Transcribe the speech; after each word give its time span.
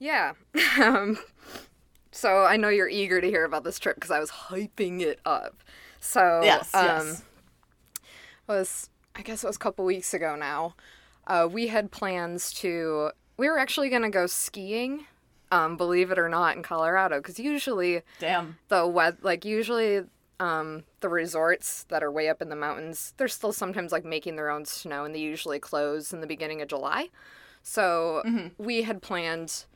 Yeah. 0.00 0.32
um, 0.82 1.18
so 2.10 2.44
I 2.44 2.56
know 2.56 2.68
you're 2.68 2.88
eager 2.88 3.20
to 3.20 3.26
hear 3.28 3.44
about 3.44 3.62
this 3.62 3.78
trip 3.78 3.94
because 3.94 4.10
I 4.10 4.18
was 4.18 4.30
hyping 4.30 5.00
it 5.00 5.20
up. 5.24 5.62
So 6.00 6.40
Yes, 6.42 6.74
um, 6.74 6.84
yes. 6.86 7.22
was 8.48 8.90
I 9.14 9.22
guess 9.22 9.44
it 9.44 9.46
was 9.46 9.56
a 9.56 9.60
couple 9.60 9.84
weeks 9.84 10.12
ago 10.14 10.34
now. 10.34 10.74
Uh, 11.26 11.46
we 11.50 11.68
had 11.68 11.92
plans 11.92 12.52
to. 12.54 13.10
We 13.36 13.48
were 13.48 13.58
actually 13.58 13.90
going 13.90 14.02
to 14.02 14.10
go 14.10 14.26
skiing. 14.26 15.06
Um, 15.52 15.76
believe 15.76 16.10
it 16.10 16.18
or 16.18 16.28
not, 16.28 16.56
in 16.56 16.62
Colorado, 16.62 17.18
because 17.18 17.38
usually 17.38 18.02
Damn. 18.20 18.58
the 18.68 18.86
wet 18.86 19.22
like 19.24 19.44
usually 19.44 20.02
um 20.38 20.84
the 21.00 21.08
resorts 21.08 21.84
that 21.90 22.02
are 22.02 22.10
way 22.10 22.28
up 22.28 22.40
in 22.40 22.48
the 22.48 22.56
mountains 22.56 23.12
they're 23.18 23.28
still 23.28 23.52
sometimes 23.52 23.92
like 23.92 24.06
making 24.06 24.36
their 24.36 24.48
own 24.48 24.64
snow 24.64 25.04
and 25.04 25.14
they 25.14 25.18
usually 25.18 25.58
close 25.58 26.14
in 26.14 26.22
the 26.22 26.26
beginning 26.26 26.62
of 26.62 26.68
july 26.68 27.08
so 27.62 28.22
we 28.56 28.80
had 28.82 29.02
planned 29.02 29.66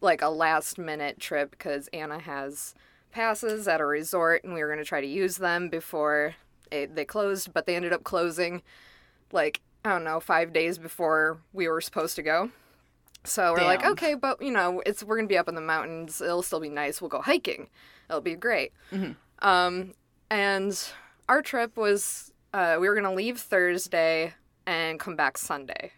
like 0.00 0.22
a 0.22 0.28
last 0.28 0.78
minute 0.78 1.18
trip 1.18 1.50
because 1.50 1.88
anna 1.92 2.18
has 2.18 2.74
passes 3.12 3.66
at 3.66 3.80
a 3.80 3.86
resort 3.86 4.44
and 4.44 4.54
we 4.54 4.62
were 4.62 4.68
going 4.68 4.78
to 4.78 4.84
try 4.84 5.00
to 5.00 5.06
use 5.06 5.36
them 5.36 5.68
before 5.68 6.34
it, 6.70 6.94
they 6.94 7.04
closed 7.04 7.52
but 7.52 7.66
they 7.66 7.74
ended 7.76 7.92
up 7.92 8.04
closing 8.04 8.62
like 9.32 9.60
i 9.84 9.90
don't 9.90 10.04
know 10.04 10.20
five 10.20 10.52
days 10.52 10.78
before 10.78 11.38
we 11.52 11.66
were 11.68 11.80
supposed 11.80 12.16
to 12.16 12.22
go 12.22 12.50
so 13.24 13.52
we're 13.52 13.58
like, 13.66 13.84
okay, 13.84 14.14
but 14.14 14.40
you 14.40 14.50
know, 14.50 14.82
it's 14.86 15.04
we're 15.04 15.16
gonna 15.16 15.28
be 15.28 15.36
up 15.36 15.48
in 15.48 15.54
the 15.54 15.60
mountains. 15.60 16.20
It'll 16.22 16.42
still 16.42 16.60
be 16.60 16.70
nice. 16.70 17.02
We'll 17.02 17.10
go 17.10 17.20
hiking. 17.20 17.68
It'll 18.08 18.22
be 18.22 18.34
great. 18.34 18.72
Um, 19.40 19.92
and 20.30 20.78
our 21.28 21.42
trip 21.42 21.76
was 21.76 22.32
uh, 22.54 22.78
we 22.80 22.88
were 22.88 22.94
gonna 22.94 23.12
leave 23.12 23.38
Thursday 23.38 24.34
and 24.66 24.98
come 24.98 25.16
back 25.16 25.36
Sunday. 25.36 25.92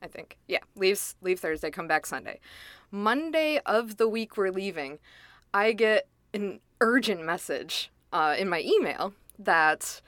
I 0.00 0.06
think, 0.06 0.38
yeah, 0.46 0.60
leave 0.76 1.02
leave 1.22 1.40
Thursday, 1.40 1.70
come 1.70 1.88
back 1.88 2.06
Sunday. 2.06 2.38
Monday 2.94 3.58
of 3.66 3.96
the 3.96 4.08
week 4.08 4.36
we're 4.36 4.52
leaving, 4.52 5.00
I 5.52 5.72
get 5.72 6.06
an 6.32 6.60
urgent 6.80 7.24
message 7.24 7.90
uh, 8.12 8.36
in 8.38 8.48
my 8.48 8.60
email 8.60 9.12
that 9.36 10.00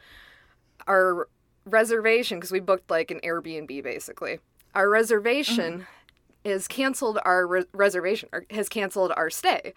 our 0.87 1.29
reservation 1.65 2.39
because 2.39 2.53
we 2.53 2.61
booked 2.61 2.89
like 2.89 3.11
an 3.11 3.21
Airbnb 3.25 3.83
basically. 3.83 4.39
Our 4.75 4.89
reservation 4.89 5.87
is 6.45 6.69
canceled 6.69 7.19
our 7.25 7.45
re- 7.45 7.65
reservation 7.73 8.29
or 8.33 8.45
has 8.51 8.69
canceled 8.69 9.13
our 9.17 9.31
stay. 9.31 9.75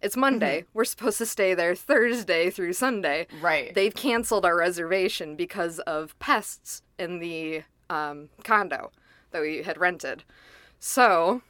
It's 0.00 0.16
Monday. 0.16 0.64
We're 0.72 0.84
supposed 0.84 1.18
to 1.18 1.26
stay 1.26 1.54
there 1.54 1.74
Thursday 1.74 2.48
through 2.48 2.74
Sunday. 2.74 3.26
Right. 3.42 3.74
They've 3.74 3.94
canceled 3.94 4.46
our 4.46 4.56
reservation 4.56 5.34
because 5.34 5.80
of 5.80 6.16
pests 6.20 6.82
in 6.96 7.18
the 7.18 7.62
um, 7.90 8.28
condo 8.44 8.92
that 9.32 9.42
we 9.42 9.64
had 9.64 9.78
rented. 9.78 10.22
So 10.78 11.42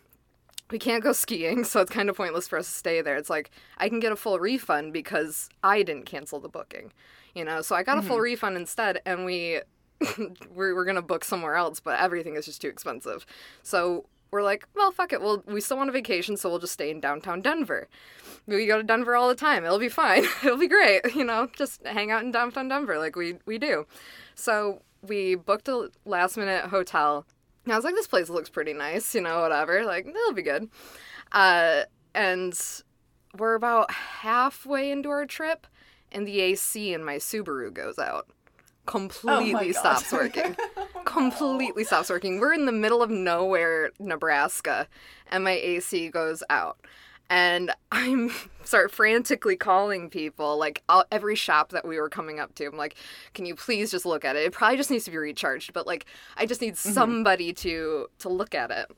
we 0.70 0.78
can't 0.78 1.02
go 1.02 1.12
skiing, 1.24 1.64
so 1.64 1.80
it's 1.80 1.90
kind 1.90 2.08
of 2.08 2.16
pointless 2.16 2.48
for 2.48 2.58
us 2.58 2.66
to 2.66 2.72
stay 2.72 3.00
there. 3.02 3.16
It's 3.16 3.30
like 3.30 3.50
I 3.78 3.88
can 3.88 4.00
get 4.00 4.12
a 4.12 4.16
full 4.16 4.38
refund 4.38 4.92
because 4.92 5.48
I 5.62 5.82
didn't 5.82 6.06
cancel 6.06 6.40
the 6.40 6.48
booking, 6.48 6.92
you 7.34 7.44
know. 7.44 7.62
So 7.62 7.74
I 7.74 7.82
got 7.82 7.98
a 7.98 8.02
full 8.02 8.16
mm-hmm. 8.16 8.24
refund 8.24 8.56
instead, 8.56 9.00
and 9.04 9.24
we 9.24 9.60
we're, 10.54 10.74
we're 10.74 10.84
gonna 10.84 11.02
book 11.02 11.24
somewhere 11.24 11.56
else, 11.56 11.80
but 11.80 11.98
everything 12.00 12.36
is 12.36 12.46
just 12.46 12.60
too 12.60 12.68
expensive. 12.68 13.26
So 13.62 14.06
we're 14.30 14.42
like, 14.42 14.66
well, 14.74 14.92
fuck 14.92 15.12
it. 15.12 15.20
Well, 15.20 15.42
we 15.46 15.60
still 15.60 15.76
want 15.76 15.90
a 15.90 15.92
vacation, 15.92 16.36
so 16.36 16.48
we'll 16.48 16.60
just 16.60 16.72
stay 16.72 16.90
in 16.90 17.00
downtown 17.00 17.40
Denver. 17.40 17.88
We 18.46 18.66
go 18.66 18.76
to 18.76 18.82
Denver 18.82 19.16
all 19.16 19.28
the 19.28 19.34
time. 19.34 19.64
It'll 19.64 19.78
be 19.78 19.88
fine. 19.88 20.24
It'll 20.44 20.56
be 20.56 20.68
great. 20.68 21.14
You 21.14 21.24
know, 21.24 21.48
just 21.56 21.84
hang 21.84 22.10
out 22.10 22.22
in 22.22 22.30
downtown 22.30 22.68
Denver 22.68 22.98
like 22.98 23.16
we 23.16 23.36
we 23.46 23.58
do. 23.58 23.86
So 24.34 24.82
we 25.02 25.34
booked 25.34 25.68
a 25.68 25.90
last 26.04 26.36
minute 26.36 26.66
hotel. 26.66 27.26
I 27.72 27.76
was 27.76 27.84
like, 27.84 27.94
this 27.94 28.06
place 28.06 28.28
looks 28.28 28.48
pretty 28.48 28.72
nice. 28.72 29.14
You 29.14 29.20
know, 29.20 29.40
whatever. 29.40 29.84
Like 29.84 30.06
it'll 30.06 30.32
be 30.32 30.42
good. 30.42 30.68
Uh, 31.32 31.82
and 32.14 32.58
we're 33.36 33.54
about 33.54 33.90
halfway 33.90 34.90
into 34.90 35.10
our 35.10 35.26
trip, 35.26 35.66
and 36.10 36.26
the 36.26 36.40
AC 36.40 36.92
in 36.92 37.04
my 37.04 37.16
Subaru 37.16 37.72
goes 37.72 37.98
out. 37.98 38.28
Completely 38.86 39.72
God. 39.72 39.80
stops 39.80 40.12
working. 40.12 40.56
Completely 41.04 41.84
stops 41.84 42.10
working. 42.10 42.40
We're 42.40 42.54
in 42.54 42.66
the 42.66 42.72
middle 42.72 43.02
of 43.02 43.10
nowhere, 43.10 43.90
Nebraska, 44.00 44.88
and 45.30 45.44
my 45.44 45.52
AC 45.52 46.08
goes 46.08 46.42
out. 46.50 46.78
And 47.30 47.70
I'm 47.92 48.30
start 48.64 48.90
frantically 48.92 49.56
calling 49.56 50.10
people, 50.10 50.58
like 50.58 50.82
all, 50.88 51.04
every 51.10 51.34
shop 51.34 51.70
that 51.70 51.86
we 51.86 51.98
were 51.98 52.10
coming 52.10 52.38
up 52.38 52.54
to. 52.56 52.66
I'm 52.66 52.76
like, 52.76 52.96
"Can 53.32 53.46
you 53.46 53.54
please 53.54 53.90
just 53.90 54.04
look 54.04 54.24
at 54.24 54.36
it? 54.36 54.44
It 54.44 54.52
probably 54.52 54.76
just 54.76 54.90
needs 54.90 55.06
to 55.06 55.10
be 55.10 55.16
recharged, 55.16 55.72
but 55.72 55.86
like, 55.86 56.04
I 56.36 56.44
just 56.44 56.60
need 56.60 56.74
mm-hmm. 56.74 56.92
somebody 56.92 57.52
to 57.54 58.08
to 58.18 58.28
look 58.28 58.54
at 58.54 58.70
it." 58.70 58.90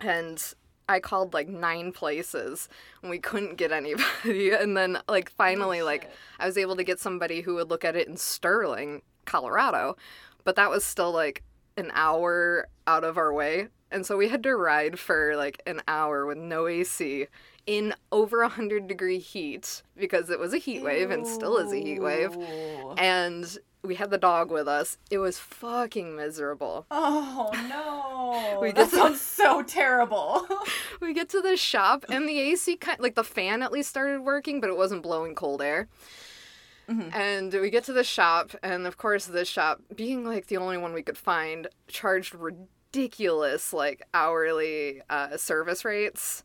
And 0.00 0.54
I 0.90 0.98
called 0.98 1.34
like 1.34 1.48
nine 1.48 1.92
places 1.92 2.68
and 3.00 3.10
we 3.10 3.20
couldn't 3.20 3.56
get 3.56 3.70
anybody. 3.70 4.50
And 4.60 4.76
then 4.76 4.98
like 5.08 5.30
oh, 5.30 5.34
finally 5.36 5.82
like 5.82 6.10
I 6.40 6.46
was 6.46 6.58
able 6.58 6.74
to 6.76 6.84
get 6.84 6.98
somebody 6.98 7.42
who 7.42 7.54
would 7.54 7.70
look 7.70 7.84
at 7.84 7.94
it 7.94 8.08
in 8.08 8.16
Sterling, 8.16 9.02
Colorado, 9.24 9.96
but 10.42 10.56
that 10.56 10.68
was 10.68 10.84
still 10.84 11.12
like 11.12 11.44
an 11.76 11.92
hour 11.94 12.66
out 12.88 13.04
of 13.04 13.16
our 13.16 13.32
way. 13.32 13.68
And 13.92 14.04
so 14.04 14.16
we 14.16 14.28
had 14.28 14.42
to 14.42 14.56
ride 14.56 14.98
for 14.98 15.36
like 15.36 15.62
an 15.66 15.80
hour 15.86 16.26
with 16.26 16.38
no 16.38 16.66
AC 16.66 17.28
in 17.70 17.94
over 18.10 18.40
100 18.40 18.88
degree 18.88 19.20
heat 19.20 19.82
because 19.96 20.28
it 20.28 20.40
was 20.40 20.52
a 20.52 20.58
heat 20.58 20.82
wave 20.82 21.12
and 21.12 21.24
still 21.24 21.56
is 21.56 21.72
a 21.72 21.76
heat 21.76 22.00
wave. 22.00 22.36
And 22.98 23.58
we 23.82 23.94
had 23.94 24.10
the 24.10 24.18
dog 24.18 24.50
with 24.50 24.66
us. 24.66 24.98
It 25.08 25.18
was 25.18 25.38
fucking 25.38 26.16
miserable. 26.16 26.86
Oh 26.90 27.50
no. 27.68 28.58
We 28.60 28.72
that 28.72 28.90
sounds 28.90 29.20
so 29.20 29.62
terrible. 29.62 30.46
we 31.00 31.14
get 31.14 31.28
to 31.30 31.40
the 31.40 31.56
shop 31.56 32.04
and 32.08 32.28
the 32.28 32.40
AC 32.40 32.76
kind 32.76 32.98
like 32.98 33.14
the 33.14 33.22
fan 33.22 33.62
at 33.62 33.70
least 33.70 33.88
started 33.88 34.22
working, 34.22 34.60
but 34.60 34.68
it 34.68 34.76
wasn't 34.76 35.04
blowing 35.04 35.36
cold 35.36 35.62
air. 35.62 35.88
And 37.12 37.52
we 37.52 37.70
get 37.70 37.84
to 37.84 37.92
the 37.92 38.02
shop, 38.02 38.50
and 38.64 38.84
of 38.84 38.96
course, 38.96 39.26
this 39.26 39.46
shop, 39.46 39.80
being 39.94 40.24
like 40.24 40.48
the 40.48 40.56
only 40.56 40.76
one 40.76 40.92
we 40.92 41.04
could 41.04 41.16
find, 41.16 41.68
charged 41.86 42.34
ridiculous 42.34 43.72
like 43.72 44.02
hourly 44.12 45.00
uh, 45.08 45.36
service 45.36 45.84
rates, 45.84 46.42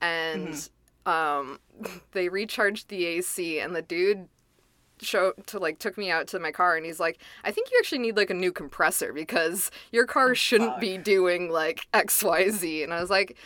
and 0.00 0.68
um, 1.04 1.58
they 2.12 2.28
recharged 2.28 2.88
the 2.88 3.04
AC, 3.06 3.58
and 3.60 3.74
the 3.74 3.82
dude 3.82 4.28
show 5.02 5.32
to 5.46 5.58
like 5.58 5.78
took 5.78 5.98
me 5.98 6.10
out 6.10 6.26
to 6.26 6.38
my 6.38 6.50
car 6.50 6.74
and 6.74 6.86
he's 6.86 6.98
like 6.98 7.18
i 7.44 7.50
think 7.50 7.70
you 7.70 7.76
actually 7.78 7.98
need 7.98 8.16
like 8.16 8.30
a 8.30 8.34
new 8.34 8.50
compressor 8.50 9.12
because 9.12 9.70
your 9.92 10.06
car 10.06 10.34
shouldn't 10.34 10.80
be 10.80 10.96
doing 10.96 11.50
like 11.50 11.86
xyz 11.92 12.82
and 12.82 12.94
i 12.94 12.98
was 12.98 13.10
like 13.10 13.36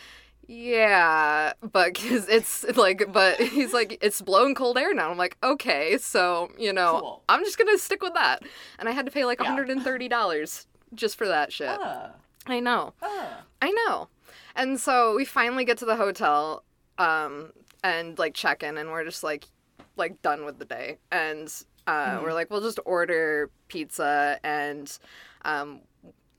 yeah 0.47 1.51
but 1.61 1.93
cause 1.93 2.27
it's 2.29 2.63
like 2.77 3.11
but 3.11 3.37
he's 3.41 3.73
like 3.73 3.97
it's 4.01 4.21
blowing 4.21 4.55
cold 4.55 4.77
air 4.77 4.93
now. 4.93 5.11
I'm 5.11 5.17
like 5.17 5.37
okay 5.43 5.97
so 5.97 6.51
you 6.57 6.71
know 6.73 6.99
Cool. 7.01 7.23
i'm 7.27 7.43
just 7.43 7.57
gonna 7.57 7.77
stick 7.77 8.01
with 8.01 8.13
that. 8.13 8.43
And 8.79 8.87
i 8.89 8.91
had 8.93 9.05
to 9.05 9.11
pay 9.11 9.25
like 9.25 9.39
$130 9.39 10.65
just 10.93 11.17
for 11.17 11.27
that 11.27 11.51
shit. 11.53 11.69
Ah, 11.69 12.11
i 12.47 12.59
know. 12.59 12.93
Ah. 13.01 13.43
I 13.61 13.71
know. 13.71 14.07
And 14.55 14.79
so 14.79 15.15
we 15.15 15.25
finally 15.25 15.65
get 15.65 15.77
to 15.79 15.85
the 15.85 15.95
hotel 15.95 16.63
um 16.97 17.51
and 17.83 18.19
like 18.19 18.33
check 18.33 18.63
in 18.63 18.77
and 18.77 18.91
we're 18.91 19.05
just 19.05 19.23
like 19.23 19.47
like 19.95 20.21
done 20.21 20.45
with 20.45 20.59
the 20.59 20.65
day. 20.65 20.97
And 21.11 21.51
uh 21.87 22.19
we're 22.21 22.33
like 22.33 22.49
we'll 22.49 22.61
just 22.61 22.79
order 22.85 23.49
pizza 23.67 24.39
and 24.43 24.97
um 25.43 25.81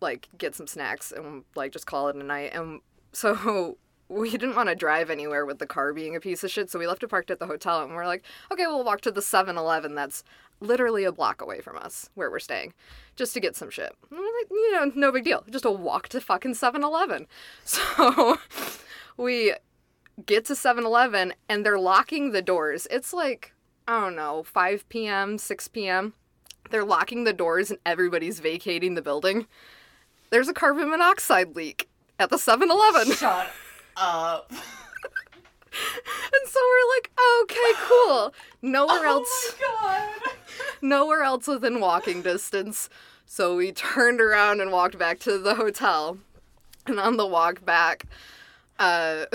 like 0.01 0.29
get 0.37 0.55
some 0.55 0.67
snacks 0.67 1.13
and 1.13 1.45
like 1.55 1.73
just 1.73 1.87
call 1.87 2.09
it 2.09 2.17
a 2.17 2.23
night. 2.23 2.53
And 2.55 2.81
so 3.13 3.77
we 4.09 4.31
didn't 4.31 4.55
want 4.55 4.69
to 4.69 4.75
drive 4.75 5.11
anywhere 5.11 5.47
with 5.47 5.59
the 5.59 5.67
car 5.67 5.93
being 5.95 6.15
a 6.15 6.21
piece 6.21 6.45
of 6.45 6.51
shit, 6.51 6.71
so 6.71 6.79
we 6.79 6.87
left 6.87 7.03
it 7.03 7.09
parked 7.09 7.31
at 7.31 7.39
the 7.39 7.47
hotel 7.47 7.83
and 7.83 7.95
we're 7.95 8.07
like, 8.07 8.23
okay, 8.51 8.67
we'll 8.67 8.85
walk 8.85 9.01
to 9.03 9.11
the 9.11 9.23
7-Eleven 9.23 9.95
that's 9.95 10.23
literally 10.63 11.05
a 11.05 11.13
block 11.13 11.43
away 11.43 11.61
from 11.61 11.77
us 11.77 12.09
where 12.15 12.31
we're 12.31 12.39
staying 12.39 12.73
just 13.17 13.35
to 13.35 13.41
get 13.41 13.57
some 13.57 13.71
shit. 13.71 13.95
Like, 14.11 14.51
you 14.51 14.73
know, 14.73 14.91
no 14.95 15.13
big 15.13 15.25
deal. 15.25 15.45
Just 15.51 15.65
a 15.65 15.71
walk 15.71 16.09
to 16.09 16.21
fucking 16.21 16.55
7-Eleven. 16.55 17.27
So 17.65 18.39
we 19.17 19.55
get 20.25 20.45
to 20.47 20.55
7-Eleven 20.55 21.35
and 21.49 21.65
they're 21.65 21.79
locking 21.79 22.33
the 22.33 22.43
doors. 22.43 22.87
It's 22.91 23.13
like, 23.13 23.53
I 23.87 24.01
don't 24.01 24.17
know, 24.17 24.43
5 24.43 24.89
p.m., 24.89 25.39
6 25.39 25.69
p.m. 25.69 26.15
They're 26.71 26.85
locking 26.85 27.25
the 27.25 27.33
doors 27.33 27.71
and 27.71 27.79
everybody's 27.85 28.41
vacating 28.41 28.95
the 28.95 29.03
building. 29.03 29.47
There's 30.31 30.49
a 30.49 30.55
carbon 30.55 30.91
monoxide 30.91 31.55
leak 31.57 31.89
at 32.19 32.31
the 32.31 32.37
7-Eleven. 32.37 33.13
Shut 33.13 33.51
up. 33.97 34.53
And 35.73 36.49
so 36.51 36.61
we're 36.61 36.97
like, 36.97 37.11
okay, 37.43 37.73
cool. 37.87 38.35
Nowhere 38.63 39.07
else 39.07 39.55
Oh 39.65 39.79
my 39.83 40.11
god. 40.27 40.37
nowhere 40.83 41.23
else 41.23 41.47
within 41.47 41.81
walking 41.81 42.23
distance. 42.23 42.89
So 43.27 43.57
we 43.57 43.73
turned 43.73 44.21
around 44.21 44.61
and 44.61 44.71
walked 44.71 44.99
back 44.99 45.19
to 45.21 45.39
the 45.39 45.55
hotel. 45.55 46.19
And 46.87 46.99
on 46.99 47.17
the 47.17 47.27
walk 47.27 47.65
back, 47.65 48.07
uh, 48.79 49.27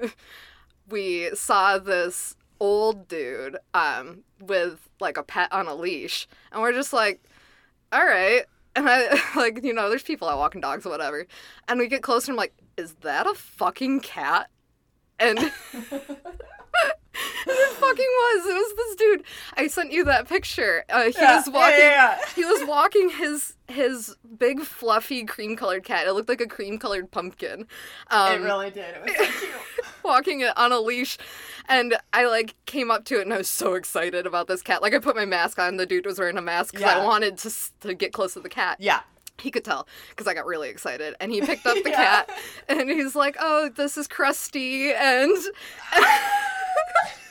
we 0.88 1.34
saw 1.34 1.78
this 1.78 2.36
old 2.60 3.08
dude 3.08 3.56
um, 3.74 4.20
with 4.40 4.88
like 5.00 5.16
a 5.16 5.22
pet 5.22 5.52
on 5.52 5.66
a 5.66 5.74
leash. 5.74 6.28
And 6.52 6.62
we're 6.62 6.72
just 6.72 6.92
like, 6.92 7.20
all 7.92 8.04
right. 8.04 8.44
And 8.74 8.88
I, 8.88 9.20
like, 9.36 9.62
you 9.64 9.72
know, 9.74 9.88
there's 9.90 10.02
people 10.02 10.28
out 10.28 10.38
walking 10.38 10.60
dogs 10.60 10.86
or 10.86 10.90
whatever. 10.90 11.26
And 11.68 11.78
we 11.78 11.88
get 11.88 12.02
closer 12.02 12.30
and 12.30 12.36
I'm 12.36 12.42
like, 12.42 12.54
is 12.76 12.94
that 13.02 13.26
a 13.26 13.34
fucking 13.34 14.00
cat? 14.00 14.48
And 15.22 15.38
it 17.46 17.76
fucking 17.76 17.96
was. 17.96 18.46
It 18.46 18.54
was 18.54 18.74
this 18.76 18.96
dude. 18.96 19.22
I 19.56 19.66
sent 19.66 19.92
you 19.92 20.04
that 20.04 20.28
picture. 20.28 20.84
Uh, 20.88 21.04
he 21.04 21.12
Yeah, 21.16 21.36
was 21.36 21.48
walking. 21.50 21.78
yeah, 21.78 22.18
yeah. 22.18 22.18
He 22.34 22.44
was 22.44 22.66
walking 22.66 23.10
his 23.10 23.54
his 23.68 24.16
big 24.38 24.60
fluffy 24.60 25.24
cream 25.24 25.56
colored 25.56 25.84
cat. 25.84 26.06
It 26.06 26.12
looked 26.12 26.28
like 26.28 26.40
a 26.40 26.46
cream 26.46 26.78
colored 26.78 27.10
pumpkin. 27.10 27.66
Um, 28.10 28.42
it 28.42 28.44
really 28.44 28.70
did. 28.70 28.94
It 28.96 29.02
was 29.04 29.16
so 29.16 29.24
cute. 29.40 29.52
walking 30.04 30.40
it 30.40 30.56
on 30.58 30.72
a 30.72 30.80
leash 30.80 31.16
and 31.68 31.96
i 32.12 32.26
like 32.26 32.56
came 32.66 32.90
up 32.90 33.04
to 33.04 33.20
it 33.20 33.22
and 33.22 33.32
i 33.32 33.36
was 33.38 33.48
so 33.48 33.74
excited 33.74 34.26
about 34.26 34.48
this 34.48 34.60
cat 34.60 34.82
like 34.82 34.92
i 34.92 34.98
put 34.98 35.14
my 35.14 35.24
mask 35.24 35.60
on 35.60 35.76
the 35.76 35.86
dude 35.86 36.04
was 36.04 36.18
wearing 36.18 36.36
a 36.36 36.42
mask 36.42 36.74
because 36.74 36.90
i 36.92 37.04
wanted 37.04 37.38
to, 37.38 37.48
to 37.78 37.94
get 37.94 38.12
close 38.12 38.32
to 38.34 38.40
the 38.40 38.48
cat 38.48 38.76
Yeah. 38.80 39.02
He 39.42 39.50
could 39.50 39.64
tell 39.64 39.86
because 40.10 40.26
i 40.28 40.34
got 40.34 40.46
really 40.46 40.68
excited 40.68 41.14
and 41.20 41.30
he 41.32 41.40
picked 41.40 41.66
up 41.66 41.74
the 41.82 41.90
Yeah. 41.90 41.96
cat 42.24 42.30
and 42.68 42.88
he's 42.88 43.14
like 43.16 43.36
oh 43.40 43.68
this 43.74 43.96
is 43.96 44.06
Krusty 44.08 44.94
and 44.94 45.30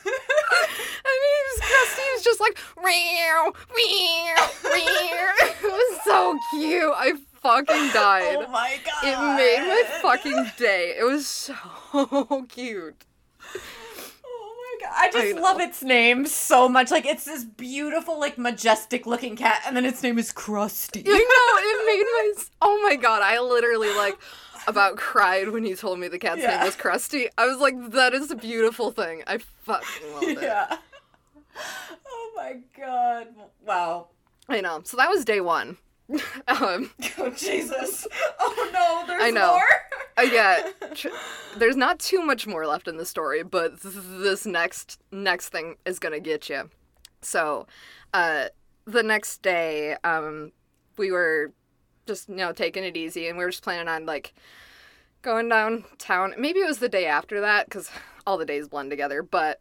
and 0.03 1.17
he's 1.23 1.61
Krusty 1.61 2.05
was 2.15 2.23
just 2.23 2.39
like 2.39 2.57
meow 2.83 3.51
meow 3.75 4.49
meow 4.63 5.33
it 5.41 5.63
was 5.63 5.99
so 6.03 6.37
cute 6.51 6.93
i 6.95 7.13
fucking 7.41 7.89
died 7.93 8.37
Oh 8.39 8.47
my 8.51 8.77
god. 8.85 9.03
it 9.03 9.17
made 9.35 9.67
my 9.67 9.83
fucking 10.01 10.51
day. 10.57 10.95
It 10.99 11.03
was 11.05 11.25
so 11.27 12.45
cute. 12.49 13.03
I 14.89 15.09
just 15.11 15.37
I 15.37 15.39
love 15.39 15.59
its 15.59 15.83
name 15.83 16.25
so 16.25 16.67
much. 16.69 16.91
Like 16.91 17.05
it's 17.05 17.25
this 17.25 17.43
beautiful, 17.43 18.19
like 18.19 18.37
majestic 18.37 19.05
looking 19.05 19.35
cat, 19.35 19.61
and 19.65 19.75
then 19.75 19.85
its 19.85 20.01
name 20.03 20.17
is 20.17 20.31
Krusty. 20.31 21.05
You 21.05 21.11
know 21.13 21.59
it 21.59 21.85
made 21.85 22.03
my. 22.03 22.33
Oh 22.61 22.81
my 22.83 22.95
god! 22.95 23.21
I 23.21 23.39
literally 23.39 23.93
like 23.95 24.17
about 24.67 24.95
cried 24.97 25.49
when 25.49 25.63
he 25.63 25.73
told 25.75 25.99
me 25.99 26.07
the 26.07 26.19
cat's 26.19 26.41
Yeah. 26.41 26.57
name 26.57 26.65
was 26.65 26.75
Krusty. 26.75 27.27
I 27.37 27.45
was 27.47 27.57
like, 27.57 27.91
that 27.91 28.13
is 28.13 28.29
a 28.31 28.35
beautiful 28.35 28.91
thing. 28.91 29.23
I 29.27 29.39
fucking 29.39 30.13
loved 30.13 30.23
it. 30.27 30.41
yeah. 30.41 30.77
Oh 32.13 32.31
my 32.35 32.57
god. 32.79 33.27
Wow. 33.65 34.07
I 34.47 34.61
know. 34.61 34.81
So 34.83 34.97
that 34.97 35.09
was 35.09 35.25
day 35.25 35.41
one. 35.41 35.77
um, 36.47 36.91
Oh 37.17 37.29
Jesus. 37.31 38.07
Oh 38.39 38.69
no, 38.73 39.03
there's 39.07 39.23
I 39.23 39.29
know. 39.31 39.53
more. 39.53 39.61
I 40.17 40.27
get. 40.29 40.95
Tr- 40.95 41.07
there's 41.57 41.75
not 41.75 41.99
too 41.99 42.21
much 42.21 42.47
more 42.47 42.65
left 42.67 42.87
in 42.87 42.97
the 42.97 43.05
story, 43.05 43.43
but 43.43 43.81
th- 43.81 43.93
this 43.95 44.45
next 44.45 44.99
next 45.11 45.49
thing 45.49 45.75
is 45.85 45.99
gonna 45.99 46.19
get 46.19 46.49
you. 46.49 46.69
So, 47.21 47.67
uh, 48.13 48.45
the 48.85 49.03
next 49.03 49.41
day, 49.41 49.95
um, 50.03 50.51
we 50.97 51.11
were 51.11 51.53
just 52.07 52.27
you 52.29 52.35
know 52.35 52.51
taking 52.51 52.83
it 52.83 52.97
easy, 52.97 53.27
and 53.27 53.37
we 53.37 53.43
were 53.43 53.51
just 53.51 53.63
planning 53.63 53.87
on 53.87 54.05
like 54.05 54.33
going 55.21 55.47
downtown. 55.49 56.33
Maybe 56.37 56.59
it 56.59 56.67
was 56.67 56.79
the 56.79 56.89
day 56.89 57.05
after 57.05 57.41
that 57.41 57.67
because 57.67 57.89
all 58.27 58.37
the 58.37 58.45
days 58.45 58.67
blend 58.67 58.89
together, 58.89 59.23
but. 59.23 59.59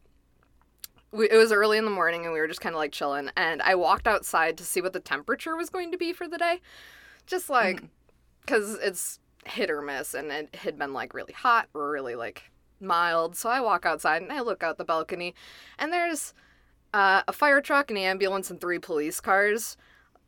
We, 1.12 1.28
it 1.28 1.36
was 1.36 1.52
early 1.52 1.76
in 1.76 1.84
the 1.84 1.90
morning 1.90 2.24
and 2.24 2.32
we 2.32 2.38
were 2.38 2.46
just 2.46 2.60
kind 2.60 2.74
of 2.74 2.78
like 2.78 2.92
chilling 2.92 3.30
and 3.36 3.60
i 3.62 3.74
walked 3.74 4.06
outside 4.06 4.56
to 4.58 4.64
see 4.64 4.80
what 4.80 4.92
the 4.92 5.00
temperature 5.00 5.56
was 5.56 5.68
going 5.68 5.90
to 5.90 5.98
be 5.98 6.12
for 6.12 6.28
the 6.28 6.38
day. 6.38 6.60
Just 7.26 7.50
like 7.50 7.82
because 8.40 8.74
it's 8.76 9.18
hit 9.44 9.70
or 9.70 9.82
miss 9.82 10.14
and 10.14 10.30
it 10.30 10.54
had 10.54 10.78
been 10.78 10.92
like 10.92 11.14
really 11.14 11.32
hot 11.32 11.68
or 11.74 11.90
really 11.90 12.14
like 12.14 12.50
mild. 12.80 13.36
So 13.36 13.50
i 13.50 13.60
walk 13.60 13.84
outside 13.86 14.22
and 14.22 14.32
i 14.32 14.40
look 14.40 14.62
out 14.62 14.78
the 14.78 14.84
balcony 14.84 15.34
and 15.78 15.92
there's 15.92 16.32
uh, 16.92 17.22
a 17.28 17.32
fire 17.32 17.60
truck 17.60 17.90
an 17.90 17.96
ambulance 17.96 18.50
and 18.50 18.60
three 18.60 18.78
police 18.78 19.20
cars 19.20 19.76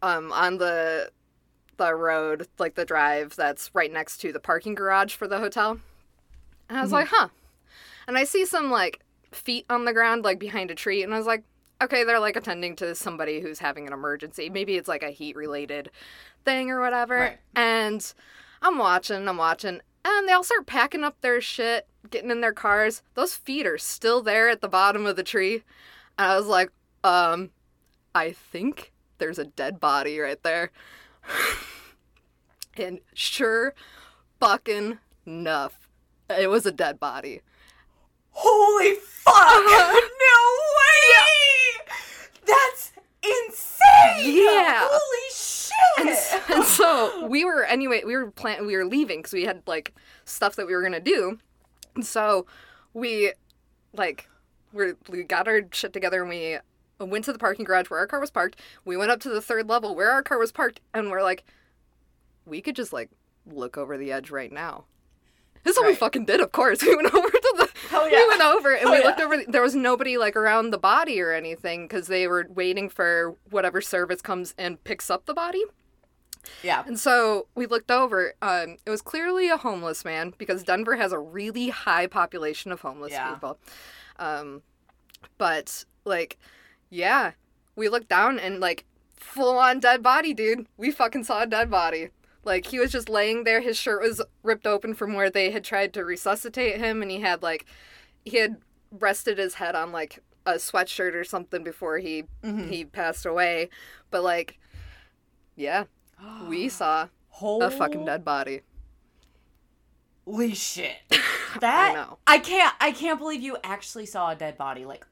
um, 0.00 0.32
on 0.32 0.58
the 0.58 1.10
the 1.76 1.94
road 1.94 2.46
like 2.58 2.74
the 2.74 2.84
drive 2.84 3.34
that's 3.34 3.70
right 3.74 3.92
next 3.92 4.18
to 4.18 4.32
the 4.32 4.40
parking 4.40 4.74
garage 4.74 5.14
for 5.14 5.26
the 5.26 5.38
hotel. 5.38 5.80
And 6.68 6.78
i 6.78 6.82
was 6.82 6.92
like 6.92 7.08
huh. 7.08 7.28
And 8.06 8.18
i 8.18 8.24
see 8.24 8.44
some 8.44 8.70
like 8.70 9.00
feet 9.32 9.66
on 9.70 9.84
the 9.84 9.92
ground 9.92 10.24
like 10.24 10.38
behind 10.38 10.70
a 10.70 10.74
tree 10.74 11.02
and 11.02 11.14
i 11.14 11.18
was 11.18 11.26
like 11.26 11.44
okay 11.82 12.04
they're 12.04 12.20
like 12.20 12.36
attending 12.36 12.76
to 12.76 12.94
somebody 12.94 13.40
who's 13.40 13.58
having 13.58 13.86
an 13.86 13.92
emergency. 13.92 14.48
Maybe 14.48 14.76
it's 14.76 14.88
like 14.88 15.02
a 15.02 15.10
heat 15.10 15.34
related 15.34 15.90
thing 16.44 16.70
or 16.70 16.80
whatever. 16.80 17.18
Right. 17.18 17.38
and 17.54 18.14
i'm 18.60 18.78
watching 18.78 19.28
i'm 19.28 19.36
watching 19.36 19.80
and 20.04 20.28
they 20.28 20.32
all 20.32 20.44
start 20.44 20.66
packing 20.66 21.04
up 21.04 21.20
their 21.20 21.40
shit 21.40 21.88
getting 22.10 22.30
in 22.30 22.40
their 22.40 22.52
cars. 22.52 23.02
Those 23.14 23.34
feet 23.34 23.66
are 23.66 23.78
still 23.78 24.22
there 24.22 24.48
at 24.48 24.60
the 24.60 24.68
bottom 24.68 25.06
of 25.06 25.16
the 25.16 25.22
tree. 25.22 25.62
And 26.18 26.30
i 26.30 26.36
was 26.36 26.46
like 26.46 26.70
um 27.02 27.50
i 28.14 28.30
think 28.32 28.92
there's 29.18 29.38
a 29.38 29.44
dead 29.44 29.80
body 29.80 30.18
right 30.18 30.42
there. 30.42 30.70
And 32.74 33.00
sure 33.12 33.74
fucking 34.40 34.98
enough 35.26 35.88
it 36.30 36.48
was 36.48 36.64
a 36.64 36.72
dead 36.72 36.98
body 36.98 37.42
Holy 38.32 38.94
fuck! 38.96 39.34
Uh-huh. 39.34 40.08
No 40.22 40.38
way! 40.78 41.92
That's 42.46 42.92
insane! 43.22 44.34
Yeah. 44.44 44.88
Holy 44.90 45.30
shit! 45.32 45.72
and, 45.98 46.08
s- 46.08 46.40
and 46.50 46.64
so 46.64 47.26
we 47.26 47.44
were 47.44 47.64
anyway 47.64 48.02
we 48.04 48.16
were 48.16 48.30
plan- 48.30 48.66
we 48.66 48.76
were 48.76 48.84
leaving 48.84 49.18
because 49.20 49.32
we 49.32 49.44
had 49.44 49.62
like 49.66 49.94
stuff 50.24 50.56
that 50.56 50.66
we 50.66 50.74
were 50.74 50.82
gonna 50.82 51.00
do 51.00 51.38
and 51.94 52.04
so 52.06 52.46
we 52.94 53.32
like 53.94 54.28
we 54.72 54.92
we 55.08 55.22
got 55.22 55.48
our 55.48 55.62
shit 55.72 55.92
together 55.92 56.20
and 56.22 56.30
we 56.30 56.58
went 56.98 57.24
to 57.24 57.32
the 57.32 57.38
parking 57.38 57.64
garage 57.64 57.90
where 57.90 58.00
our 58.00 58.06
car 58.06 58.20
was 58.20 58.30
parked 58.30 58.56
we 58.84 58.96
went 58.96 59.10
up 59.10 59.20
to 59.20 59.28
the 59.28 59.40
third 59.42 59.68
level 59.68 59.94
where 59.94 60.10
our 60.10 60.22
car 60.22 60.38
was 60.38 60.52
parked 60.52 60.80
and 60.94 61.10
we're 61.10 61.22
like 61.22 61.44
we 62.46 62.60
could 62.60 62.76
just 62.76 62.92
like 62.92 63.10
look 63.46 63.76
over 63.76 63.96
the 63.98 64.12
edge 64.12 64.30
right 64.30 64.52
now 64.52 64.84
this 65.64 65.76
is 65.76 65.80
what 65.80 65.88
we 65.88 65.94
fucking 65.94 66.24
did 66.24 66.40
of 66.40 66.52
course 66.52 66.82
we 66.86 66.94
went 66.96 67.12
over 67.14 67.28
to 67.28 67.54
the 67.58 67.68
Hell 67.88 68.08
yeah. 68.10 68.16
we 68.18 68.28
went 68.28 68.40
over 68.42 68.74
and 68.74 68.86
Oh, 68.86 68.90
we 68.92 68.98
yeah. 68.98 69.04
looked 69.06 69.20
over 69.20 69.42
there 69.48 69.62
was 69.62 69.74
nobody 69.74 70.16
like 70.18 70.36
around 70.36 70.70
the 70.70 70.78
body 70.78 71.20
or 71.20 71.32
anything 71.32 71.86
because 71.86 72.06
they 72.06 72.26
were 72.26 72.46
waiting 72.50 72.88
for 72.88 73.36
whatever 73.50 73.80
service 73.80 74.22
comes 74.22 74.54
and 74.58 74.82
picks 74.84 75.10
up 75.10 75.26
the 75.26 75.34
body 75.34 75.62
yeah. 76.62 76.82
and 76.86 76.98
so 76.98 77.46
we 77.54 77.66
looked 77.66 77.92
over. 77.92 78.34
Um, 78.42 78.76
it 78.84 78.90
was 78.90 79.00
clearly 79.00 79.48
a 79.48 79.56
homeless 79.56 80.04
man 80.04 80.34
because 80.38 80.64
Denver 80.64 80.96
has 80.96 81.12
a 81.12 81.18
really 81.18 81.68
high 81.68 82.08
population 82.08 82.72
of 82.72 82.80
homeless 82.80 83.12
Yeah. 83.12 83.32
people. 83.34 83.58
Um, 84.18 84.62
but 85.38 85.84
like, 86.04 86.38
yeah, 86.90 87.32
we 87.76 87.88
looked 87.88 88.08
down 88.08 88.40
and 88.40 88.58
like 88.58 88.84
full 89.14 89.56
on 89.56 89.78
dead 89.78 90.02
body, 90.02 90.34
dude. 90.34 90.66
We 90.76 90.90
fucking 90.90 91.22
saw 91.24 91.42
a 91.42 91.46
dead 91.46 91.70
body. 91.70 92.08
Like 92.44 92.66
he 92.66 92.78
was 92.78 92.90
just 92.92 93.08
laying 93.08 93.44
there. 93.44 93.60
His 93.60 93.76
shirt 93.78 94.02
was 94.02 94.20
ripped 94.42 94.66
open 94.66 94.94
from 94.94 95.14
where 95.14 95.30
they 95.30 95.50
had 95.50 95.64
tried 95.64 95.92
to 95.94 96.04
resuscitate 96.04 96.78
him, 96.78 97.02
and 97.02 97.10
he 97.10 97.20
had 97.20 97.42
like 97.42 97.66
he 98.24 98.38
had 98.38 98.56
rested 98.90 99.38
his 99.38 99.54
head 99.54 99.74
on 99.74 99.92
like 99.92 100.18
a 100.44 100.54
sweatshirt 100.54 101.14
or 101.14 101.24
something 101.24 101.62
before 101.62 101.98
he 101.98 102.24
Mm-hmm. 102.42 102.68
he 102.68 102.84
passed 102.84 103.24
away. 103.26 103.68
But 104.10 104.22
like, 104.24 104.58
yeah, 105.56 105.84
we 106.48 106.68
saw 106.68 107.08
Holy 107.28 107.66
a 107.66 107.70
fucking 107.70 108.04
dead 108.04 108.24
body. 108.24 108.62
Holy 110.26 110.54
shit. 110.54 110.96
That 111.60 111.92
know. 111.94 112.16
I 112.26 112.38
can't 112.38 112.74
I 112.80 112.92
can't 112.92 113.18
believe 113.18 113.42
you 113.42 113.58
actually 113.62 114.06
saw 114.06 114.30
a 114.30 114.34
dead 114.34 114.56
body. 114.56 114.86
Like 114.86 115.06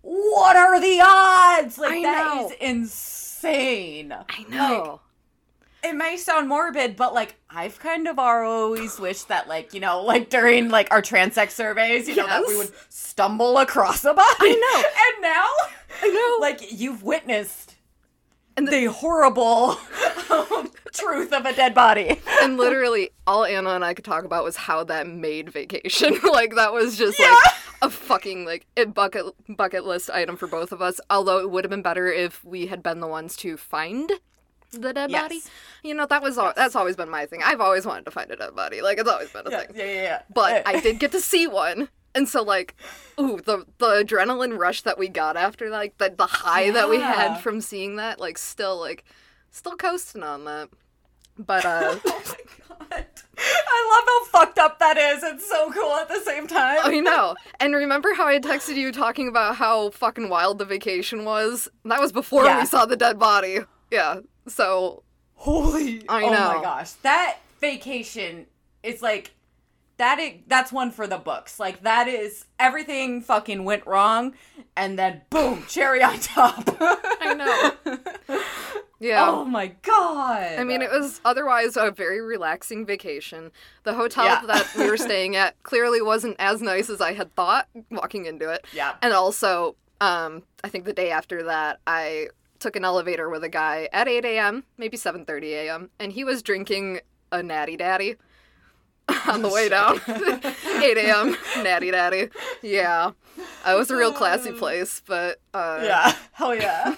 what 0.00 0.54
are 0.54 0.80
the 0.80 1.00
odds? 1.04 1.76
Like 1.76 1.94
I 1.94 2.02
that 2.02 2.34
know. 2.36 2.46
is 2.46 2.52
insane. 2.60 4.12
I 4.12 4.44
know. 4.48 5.00
It 5.84 5.94
may 5.94 6.16
sound 6.16 6.48
morbid, 6.48 6.96
but 6.96 7.12
like 7.14 7.34
I've 7.50 7.78
kind 7.78 8.06
of 8.08 8.18
always 8.18 8.98
wished 8.98 9.28
that 9.28 9.48
like, 9.48 9.74
you 9.74 9.80
know, 9.80 10.02
like 10.02 10.30
during 10.30 10.68
like 10.68 10.88
our 10.90 11.02
transect 11.02 11.50
surveys, 11.50 12.08
you 12.08 12.16
know, 12.16 12.26
that 12.26 12.44
we 12.46 12.56
would 12.56 12.70
stumble 12.88 13.58
across 13.58 14.04
a 14.04 14.14
body. 14.14 14.24
I 14.40 14.54
know. 14.54 14.88
And 15.06 15.22
now 15.22 15.46
I 16.02 16.08
know. 16.08 16.46
like 16.46 16.72
you've 16.72 17.02
witnessed 17.02 17.74
And 18.56 18.66
the- 18.68 18.70
the 18.70 18.84
horrible 18.86 19.76
um, 20.30 20.70
truth 20.92 21.32
of 21.32 21.44
a 21.46 21.52
dead 21.52 21.74
body. 21.74 22.20
and 22.42 22.56
literally, 22.56 23.10
all 23.26 23.44
Anna 23.44 23.70
and 23.70 23.84
I 23.84 23.94
could 23.94 24.04
talk 24.04 24.24
about 24.24 24.44
was 24.44 24.56
how 24.56 24.84
that 24.84 25.06
made 25.06 25.50
vacation. 25.50 26.18
like 26.32 26.54
that 26.54 26.72
was 26.72 26.96
just 26.96 27.18
like 27.18 27.36
a 27.82 27.90
fucking 27.90 28.44
like 28.44 28.66
a 28.76 28.84
bucket 28.86 29.24
bucket 29.48 29.84
list 29.84 30.10
item 30.10 30.36
for 30.36 30.46
both 30.46 30.70
of 30.72 30.80
us. 30.80 31.00
Although 31.10 31.38
it 31.40 31.50
would 31.50 31.64
have 31.64 31.70
been 31.70 31.82
better 31.82 32.06
if 32.06 32.44
we 32.44 32.66
had 32.66 32.82
been 32.82 33.00
the 33.00 33.08
ones 33.08 33.36
to 33.38 33.56
find 33.56 34.10
the 34.72 34.92
dead 34.92 35.10
Yes. 35.10 35.22
body. 35.22 35.42
You 35.82 35.94
know, 35.94 36.06
that 36.06 36.22
was 36.22 36.38
all, 36.38 36.52
that's 36.56 36.74
always 36.76 36.96
been 36.96 37.08
my 37.10 37.26
thing. 37.26 37.42
I've 37.44 37.60
always 37.60 37.84
wanted 37.86 38.04
to 38.06 38.10
find 38.10 38.30
a 38.30 38.36
dead 38.36 38.54
body. 38.56 38.80
Like 38.82 38.98
it's 38.98 39.08
always 39.08 39.30
been 39.30 39.46
a 39.46 39.50
Yeah, 39.50 39.60
thing. 39.60 39.76
yeah, 39.76 39.84
yeah, 39.84 40.02
yeah. 40.02 40.22
but 40.32 40.66
I 40.66 40.80
did 40.80 40.98
get 40.98 41.12
to 41.12 41.20
see 41.20 41.46
one. 41.46 41.88
And 42.14 42.28
so 42.28 42.42
like, 42.42 42.74
ooh, 43.18 43.40
the 43.44 43.64
the 43.78 44.04
adrenaline 44.04 44.58
rush 44.58 44.82
that 44.82 44.98
we 44.98 45.08
got 45.08 45.36
after 45.36 45.70
like 45.70 45.96
the 45.98 46.12
the 46.16 46.26
high 46.26 46.70
that 46.70 46.90
we 46.90 47.00
had 47.00 47.38
from 47.38 47.60
seeing 47.62 47.96
that, 47.96 48.20
like 48.20 48.36
still 48.36 48.78
like 48.78 49.04
still 49.50 49.76
coasting 49.76 50.22
on 50.22 50.44
that. 50.44 50.68
But 51.38 51.64
uh 51.64 51.96
Oh 52.06 52.76
my 52.90 52.96
god. 52.98 53.06
I 53.38 53.90
love 53.94 54.04
how 54.06 54.40
fucked 54.40 54.58
up 54.58 54.78
that 54.78 54.98
is. 54.98 55.22
It's 55.22 55.48
so 55.48 55.70
cool 55.72 55.94
at 55.94 56.08
the 56.08 56.20
same 56.20 56.46
time. 56.46 56.78
Oh, 56.84 56.90
I 56.90 57.00
know. 57.00 57.34
And 57.60 57.74
remember 57.74 58.12
how 58.14 58.26
I 58.26 58.38
texted 58.38 58.76
you 58.76 58.92
talking 58.92 59.28
about 59.28 59.56
how 59.56 59.90
fucking 59.90 60.28
wild 60.28 60.58
the 60.58 60.64
vacation 60.66 61.24
was? 61.24 61.68
That 61.84 62.00
was 62.00 62.12
before 62.12 62.44
Yeah. 62.44 62.60
we 62.60 62.66
saw 62.66 62.84
the 62.84 62.96
dead 62.96 63.18
body. 63.18 63.60
Yeah. 63.90 64.20
So 64.48 65.02
Holy 65.34 66.08
I 66.08 66.22
Oh 66.24 66.30
my 66.30 66.62
gosh. 66.62 66.92
That 67.02 67.38
vacation 67.60 68.46
is 68.82 69.02
like 69.02 69.32
that 69.98 70.18
is 70.18 70.34
that's 70.48 70.72
one 70.72 70.90
for 70.90 71.06
the 71.06 71.18
books. 71.18 71.60
Like 71.60 71.82
that 71.82 72.08
is 72.08 72.46
everything 72.58 73.20
fucking 73.20 73.64
went 73.64 73.86
wrong, 73.86 74.34
and 74.76 74.98
then 74.98 75.22
boom, 75.30 75.64
cherry 75.68 76.02
on 76.02 76.18
top. 76.18 76.64
I 76.80 77.34
know. 77.34 78.40
Yeah. 78.98 79.28
Oh 79.28 79.44
my 79.44 79.66
god. 79.82 80.60
I 80.60 80.62
mean, 80.62 80.80
it 80.80 80.88
was 80.88 81.20
otherwise 81.24 81.76
a 81.76 81.90
very 81.90 82.20
relaxing 82.20 82.86
vacation. 82.86 83.50
The 83.82 83.94
hotel 83.94 84.26
Yeah. 84.26 84.42
that 84.46 84.70
we 84.78 84.88
were 84.88 84.96
staying 85.08 85.34
at 85.34 85.60
clearly 85.64 86.00
wasn't 86.00 86.36
as 86.38 86.62
nice 86.62 86.88
as 86.88 87.00
I 87.00 87.12
had 87.12 87.34
thought 87.34 87.66
walking 87.90 88.26
into 88.26 88.48
it. 88.48 88.64
Yeah. 88.72 88.94
And 89.02 89.12
also, 89.12 89.74
um, 90.00 90.44
I 90.62 90.68
think 90.68 90.84
the 90.84 90.92
day 90.92 91.10
after 91.10 91.42
that, 91.42 91.80
I 91.84 92.28
took 92.62 92.76
an 92.76 92.84
elevator 92.84 93.28
with 93.28 93.44
a 93.44 93.48
guy 93.48 93.88
at 93.92 94.08
8 94.08 94.24
a.m., 94.24 94.64
maybe 94.78 94.96
7:30 94.96 95.42
a.m., 95.52 95.90
and 95.98 96.12
he 96.12 96.24
was 96.24 96.42
drinking 96.42 97.00
a 97.30 97.42
Natty 97.42 97.76
Daddy 97.76 98.16
on 99.28 99.42
the 99.42 99.48
way 99.48 99.68
down. 99.68 100.00
8 100.08 100.96
a.m. 100.98 101.36
Natty 101.62 101.90
Daddy. 101.90 102.28
Yeah, 102.62 103.10
it 103.66 103.74
was 103.76 103.90
a 103.90 103.96
real 103.96 104.12
classy 104.12 104.52
place, 104.52 105.02
but 105.06 105.40
uh, 105.52 105.80
Yeah. 105.82 106.14
Hell 106.32 106.54
yeah. 106.54 106.94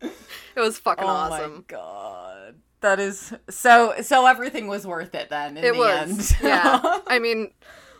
it 0.00 0.60
was 0.60 0.78
fucking 0.78 1.04
oh 1.04 1.08
awesome. 1.08 1.54
my 1.54 1.62
god. 1.66 2.54
That 2.80 2.98
is 2.98 3.32
so. 3.48 3.94
So 4.02 4.26
everything 4.26 4.66
was 4.66 4.86
worth 4.86 5.14
it 5.14 5.28
then. 5.30 5.56
In 5.56 5.64
It 5.64 5.72
the 5.74 5.78
was. 5.78 6.32
End. 6.32 6.36
yeah. 6.42 6.98
I 7.06 7.18
mean, 7.20 7.52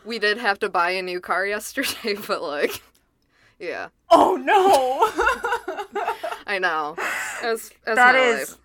we 0.04 0.18
did 0.18 0.38
have 0.38 0.58
to 0.60 0.68
buy 0.68 0.90
a 0.90 1.02
new 1.02 1.20
car 1.20 1.46
yesterday, 1.46 2.14
but 2.26 2.42
like, 2.42 2.82
yeah, 3.62 3.88
oh 4.10 4.36
no. 4.36 5.08
I 6.46 6.58
know. 6.58 6.96
As, 7.42 7.70
as 7.86 7.96
That 7.96 8.14
is. 8.14 8.50
life. 8.50 8.58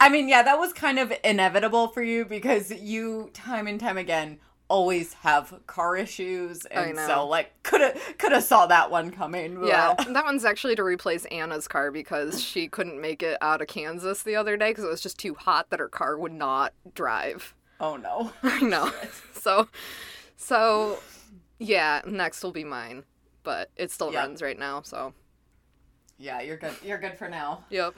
I 0.00 0.08
mean, 0.10 0.28
yeah, 0.28 0.42
that 0.42 0.58
was 0.58 0.72
kind 0.72 0.98
of 0.98 1.12
inevitable 1.24 1.88
for 1.88 2.02
you 2.02 2.24
because 2.24 2.70
you, 2.70 3.30
time 3.32 3.66
and 3.66 3.80
time 3.80 3.96
again, 3.96 4.38
always 4.68 5.14
have 5.14 5.54
car 5.66 5.96
issues, 5.96 6.64
and 6.66 6.96
so 6.98 7.26
like 7.26 7.62
could 7.62 7.80
have 7.80 8.18
could 8.18 8.32
have 8.32 8.44
saw 8.44 8.66
that 8.66 8.90
one 8.90 9.10
coming. 9.10 9.64
Yeah, 9.64 9.94
that 10.08 10.24
one's 10.24 10.44
actually 10.44 10.76
to 10.76 10.84
replace 10.84 11.24
Anna's 11.26 11.66
car 11.66 11.90
because 11.90 12.42
she 12.42 12.68
couldn't 12.68 13.00
make 13.00 13.22
it 13.22 13.38
out 13.40 13.62
of 13.62 13.68
Kansas 13.68 14.22
the 14.22 14.36
other 14.36 14.56
day 14.56 14.70
because 14.70 14.84
it 14.84 14.90
was 14.90 15.00
just 15.00 15.18
too 15.18 15.34
hot 15.34 15.70
that 15.70 15.80
her 15.80 15.88
car 15.88 16.18
would 16.18 16.32
not 16.32 16.74
drive. 16.94 17.54
Oh 17.80 17.96
no. 17.96 18.32
I 18.42 18.60
know. 18.60 18.92
so, 19.32 19.68
so, 20.36 20.98
yeah, 21.58 22.02
next 22.06 22.42
will 22.42 22.52
be 22.52 22.64
mine, 22.64 23.04
but 23.48 23.70
it 23.76 23.90
still 23.90 24.12
Yeah. 24.12 24.18
runs 24.20 24.42
right 24.42 24.58
now. 24.58 24.82
So, 24.82 25.14
Yeah, 26.18 26.42
you're 26.42 26.58
good. 26.58 26.74
You're 26.84 26.98
good 26.98 27.16
for 27.16 27.30
now. 27.30 27.64
yep, 27.70 27.94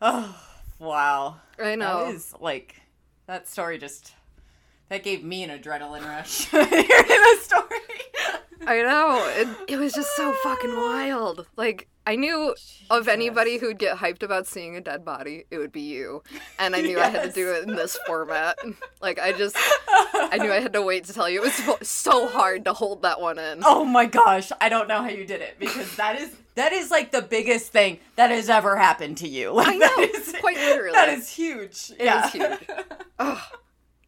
Oh 0.00 0.36
wow. 0.80 1.36
I 1.56 1.76
know. 1.76 2.06
That 2.06 2.14
is 2.16 2.34
like 2.40 2.82
that 3.26 3.46
story 3.48 3.78
just 3.78 4.12
that 4.88 5.04
gave 5.04 5.22
me 5.22 5.44
an 5.44 5.50
adrenaline 5.56 6.04
rush 6.04 6.46
hearing 6.50 6.66
that 6.66 7.38
story. 7.42 8.40
I 8.66 8.82
know. 8.82 9.24
It, 9.36 9.74
it 9.74 9.76
was 9.78 9.92
just 9.92 10.16
so 10.16 10.32
fucking 10.42 10.74
wild. 10.74 11.46
Like, 11.56 11.86
I 12.04 12.16
knew 12.16 12.54
of 12.90 13.06
anybody 13.06 13.58
who'd 13.58 13.78
get 13.78 13.96
hyped 13.98 14.22
about 14.24 14.46
seeing 14.46 14.76
a 14.76 14.80
dead 14.80 15.04
body, 15.04 15.44
it 15.52 15.58
would 15.58 15.70
be 15.70 15.82
you. 15.82 16.22
And 16.58 16.74
I 16.74 16.80
knew 16.80 16.98
I 16.98 17.08
had 17.08 17.22
to 17.22 17.30
do 17.32 17.52
it 17.52 17.68
in 17.68 17.76
this 17.76 17.96
format. 18.06 18.58
Like, 19.00 19.18
I 19.18 19.32
just, 19.32 19.56
I 20.14 20.38
knew 20.40 20.52
I 20.52 20.60
had 20.60 20.72
to 20.74 20.82
wait 20.82 21.04
to 21.06 21.12
tell 21.12 21.28
you. 21.28 21.42
It 21.42 21.68
was 21.68 21.88
so- 21.88 22.28
hard 22.28 22.64
to 22.66 22.72
hold 22.72 23.02
that 23.02 23.20
one 23.20 23.36
in. 23.36 23.62
Oh 23.64 23.84
my 23.84 24.06
gosh, 24.06 24.52
I 24.60 24.68
don't 24.68 24.86
know 24.86 25.02
how 25.02 25.08
you 25.08 25.24
did 25.26 25.40
it 25.40 25.56
because 25.58 25.96
that 25.96 26.20
is 26.20 26.30
that 26.54 26.72
is 26.72 26.92
like 26.92 27.10
the 27.10 27.20
biggest 27.22 27.72
thing 27.72 27.98
that 28.14 28.30
has 28.30 28.48
ever 28.48 28.76
happened 28.76 29.16
to 29.18 29.28
you. 29.28 29.50
Like, 29.52 29.66
I 29.70 29.74
know, 29.74 29.86
that 29.96 30.10
is- 30.14 30.34
quite 30.40 30.56
literally. 30.56 30.92
That 30.92 31.08
is 31.08 31.28
huge. 31.28 31.90
It 31.98 32.04
yeah. 32.04 32.22
was 32.22 32.32
huge. 32.32 32.68
Ugh. 33.18 33.38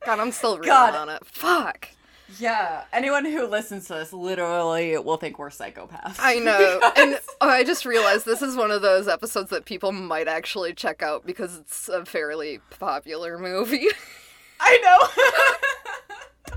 God, 0.07 0.21
I'm 0.21 0.31
still 0.31 0.59
reeling 0.59 0.71
on 0.95 1.09
it. 1.09 1.25
Fuck. 1.27 1.89
Yeah. 2.38 2.85
Anyone 2.93 3.25
who 3.25 3.47
listens 3.47 3.87
to 3.88 3.95
this 3.95 4.12
literally 4.12 4.97
will 4.99 5.17
think 5.17 5.38
we're 5.38 5.50
psychopaths. 5.50 6.17
I 6.19 6.38
know. 6.38 6.81
And 6.97 7.19
oh, 7.41 7.49
I 7.49 7.64
just 7.64 7.85
realized 7.85 8.25
this 8.25 8.43
is 8.43 8.57
one 8.57 8.71
of 8.71 8.83
those 8.83 9.09
episodes 9.09 9.50
that 9.50 9.64
people 9.64 9.91
might 9.93 10.29
actually 10.29 10.75
check 10.75 11.03
out 11.03 11.26
because 11.26 11.59
it's 11.59 11.88
a 11.88 12.05
fairly 12.05 12.61
popular 12.79 13.38
movie. 13.38 13.88
I 14.61 14.79
know. 14.83 16.55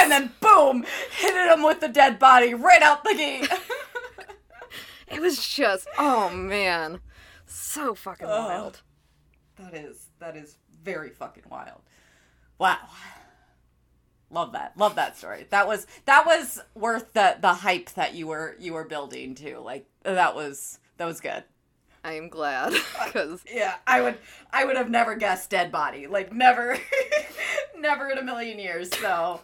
and 0.00 0.10
then 0.10 0.32
boom, 0.40 0.84
hit 1.16 1.34
him 1.34 1.62
with 1.62 1.80
the 1.80 1.88
dead 1.88 2.18
body 2.18 2.54
right 2.54 2.82
out 2.82 3.04
the 3.04 3.14
gate. 3.14 3.48
It 5.08 5.20
was 5.20 5.46
just, 5.46 5.86
oh 5.98 6.30
man, 6.30 7.00
so 7.46 7.94
fucking 7.94 8.26
wild. 8.26 8.80
that 9.58 9.74
is 9.74 10.06
that 10.18 10.36
is 10.36 10.56
very 10.82 11.10
fucking 11.10 11.44
wild. 11.50 11.82
Wow. 12.58 12.78
Love 14.32 14.52
that. 14.52 14.72
Love 14.76 14.94
that 14.94 15.16
story. 15.16 15.46
That 15.50 15.66
was 15.66 15.86
that 16.06 16.24
was 16.26 16.60
worth 16.74 17.12
the 17.12 17.36
the 17.40 17.54
hype 17.54 17.90
that 17.90 18.14
you 18.14 18.26
were 18.26 18.56
you 18.58 18.72
were 18.72 18.84
building 18.84 19.34
to. 19.36 19.60
Like 19.60 19.86
that 20.02 20.34
was 20.34 20.78
that 20.96 21.04
was 21.04 21.20
good. 21.20 21.44
I 22.04 22.14
am 22.14 22.28
glad 22.28 22.74
uh, 22.98 23.06
because 23.06 23.44
Yeah, 23.52 23.74
I 23.86 24.00
would 24.00 24.16
I 24.52 24.64
would 24.64 24.76
have 24.76 24.90
never 24.90 25.14
guessed 25.14 25.50
dead 25.50 25.70
body. 25.70 26.06
Like 26.06 26.32
never 26.32 26.78
never 27.78 28.08
in 28.08 28.18
a 28.18 28.22
million 28.22 28.58
years. 28.58 28.90
So 28.96 29.40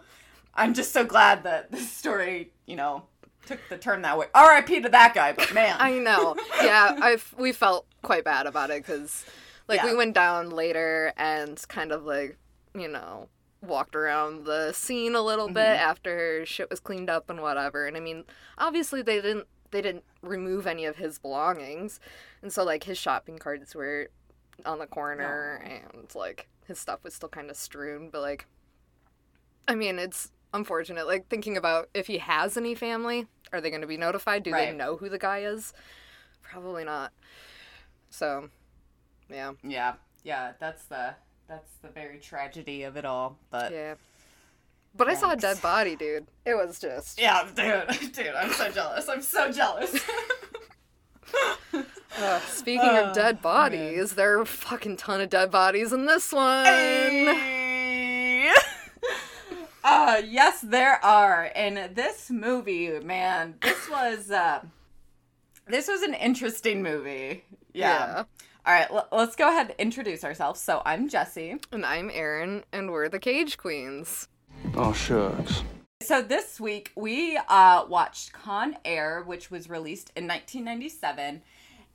I'm 0.54 0.74
just 0.74 0.92
so 0.92 1.04
glad 1.04 1.44
that 1.44 1.70
this 1.70 1.90
story, 1.92 2.50
you 2.66 2.74
know, 2.74 3.04
took 3.46 3.60
the 3.68 3.78
turn 3.78 4.02
that 4.02 4.18
way. 4.18 4.26
R.I.P. 4.34 4.80
to 4.80 4.88
that 4.88 5.14
guy, 5.14 5.32
but 5.32 5.52
man. 5.54 5.76
I 5.78 5.98
know. 5.98 6.34
Yeah, 6.62 6.96
I 7.00 7.18
we 7.36 7.52
felt 7.52 7.86
quite 8.02 8.24
bad 8.24 8.46
about 8.46 8.70
it 8.70 8.84
because 8.84 9.24
like 9.68 9.82
we 9.82 9.94
went 9.94 10.14
down 10.14 10.50
later 10.50 11.12
and 11.18 11.62
kind 11.68 11.92
of 11.92 12.04
like 12.04 12.38
you 12.74 12.88
know 12.88 13.28
walked 13.60 13.96
around 13.96 14.44
the 14.44 14.72
scene 14.72 15.14
a 15.14 15.20
little 15.22 15.48
bit 15.48 15.56
Mm-hmm. 15.56 15.88
after 15.90 16.46
shit 16.46 16.70
was 16.70 16.80
cleaned 16.80 17.10
up 17.10 17.28
and 17.30 17.40
whatever. 17.40 17.86
And 17.86 17.96
I 17.96 18.00
mean, 18.00 18.24
obviously 18.56 19.02
they 19.02 19.20
didn't 19.20 19.46
they 19.70 19.82
didn't 19.82 20.04
remove 20.22 20.66
any 20.66 20.84
of 20.86 20.96
his 20.96 21.18
belongings, 21.18 22.00
and 22.42 22.50
so 22.52 22.64
like 22.64 22.84
his 22.84 22.96
shopping 22.96 23.36
carts 23.38 23.74
were 23.74 24.08
on 24.64 24.78
the 24.78 24.86
corner 24.86 25.62
and 25.92 26.14
like 26.14 26.48
his 26.66 26.78
stuff 26.78 27.04
was 27.04 27.14
still 27.14 27.28
kind 27.28 27.50
of 27.50 27.56
strewn. 27.56 28.08
But 28.10 28.22
like, 28.22 28.46
I 29.66 29.74
mean, 29.74 29.98
it's 29.98 30.30
unfortunate. 30.54 31.06
Like 31.06 31.28
thinking 31.28 31.56
about 31.56 31.90
if 31.94 32.06
he 32.06 32.18
has 32.18 32.56
any 32.56 32.74
family, 32.74 33.26
are 33.52 33.60
they 33.60 33.68
going 33.70 33.82
to 33.82 33.86
be 33.86 33.96
notified? 33.98 34.42
Do 34.42 34.50
they 34.52 34.72
know 34.72 34.96
who 34.96 35.08
the 35.08 35.18
guy 35.18 35.40
is? 35.40 35.72
Probably 36.42 36.84
not. 36.84 37.12
So, 38.10 38.48
yeah, 39.30 39.52
Yeah, 39.62 39.94
yeah, 40.24 40.52
that's 40.58 40.84
the 40.86 41.14
that's 41.48 41.72
the 41.82 41.88
very 41.88 42.18
tragedy 42.18 42.82
of 42.82 42.96
it 42.96 43.04
all. 43.04 43.38
But 43.50 43.72
yeah, 43.72 43.78
yeah. 43.78 43.94
But 44.96 45.08
I 45.08 45.14
saw 45.14 45.30
a 45.32 45.36
dead 45.36 45.60
body, 45.62 45.96
dude. 45.96 46.26
It 46.44 46.54
was 46.54 46.78
just. 46.80 47.20
Yeah, 47.20 47.46
dude, 47.54 48.12
dude, 48.12 48.28
I'm 48.28 48.52
so 48.52 48.70
jealous. 48.70 49.08
I'm 49.08 49.22
so 49.22 49.52
jealous. 49.52 49.94
Ugh, 51.74 52.42
speaking 52.48 52.88
Oh, 52.90 53.04
of 53.06 53.14
dead 53.14 53.40
bodies, 53.42 54.12
there 54.14 54.38
are 54.38 54.42
a 54.42 54.46
fucking 54.46 54.96
ton 54.96 55.20
of 55.20 55.30
dead 55.30 55.50
bodies 55.50 55.92
in 55.92 56.06
this 56.06 56.32
one. 56.32 56.64
Hey. 56.64 58.52
uh 59.84 60.20
yes 60.26 60.60
there 60.60 61.02
are 61.04 61.50
and 61.54 61.94
this 61.94 62.30
movie 62.30 62.98
man 63.00 63.54
this 63.62 63.88
was 63.88 64.30
uh 64.30 64.60
this 65.68 65.86
was 65.86 66.02
an 66.02 66.14
interesting 66.14 66.82
movie 66.82 67.44
yeah, 67.72 68.24
all 68.66 68.72
right 68.74 68.90
l- 68.90 69.08
let's 69.12 69.36
go 69.36 69.48
ahead 69.48 69.70
and 69.70 69.74
introduce 69.78 70.24
ourselves 70.24 70.60
so 70.60 70.82
i'm 70.84 71.08
jesse 71.08 71.56
And 71.72 71.84
I'm 71.86 72.10
Erin, 72.12 72.64
and 72.72 72.90
we're 72.90 73.08
the 73.08 73.18
Cage 73.18 73.56
Queens. 73.58 74.28
Oh, 74.74 74.92
shucks. 74.92 75.62
so 76.02 76.22
this 76.22 76.58
week 76.60 76.92
we 76.96 77.36
uh 77.48 77.84
watched 77.88 78.32
con 78.32 78.76
air 78.84 79.22
which 79.26 79.50
was 79.50 79.68
released 79.70 80.10
in 80.16 80.26
1997 80.26 81.42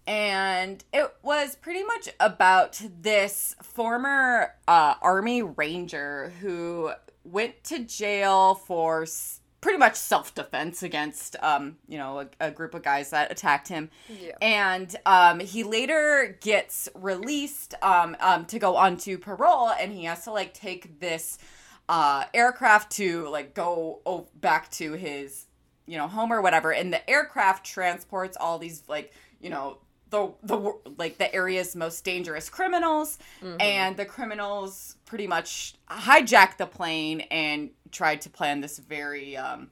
and 0.06 0.84
it 0.94 1.14
was 1.24 1.56
pretty 1.56 1.84
much 1.84 2.10
about 2.20 2.82
this 3.02 3.56
former 3.62 4.54
uh, 4.68 4.96
army 5.02 5.42
ranger 5.42 6.34
who 6.42 6.92
went 7.24 7.64
to 7.64 7.80
jail 7.80 8.54
for 8.56 9.04
s- 9.04 9.40
pretty 9.64 9.78
much 9.80 9.96
self-defense 9.96 10.84
against 10.84 11.38
um, 11.42 11.78
you 11.88 11.98
know 11.98 12.20
a, 12.20 12.28
a 12.48 12.52
group 12.52 12.74
of 12.76 12.84
guys 12.84 13.12
that 13.12 13.32
attacked 13.32 13.70
him. 13.70 13.90
Yeah. 14.10 14.36
and 14.42 14.94
um, 15.06 15.40
he 15.40 15.64
later 15.64 16.38
gets 16.42 16.90
released 16.94 17.74
um, 17.82 18.18
um, 18.20 18.46
to 18.48 18.60
go 18.60 18.76
onto 18.76 19.18
parole 19.18 19.70
and 19.70 19.92
he 19.94 20.04
has 20.04 20.26
to 20.26 20.32
like 20.32 20.54
take 20.54 21.00
this 21.00 21.40
uh, 21.88 22.26
aircraft 22.34 22.92
to 22.94 23.30
like 23.30 23.54
go 23.54 24.02
o- 24.06 24.28
back 24.36 24.70
to 24.72 24.94
his 24.94 25.46
you 25.86 25.98
know 25.98 26.08
home 26.08 26.32
or 26.34 26.42
whatever. 26.42 26.74
And 26.74 26.92
the 26.92 27.10
aircraft 27.10 27.66
transports 27.66 28.36
all 28.40 28.60
these 28.60 28.84
like 28.90 29.14
you 29.40 29.50
know 29.50 29.78
the 30.10 30.32
the 30.44 30.74
like 30.98 31.18
the 31.18 31.34
area's 31.34 31.74
most 31.76 32.04
dangerous 32.04 32.50
criminals. 32.50 33.18
And 33.60 33.96
the 33.98 34.06
criminals 34.06 34.98
pretty 35.14 35.28
much 35.28 35.76
hijack 35.92 36.58
the 36.58 36.66
plane 36.66 37.22
and 37.30 37.70
tried 37.92 38.20
to 38.20 38.32
plan 38.32 38.62
this 38.62 38.80
very 38.80 39.38
um 39.38 39.70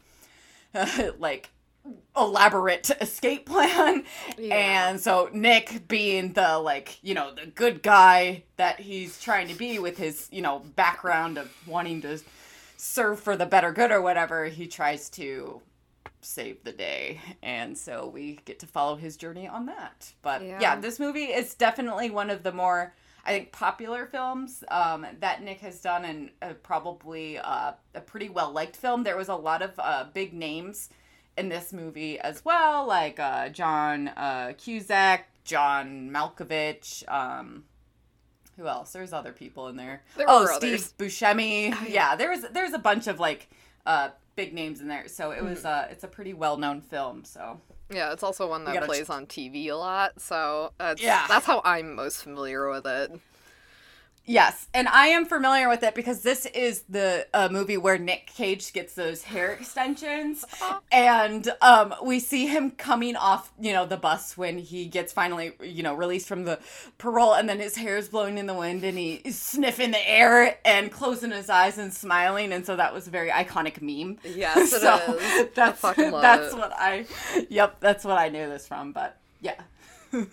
like 1.18 1.50
elaborate 2.16 2.92
escape 3.02 3.48
plan 3.48 4.04
Yeah. 4.38 4.54
and 4.90 5.00
so 5.02 5.32
nick 5.34 5.88
being 5.88 6.34
the 6.34 6.60
like 6.60 7.00
you 7.02 7.16
know 7.16 7.34
the 7.34 7.48
good 7.48 7.82
guy 7.82 8.44
that 8.58 8.80
he's 8.82 9.20
trying 9.20 9.48
to 9.48 9.56
be 9.56 9.80
with 9.80 9.98
his 9.98 10.28
you 10.32 10.44
know 10.44 10.60
background 10.76 11.40
of 11.40 11.50
wanting 11.66 12.04
to 12.04 12.20
serve 12.78 13.20
for 13.20 13.36
the 13.36 13.48
better 13.48 13.72
good 13.72 13.92
or 13.92 14.02
whatever, 14.02 14.46
he 14.46 14.68
tries 14.68 15.10
to 15.12 15.62
save 16.22 16.64
the 16.64 16.72
day. 16.72 17.20
And 17.44 17.76
so 17.78 18.08
we 18.08 18.40
get 18.46 18.58
to 18.60 18.66
follow 18.68 18.96
his 18.96 19.18
journey 19.18 19.48
on 19.48 19.68
that. 19.68 20.12
But 20.24 20.42
yeah, 20.44 20.60
Yeah. 20.60 20.76
this 20.78 21.00
movie 21.00 21.26
is 21.26 21.54
definitely 21.54 22.10
one 22.10 22.32
of 22.32 22.42
the 22.42 22.52
more, 22.52 22.94
I 23.24 23.32
think, 23.32 23.52
popular 23.52 24.06
films 24.06 24.64
um, 24.70 25.06
that 25.20 25.44
Nick 25.44 25.60
has 25.60 25.80
done 25.82 26.06
and 26.06 26.32
uh, 26.42 26.54
probably 26.64 27.38
uh, 27.38 27.74
a 27.94 28.02
pretty 28.02 28.30
well 28.30 28.52
liked 28.52 28.76
film. 28.76 29.04
There 29.04 29.18
was 29.18 29.30
a 29.30 29.36
lot 29.36 29.62
of 29.62 29.72
uh, 29.78 30.06
big 30.14 30.34
names 30.34 30.90
in 31.38 31.50
this 31.50 31.72
movie 31.72 32.20
as 32.20 32.44
well, 32.44 32.88
like 32.88 33.20
uh, 33.20 33.50
John 33.50 34.10
uh, 34.10 34.54
Cusack, 34.58 35.28
John 35.44 36.10
Malkovich. 36.12 37.08
Um, 37.12 37.64
who 38.58 38.68
else? 38.68 38.92
There's 38.92 39.14
other 39.14 39.32
people 39.32 39.68
in 39.68 39.76
there. 39.76 40.04
There 40.18 40.26
oh, 40.28 40.46
Steve 40.46 40.74
others. 40.74 40.94
Buscemi. 40.98 41.74
Oh, 41.74 41.84
yeah. 41.84 41.90
yeah. 41.90 42.16
there 42.16 42.30
was 42.30 42.46
there's 42.52 42.74
a 42.74 42.80
bunch 42.80 43.08
of 43.08 43.20
like 43.20 43.50
uh, 43.86 44.10
big 44.36 44.54
names 44.54 44.82
in 44.82 44.88
there. 44.88 45.08
So 45.08 45.32
it 45.32 45.44
was 45.44 45.60
Mm-hmm. 45.60 45.68
uh, 45.68 45.92
it's 45.92 46.04
a 46.04 46.08
pretty 46.08 46.34
well 46.34 46.58
known 46.58 46.82
film. 46.82 47.24
So 47.24 47.62
Yeah, 47.92 48.14
it's 48.14 48.24
also 48.24 48.48
one 48.48 48.64
that 48.66 48.84
plays 48.86 49.08
ch- 49.08 49.10
on 49.10 49.26
TV 49.26 49.68
a 49.68 49.76
lot, 49.76 50.20
so 50.22 50.74
that's, 50.78 51.02
Yeah. 51.02 51.26
that's 51.28 51.46
how 51.46 51.62
I'm 51.66 51.96
most 51.96 52.24
familiar 52.24 52.70
with 52.70 52.86
it. 52.86 53.12
Yes, 54.26 54.68
and 54.74 54.88
I 54.88 55.08
am 55.08 55.26
familiar 55.26 55.68
with 55.68 55.82
it 55.84 55.96
because 55.96 56.22
this 56.22 56.46
is 56.48 56.84
the 56.88 57.28
uh, 57.34 57.50
movie 57.52 57.76
where 57.78 57.98
Nick 57.98 58.28
Cage 58.28 58.72
gets 58.72 58.94
those 58.94 59.24
hair 59.24 59.52
extensions, 59.52 60.46
and 60.92 61.52
um, 61.62 61.94
we 62.04 62.20
see 62.20 62.46
him 62.46 62.72
coming 62.72 63.16
off, 63.16 63.52
you 63.60 63.74
know, 63.74 63.86
the 63.86 63.98
bus 63.98 64.38
when 64.38 64.60
he 64.60 64.86
gets 64.86 65.12
finally, 65.12 65.54
you 65.62 65.82
know, 65.82 65.96
released 65.96 66.28
from 66.28 66.44
the 66.46 66.60
parole, 67.00 67.34
and 67.34 67.50
then 67.50 67.60
his 67.60 67.76
hair 67.76 67.98
is 67.98 68.10
blowing 68.10 68.38
in 68.38 68.46
the 68.46 68.54
wind, 68.54 68.84
and 68.84 68.98
he 68.98 69.16
is 69.26 69.40
sniffing 69.40 69.92
the 69.92 70.10
air 70.10 70.56
and 70.64 70.92
closing 70.92 71.32
his 71.32 71.50
eyes 71.50 71.78
and 71.80 71.92
smiling, 71.92 72.54
and 72.54 72.66
so 72.66 72.76
that 72.76 72.94
was 72.94 73.08
a 73.08 73.12
very 73.12 73.30
iconic 73.32 73.82
meme. 73.82 74.20
Yes, 74.24 74.72
it 74.74 74.82
so 74.82 75.18
is. 75.18 75.50
That's 75.56 75.82
that's 75.82 76.54
it. 76.54 76.58
what 76.58 76.72
I, 76.76 77.06
yep, 77.50 77.80
that's 77.80 78.06
what 78.06 78.18
I 78.18 78.30
knew 78.30 78.48
this 78.48 78.68
from. 78.68 78.92
But 78.94 79.18
yeah, 79.42 79.60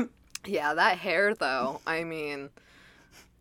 Yeah, 0.47 0.75
that 0.75 0.99
hair 0.99 1.35
though. 1.35 1.80
I 1.87 2.04
mean, 2.04 2.50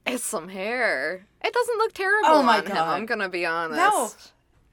it's 0.08 0.24
some 0.24 0.50
hair. 0.50 1.26
It 1.44 1.54
doesn't 1.54 1.78
look 1.78 1.94
terrible 1.94 2.30
Oh 2.30 2.44
my 2.44 2.58
on 2.60 2.66
him. 2.66 2.72
God. 2.74 2.88
I'm 2.98 3.06
gonna 3.06 3.30
be 3.30 3.46
honest. 3.46 3.78
No. 3.78 4.10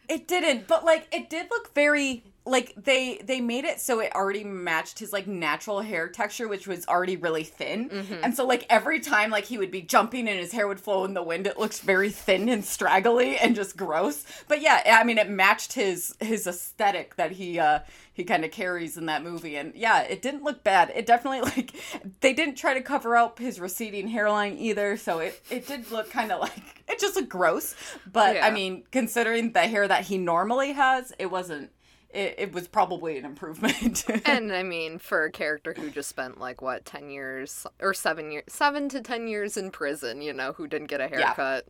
It 0.09 0.29
didn't, 0.29 0.67
but 0.69 0.85
like 0.85 1.09
it 1.13 1.31
did 1.31 1.47
look 1.51 1.75
very 1.75 2.25
like 2.47 2.75
they 2.77 3.23
they 3.25 3.41
made 3.41 3.65
it 3.65 3.81
so 3.81 4.01
it 4.01 4.15
already 4.15 4.45
matched 4.45 4.99
his 4.99 5.15
like 5.15 5.27
natural 5.27 5.81
hair 5.81 6.09
texture 6.09 6.47
which 6.47 6.67
was 6.67 6.87
already 6.87 7.17
really 7.17 7.43
thin. 7.43 7.89
And 8.23 8.37
so 8.37 8.45
like 8.45 8.67
every 8.69 9.01
time 9.01 9.31
like 9.31 9.45
he 9.47 9.57
would 9.57 9.71
be 9.71 9.81
jumping 9.81 10.29
and 10.29 10.39
his 10.39 10.53
hair 10.53 10.69
would 10.69 10.79
flow 10.79 11.07
in 11.07 11.15
the 11.15 11.23
wind 11.23 11.47
it 11.47 11.59
looks 11.59 11.81
very 11.81 12.11
thin 12.11 12.51
and 12.51 12.63
straggly 12.63 13.39
and 13.39 13.55
just 13.55 13.79
gross. 13.79 14.27
But 14.47 14.61
yeah, 14.61 14.83
I 15.01 15.05
mean 15.05 15.17
it 15.17 15.31
matched 15.31 15.73
his 15.73 16.15
his 16.21 16.47
aesthetic 16.47 17.17
that 17.17 17.33
he 17.33 17.59
uh 17.59 17.79
he 18.15 18.25
kind 18.25 18.45
of 18.45 18.51
carries 18.53 18.97
in 18.97 19.07
that 19.07 19.23
movie 19.23 19.57
and 19.57 19.75
yeah, 19.75 20.01
it 20.03 20.23
didn't 20.23 20.43
look 20.45 20.63
bad. 20.65 20.91
It 20.95 21.05
definitely 21.05 21.41
like 21.57 21.73
they 22.21 22.33
didn't 22.33 22.55
try 22.55 22.73
to 22.73 22.81
cover 22.81 23.17
up 23.17 23.39
his 23.39 23.61
receding 23.61 24.09
hairline 24.09 24.57
either, 24.57 24.97
so 24.97 25.19
it 25.19 25.43
it 25.51 25.67
did 25.67 25.91
look 25.91 26.11
kind 26.11 26.33
of 26.33 26.41
like 26.41 26.83
it 26.89 26.99
just 27.01 27.17
looked 27.17 27.29
gross. 27.29 27.75
But 28.11 28.43
I 28.43 28.51
mean, 28.51 28.85
considering 28.93 29.53
the 29.53 29.63
hair 29.67 29.87
that 29.89 30.05
he 30.05 30.17
normally 30.19 30.73
has, 30.73 31.13
it 31.19 31.27
wasn't. 31.31 31.71
It, 32.11 32.37
it 32.39 32.53
was 32.53 32.69
probably 32.69 33.19
an 33.19 33.25
improvement. 33.25 34.05
And 34.25 34.53
I 34.53 34.63
mean, 34.63 35.01
for 35.01 35.25
a 35.25 35.33
character 35.33 35.75
who 35.77 35.91
just 35.91 36.09
spent 36.09 36.39
like 36.39 36.63
what 36.63 36.85
ten 36.85 37.11
years 37.11 37.67
or 37.81 37.93
seven 37.93 38.31
years, 38.31 38.45
seven 38.47 38.89
to 38.91 39.01
ten 39.01 39.27
years 39.27 39.57
in 39.57 39.73
prison, 39.73 40.23
you 40.23 40.33
know, 40.33 40.53
who 40.53 40.69
didn't 40.69 40.87
get 40.87 41.01
a 41.01 41.09
Yeah. 41.11 41.27
haircut, 41.35 41.67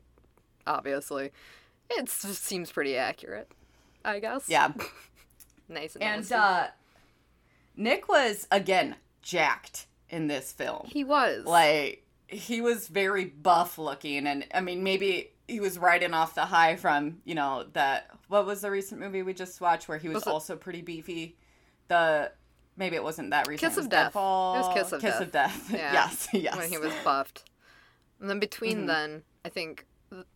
obviously, 0.66 1.30
it 1.88 2.10
seems 2.10 2.70
pretty 2.70 2.94
accurate. 2.94 3.50
I 4.04 4.18
guess. 4.18 4.46
yeah, 4.46 4.72
Nice 5.68 5.96
and, 5.96 6.02
and 6.04 6.32
uh, 6.32 6.66
Nick 7.76 8.08
was 8.08 8.46
again 8.50 8.96
jacked 9.22 9.86
in 10.10 10.26
this 10.26 10.52
film. 10.52 10.86
he 10.90 11.04
was 11.04 11.44
Like 11.44 12.04
he 12.28 12.60
was 12.60 12.88
very 12.88 13.24
buff 13.26 13.78
looking, 13.78 14.26
and 14.26 14.46
I 14.52 14.60
mean 14.60 14.82
maybe 14.82 15.30
he 15.48 15.60
was 15.60 15.78
riding 15.78 16.14
off 16.14 16.34
the 16.34 16.46
high 16.46 16.76
from 16.76 17.18
you 17.24 17.34
know 17.34 17.64
that 17.74 18.10
what 18.28 18.46
was 18.46 18.60
the 18.62 18.70
recent 18.70 19.00
movie 19.00 19.22
we 19.22 19.34
just 19.34 19.60
watched 19.60 19.88
where 19.88 19.98
he 19.98 20.08
was, 20.08 20.16
Was 20.16 20.26
also 20.26 20.56
pretty 20.56 20.82
beefy. 20.82 21.36
The 21.88 22.32
maybe 22.76 22.96
it 22.96 23.02
wasn't 23.02 23.30
that 23.30 23.46
recent. 23.48 23.70
Kiss 23.72 23.78
of 23.82 23.90
Death. 23.90 24.12
It 24.14 24.18
was 24.18 24.74
Kiss 24.74 24.92
of 24.92 25.00
Death. 25.02 25.12
Kiss 25.12 25.20
of 25.20 25.32
Death. 25.32 25.70
Yeah. 25.72 25.92
yes, 25.92 26.28
yes. 26.32 26.56
when 26.56 26.68
he 26.70 26.78
was 26.78 26.92
buffed. 27.04 27.44
And 28.20 28.30
then 28.30 28.38
between 28.40 28.78
Mm-hmm. 28.78 28.86
then, 28.86 29.22
I 29.44 29.48
think 29.50 29.86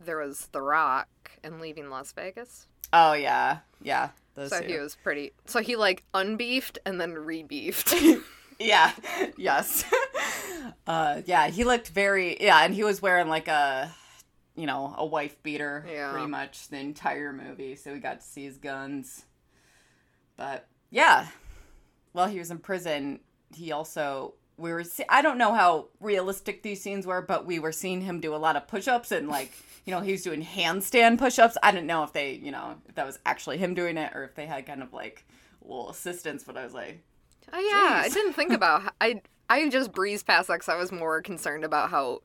there 0.01 0.19
was 0.19 0.49
The 0.53 0.61
Rock 0.61 1.09
and 1.43 1.61
Leaving 1.61 1.89
Las 1.91 2.13
Vegas. 2.13 2.67
Oh 2.93 3.13
yeah, 3.15 3.59
yeah. 3.83 4.11
Those 4.39 4.51
So 4.51 4.61
two. 4.61 4.69
he 4.69 4.79
was 4.79 4.95
pretty. 4.95 5.33
So 5.47 5.61
he 5.61 5.75
like 5.77 6.05
unbeefed 6.15 6.79
and 6.87 7.01
then 7.01 7.15
rebeefed. 7.15 8.23
Yeah. 8.61 8.91
Yes. 9.37 9.85
uh 10.89 11.23
yeah, 11.27 11.47
he 11.49 11.63
looked 11.63 11.91
very 11.91 12.37
yeah, 12.41 12.65
and 12.65 12.75
he 12.75 12.83
was 12.83 13.01
wearing 13.01 13.29
like 13.29 13.47
a 13.47 13.95
you 14.57 14.67
know, 14.67 14.95
a 14.99 15.07
wife 15.07 15.41
beater 15.45 15.87
Yeah. 15.89 16.11
pretty 16.11 16.27
much 16.27 16.67
the 16.67 16.79
entire 16.79 17.33
movie, 17.33 17.77
so 17.77 17.93
we 17.93 18.01
got 18.01 18.21
to 18.21 18.27
see 18.27 18.43
his 18.45 18.57
guns. 18.59 19.25
But 20.37 20.67
yeah. 20.91 21.29
While 22.11 22.27
he 22.27 22.41
was 22.41 22.51
in 22.51 22.59
prison, 22.59 23.21
he 23.55 23.71
also 23.71 24.35
we 24.59 24.73
were 24.73 24.85
see- 24.85 25.05
I 25.09 25.23
don't 25.23 25.39
know 25.39 25.55
how 25.55 25.89
realistic 26.01 26.63
these 26.63 26.83
scenes 26.83 27.07
were, 27.07 27.23
but 27.23 27.47
we 27.47 27.59
were 27.59 27.73
seeing 27.73 28.03
him 28.03 28.21
do 28.21 28.35
a 28.35 28.37
lot 28.37 28.57
of 28.57 28.69
push-ups 28.69 29.13
and 29.13 29.29
like 29.29 29.53
you 29.89 29.95
know, 29.95 30.01
he 30.03 30.13
was 30.13 30.23
doing 30.23 30.45
handstand 30.45 31.17
push-ups. 31.17 31.57
I 31.63 31.71
didn't 31.71 31.87
know 31.87 32.03
if 32.03 32.13
they, 32.13 32.35
you 32.35 32.51
know, 32.51 32.75
if 32.87 32.95
that 32.97 33.07
was 33.07 33.19
actually 33.25 33.57
him 33.57 33.73
doing 33.73 33.97
it 33.97 34.15
or 34.15 34.23
if 34.23 34.35
they 34.35 34.45
had 34.45 34.67
kind 34.67 34.83
of 34.83 34.93
like 34.93 35.25
little 35.63 35.89
assistance, 35.89 36.45
but 36.45 36.59
I 36.59 36.65
was 36.65 36.75
like, 36.75 37.03
oh 37.51 37.59
yeah, 37.59 38.03
I 38.05 38.11
didn't 38.11 38.35
think 38.35 38.53
about. 38.53 38.83
How, 38.83 38.91
I 39.01 39.23
I 39.49 39.69
just 39.71 39.93
breezed 39.93 40.27
past 40.27 40.49
that 40.49 40.55
because 40.55 40.69
I 40.69 40.77
was 40.77 40.93
more 40.93 41.23
concerned 41.23 41.65
about 41.65 41.91
how 41.91 42.21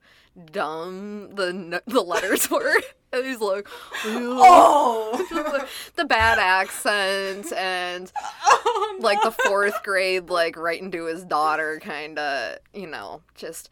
dumb 0.51 1.29
the 1.35 1.81
the 1.87 2.01
letters 2.01 2.49
were. 2.51 2.75
and 3.11 3.25
he's 3.25 3.39
like, 3.39 3.67
"Oh!" 4.05 5.67
the 5.95 6.05
bad 6.05 6.39
accent 6.39 7.51
and 7.53 8.11
Oh, 8.45 8.97
like 8.99 9.21
the 9.21 9.31
fourth 9.31 9.83
grade 9.83 10.29
like 10.29 10.57
writing 10.57 10.91
to 10.91 11.05
his 11.05 11.23
daughter 11.23 11.79
kind 11.83 12.17
of 12.19 12.57
you 12.73 12.87
know 12.87 13.21
just 13.35 13.69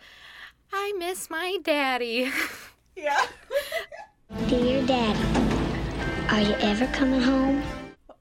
i 0.72 0.94
miss 0.98 1.30
my 1.30 1.58
daddy 1.64 2.30
yeah. 2.96 3.26
Dear 4.48 4.86
Daddy, 4.86 5.20
are 6.30 6.42
you 6.42 6.54
ever 6.60 6.86
coming 6.88 7.22
home? 7.22 7.62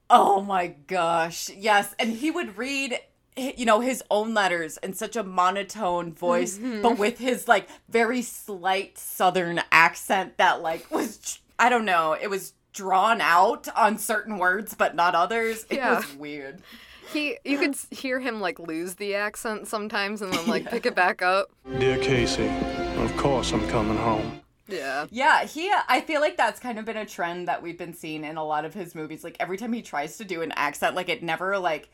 Oh 0.09 0.41
my 0.41 0.67
gosh. 0.87 1.49
Yes. 1.49 1.93
And 1.99 2.11
he 2.11 2.31
would 2.31 2.57
read, 2.57 2.99
you 3.37 3.65
know, 3.65 3.79
his 3.79 4.03
own 4.11 4.33
letters 4.33 4.77
in 4.83 4.93
such 4.93 5.15
a 5.15 5.23
monotone 5.23 6.13
voice, 6.13 6.57
mm-hmm. 6.57 6.81
but 6.81 6.97
with 6.97 7.17
his 7.17 7.47
like 7.47 7.67
very 7.89 8.21
slight 8.21 8.97
southern 8.97 9.61
accent 9.71 10.37
that 10.37 10.61
like 10.61 10.89
was, 10.91 11.39
I 11.57 11.69
don't 11.69 11.85
know, 11.85 12.13
it 12.19 12.29
was 12.29 12.53
drawn 12.73 13.21
out 13.21 13.67
on 13.75 13.97
certain 13.97 14.37
words, 14.37 14.73
but 14.73 14.95
not 14.95 15.15
others. 15.15 15.65
It 15.69 15.77
Yeah. 15.77 15.95
was 15.97 16.15
weird. 16.15 16.61
he 17.13 17.37
you 17.43 17.57
could 17.57 17.75
hear 17.91 18.19
him 18.21 18.39
like 18.39 18.57
lose 18.59 18.95
the 18.95 19.15
accent 19.15 19.67
sometimes 19.67 20.21
and 20.21 20.31
then 20.33 20.47
like 20.47 20.65
pick 20.71 20.85
it 20.85 20.95
back 20.95 21.21
up 21.21 21.49
Dear 21.79 21.97
Casey, 21.97 22.47
of 22.97 23.15
course 23.17 23.51
I'm 23.51 23.67
coming 23.67 23.97
home. 23.97 24.39
yeah 24.69 25.07
Yeah, 25.11 25.43
he. 25.45 25.69
I 25.89 25.99
feel 26.01 26.21
like 26.21 26.37
that's 26.37 26.59
kind 26.61 26.79
of 26.79 26.85
been 26.85 26.95
a 26.95 27.05
trend 27.05 27.49
that 27.49 27.61
we've 27.61 27.77
been 27.77 27.93
seeing 27.93 28.23
in 28.23 28.37
a 28.37 28.45
lot 28.45 28.63
of 28.63 28.73
his 28.73 28.95
movies. 28.95 29.23
Like 29.25 29.35
every 29.41 29.57
time 29.57 29.73
he 29.73 29.81
tries 29.81 30.17
to 30.19 30.23
do 30.23 30.41
an 30.41 30.53
accent, 30.55 30.95
like 30.95 31.09
it 31.09 31.21
never 31.21 31.57
like 31.59 31.91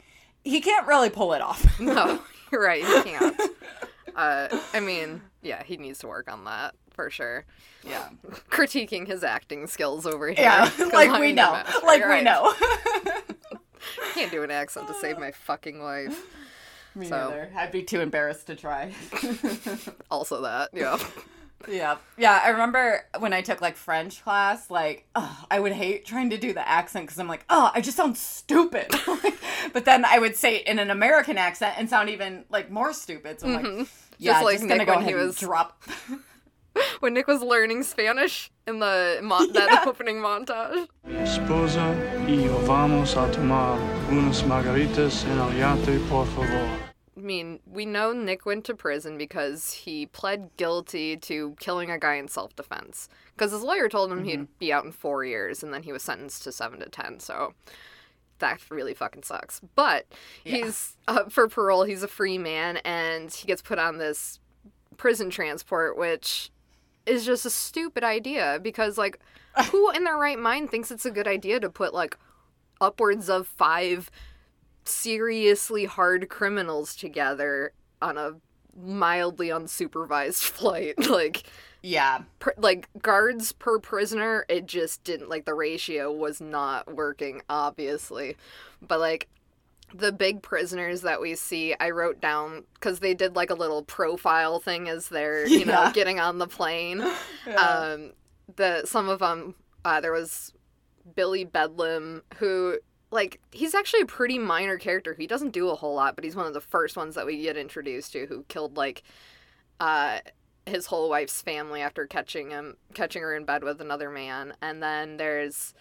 he 0.50 0.62
can't 0.62 0.88
really 0.88 1.10
pull 1.10 1.34
it 1.34 1.42
off. 1.42 1.80
no 1.80 2.20
you're 2.52 2.64
right 2.64 2.84
he 2.86 3.02
can't 3.04 3.40
uh 4.16 4.48
i 4.74 4.80
mean 4.80 5.22
yeah 5.42 5.62
he 5.64 5.78
needs 5.78 6.00
to 6.00 6.08
work 6.08 6.32
on 6.32 6.46
that 6.46 6.74
for 6.92 7.10
sure 7.10 7.46
yeah, 7.84 8.10
critiquing 8.50 9.08
his 9.08 9.24
acting 9.24 9.66
skills 9.68 10.06
over 10.06 10.28
here 10.28 10.44
yeah, 10.44 10.70
'cause 10.78 10.92
like 10.92 11.20
we 11.22 11.32
know, 11.32 11.52
master, 11.54 11.86
like 11.86 12.02
we 12.04 12.10
right? 12.10 12.24
know. 12.24 12.54
can't 14.14 14.32
do 14.32 14.44
an 14.44 14.52
accent 14.52 14.88
to 14.88 14.94
save 14.96 15.18
my 15.20 15.32
fucking 15.32 15.82
life 15.82 16.26
Me 16.96 17.08
So- 17.08 17.30
neither. 17.30 17.52
I'd 17.56 17.72
be 17.72 17.84
too 17.84 18.02
embarrassed 18.02 18.48
to 18.48 18.56
try. 18.56 18.92
also 20.12 20.42
that 20.42 20.70
yeah 20.74 20.98
yeah, 21.68 21.98
yeah. 22.18 22.42
I 22.44 22.50
remember 22.50 23.06
when 23.20 23.34
I 23.34 23.42
took 23.42 23.62
like 23.62 23.76
French 23.76 24.24
class, 24.24 24.70
like 24.70 25.08
ugh, 25.16 25.46
I 25.50 25.60
would 25.60 25.72
hate 25.74 26.06
trying 26.06 26.30
to 26.32 26.38
do 26.38 26.54
the 26.54 26.68
accent 26.68 27.06
because 27.08 27.20
I'm 27.20 27.28
like, 27.28 27.46
oh, 27.50 27.72
I 27.74 27.82
just 27.82 27.98
sound 27.98 28.18
stupid. 28.18 28.94
but 29.74 29.86
then 29.86 30.06
I 30.06 30.20
would 30.20 30.36
say 30.36 30.58
it 30.58 30.68
in 30.68 30.80
an 30.80 30.90
American 30.92 31.38
accent 31.38 31.76
and 31.78 31.90
sound 31.90 32.10
even 32.10 32.46
like 32.50 32.70
more 32.70 32.94
stupid. 32.94 33.40
So 33.40 33.48
I'm 33.48 33.54
like, 33.54 33.88
yeah, 34.20 34.36
Mm-hmm. 34.36 34.46
like 34.46 34.56
just 34.58 34.68
gonna 34.68 34.78
Nick 34.80 34.88
go 34.88 34.96
when 34.96 35.04
he 35.04 35.10
ahead 35.12 35.20
and 35.20 35.28
was- 35.28 35.38
drop. 35.40 35.82
when 37.00 37.16
nick 37.16 37.26
was 37.26 37.42
learning 37.42 37.82
spanish 37.82 38.52
in 38.68 38.78
the 38.78 39.20
mo- 39.24 39.48
that 39.48 39.84
opening 39.88 40.18
montage 40.18 40.88
Esposa 41.08 41.96
y 42.28 42.34
yo 42.46 42.56
vamos 42.68 43.16
a 43.16 43.32
tomar 43.32 43.80
unas 44.12 44.44
margaritas 44.44 45.26
en 45.26 45.40
el 45.40 45.50
yate, 45.58 45.98
por 46.08 46.26
favor. 46.28 46.70
Mean, 47.18 47.60
we 47.66 47.86
know 47.86 48.14
Nick 48.14 48.46
went 48.46 48.66
to 48.66 48.76
prison 48.76 49.18
because 49.18 49.74
he 49.74 50.06
pled 50.06 50.52
guilty 50.58 51.18
to 51.18 51.56
killing 51.60 51.90
a 51.90 52.00
guy 52.00 52.16
in 52.16 52.28
self 52.28 52.56
defense. 52.56 53.10
Because 53.36 53.52
his 53.52 53.62
lawyer 53.62 53.90
told 53.90 54.12
him 54.12 54.24
he'd 54.24 54.40
mm-hmm. 54.40 54.52
be 54.60 54.72
out 54.72 54.86
in 54.86 54.92
four 54.92 55.26
years, 55.26 55.64
and 55.64 55.74
then 55.74 55.84
he 55.84 55.92
was 55.92 56.04
sentenced 56.04 56.44
to 56.44 56.52
seven 56.52 56.80
to 56.80 56.90
ten. 56.90 57.20
So 57.20 57.54
that 58.40 58.60
really 58.70 58.94
fucking 58.94 59.24
sucks. 59.24 59.62
But 59.76 60.06
he's 60.44 60.98
up 61.08 61.32
for 61.32 61.48
parole. 61.48 61.84
He's 61.84 62.04
a 62.04 62.08
free 62.08 62.38
man, 62.38 62.78
and 62.78 63.34
he 63.34 63.48
gets 63.48 63.62
put 63.62 63.80
on 63.80 63.98
this 63.98 64.40
prison 64.98 65.30
transport, 65.30 65.98
which 65.98 66.52
is 67.06 67.26
just 67.26 67.46
a 67.46 67.50
stupid 67.50 68.04
idea 68.04 68.60
because, 68.62 68.98
like, 68.98 69.20
who 69.72 69.92
in 69.92 70.04
their 70.04 70.18
right 70.18 70.40
mind 70.40 70.70
thinks 70.70 70.92
it's 70.92 71.06
a 71.06 71.12
good 71.12 71.28
idea 71.28 71.60
to 71.60 71.70
put, 71.70 71.94
like, 71.94 72.18
upwards 72.80 73.30
of 73.30 73.48
five 73.48 74.12
seriously 74.88 75.86
hard 75.86 76.30
criminals 76.30 76.96
together 76.96 77.74
on 78.02 78.18
a 78.18 78.36
mildly 78.76 79.50
unsupervised 79.50 80.44
flight? 80.44 81.10
like, 81.10 81.44
Yeah. 81.82 82.20
pr- 82.40 82.52
like 82.58 82.90
guards 83.02 83.52
per 83.52 83.80
prisoner 83.80 84.46
it 84.50 84.66
just 84.66 85.04
didn't 85.04 85.30
like 85.30 85.46
the 85.46 85.54
ratio 85.54 86.12
was 86.12 86.42
not 86.42 86.94
working 86.96 87.42
obviously 87.50 88.36
but 88.86 89.00
like 89.00 89.28
the 89.94 90.12
big 90.12 90.42
prisoners 90.42 91.02
that 91.02 91.22
we 91.22 91.34
see 91.34 91.74
i 91.80 91.90
wrote 91.90 92.20
down 92.20 92.66
because 92.74 93.00
they 93.00 93.14
did 93.14 93.36
like 93.38 93.50
a 93.50 93.54
little 93.54 93.84
profile 93.84 94.60
thing 94.60 94.90
as 94.90 95.08
they're 95.08 95.48
you 95.48 95.64
know 95.64 95.90
getting 95.94 96.20
on 96.20 96.40
the 96.40 96.48
plane 96.48 97.02
um 97.58 98.12
the 98.58 98.82
some 98.86 99.08
of 99.08 99.20
them 99.20 99.56
uh, 99.86 100.02
there 100.02 100.12
was 100.12 100.52
billy 101.16 101.46
bedlam 101.46 102.22
who 102.38 102.78
like 103.12 103.40
he's 103.52 103.74
actually 103.76 104.02
a 104.02 104.06
pretty 104.06 104.38
minor 104.38 104.78
character 104.78 105.14
he 105.14 105.28
doesn't 105.28 105.52
do 105.52 105.70
a 105.70 105.76
whole 105.76 105.96
lot 105.96 106.16
but 106.16 106.24
he's 106.24 106.36
one 106.36 106.46
of 106.46 106.54
the 106.54 106.62
first 106.62 106.98
ones 106.98 107.16
that 107.16 107.26
we 107.26 107.42
get 107.42 107.56
introduced 107.58 108.12
to 108.12 108.26
who 108.28 108.44
killed 108.50 108.76
like 108.78 109.04
uh 109.80 110.20
his 110.66 110.88
whole 110.88 111.10
wife's 111.10 111.42
family 111.42 111.82
after 111.82 112.06
catching 112.06 112.50
him 112.50 112.76
catching 112.94 113.22
her 113.22 113.34
in 113.36 113.46
bed 113.46 113.64
with 113.64 113.80
another 113.80 114.10
man 114.10 114.54
and 114.62 114.84
then 114.84 115.18
there's 115.18 115.74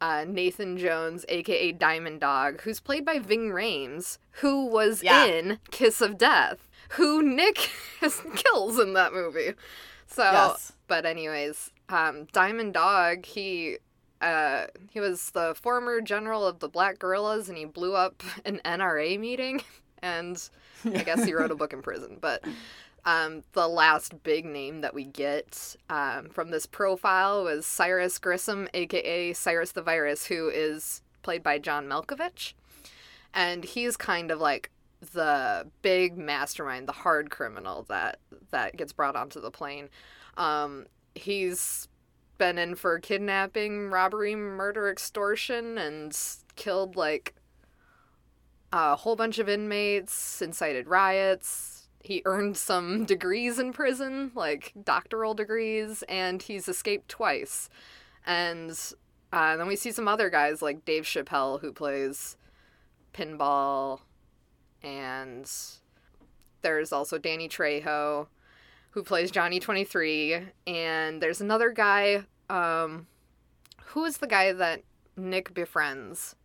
uh, 0.00 0.24
Nathan 0.26 0.78
Jones, 0.78 1.24
aka 1.28 1.70
Diamond 1.70 2.20
Dog, 2.20 2.62
who's 2.62 2.80
played 2.80 3.04
by 3.04 3.20
Ving 3.20 3.50
Rhames, 3.50 4.18
who 4.40 4.66
was 4.66 5.00
Yeah. 5.00 5.26
in 5.26 5.60
Kiss 5.70 6.00
of 6.00 6.18
Death, 6.18 6.68
who 6.94 7.22
Nick 7.22 7.70
kills 8.34 8.80
in 8.80 8.94
that 8.94 9.12
movie. 9.12 9.52
So, 10.08 10.24
Yes. 10.24 10.72
but 10.88 11.06
anyways, 11.06 11.70
um, 11.88 12.26
Diamond 12.32 12.74
Dog, 12.74 13.26
he 13.26 13.76
uh, 14.22 14.66
he 14.90 15.00
was 15.00 15.30
the 15.30 15.54
former 15.60 16.00
general 16.00 16.46
of 16.46 16.60
the 16.60 16.68
Black 16.68 17.00
Guerrillas, 17.00 17.48
and 17.48 17.58
he 17.58 17.64
blew 17.64 17.94
up 17.94 18.22
an 18.44 18.60
NRA 18.64 19.18
meeting, 19.18 19.62
and 20.02 20.48
I 20.84 21.02
guess 21.02 21.24
he 21.24 21.34
wrote 21.34 21.50
a 21.50 21.56
book 21.56 21.72
in 21.72 21.82
prison. 21.82 22.18
But 22.20 22.44
um, 23.04 23.42
the 23.52 23.66
last 23.66 24.22
big 24.22 24.44
name 24.44 24.80
that 24.82 24.94
we 24.94 25.04
get 25.04 25.76
um, 25.90 26.28
from 26.28 26.50
this 26.50 26.66
profile 26.66 27.44
was 27.44 27.66
Cyrus 27.66 28.18
Grissom, 28.18 28.68
aka 28.72 29.32
Cyrus 29.32 29.72
the 29.72 29.82
Virus, 29.82 30.26
who 30.26 30.48
is 30.48 31.02
played 31.22 31.42
by 31.42 31.58
John 31.58 31.86
Malkovich. 31.86 32.54
And 33.34 33.64
he's 33.64 33.96
kind 33.96 34.30
of 34.30 34.40
like 34.40 34.70
the 35.00 35.66
big 35.80 36.16
mastermind, 36.16 36.86
the 36.86 36.92
hard 36.92 37.30
criminal 37.30 37.84
that 37.88 38.18
that 38.50 38.76
gets 38.76 38.92
brought 38.92 39.16
onto 39.16 39.40
the 39.40 39.50
plane. 39.50 39.88
Um, 40.36 40.86
he's 41.14 41.88
been 42.42 42.58
in 42.58 42.74
for 42.74 42.98
kidnapping, 42.98 43.88
robbery, 43.88 44.34
murder, 44.34 44.90
extortion, 44.90 45.78
and 45.78 46.18
killed 46.56 46.96
like 46.96 47.36
a 48.72 48.96
whole 48.96 49.14
bunch 49.14 49.38
of 49.38 49.48
inmates, 49.48 50.42
incited 50.42 50.88
riots. 50.88 51.86
He 52.02 52.20
earned 52.24 52.56
some 52.56 53.04
degrees 53.06 53.60
in 53.60 53.72
prison, 53.72 54.32
like 54.34 54.72
doctoral 54.82 55.34
degrees, 55.34 56.02
and 56.08 56.42
he's 56.42 56.66
escaped 56.66 57.08
twice. 57.08 57.68
And 58.26 58.76
uh, 59.32 59.56
then 59.56 59.68
we 59.68 59.76
see 59.76 59.92
some 59.92 60.08
other 60.08 60.28
guys 60.28 60.60
like 60.60 60.84
Dave 60.84 61.04
Chappelle, 61.04 61.60
who 61.60 61.72
plays 61.72 62.36
Pinball, 63.14 64.00
and 64.82 65.48
there's 66.62 66.92
also 66.92 67.18
Danny 67.18 67.48
Trejo, 67.48 68.26
who 68.90 69.04
plays 69.04 69.30
Johnny 69.30 69.60
23, 69.60 70.40
and 70.66 71.22
there's 71.22 71.40
another 71.40 71.70
guy, 71.70 72.24
um, 72.52 73.06
who 73.86 74.04
is 74.04 74.18
the 74.18 74.26
guy 74.26 74.52
that 74.52 74.82
Nick 75.16 75.54
befriends? 75.54 76.36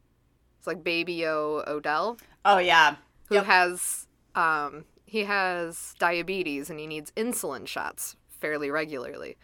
It's 0.57 0.67
like 0.67 0.83
Baby 0.83 1.25
O 1.25 1.63
Odell 1.67 2.17
Oh 2.45 2.57
yeah. 2.57 2.95
who 3.29 3.35
Yep. 3.35 3.45
has 3.45 4.07
um 4.35 4.85
he 5.05 5.23
has 5.23 5.93
diabetes 5.99 6.69
and 6.69 6.79
he 6.79 6.87
needs 6.87 7.11
insulin 7.11 7.67
shots 7.67 8.15
fairly 8.29 8.69
regularly. 8.69 9.37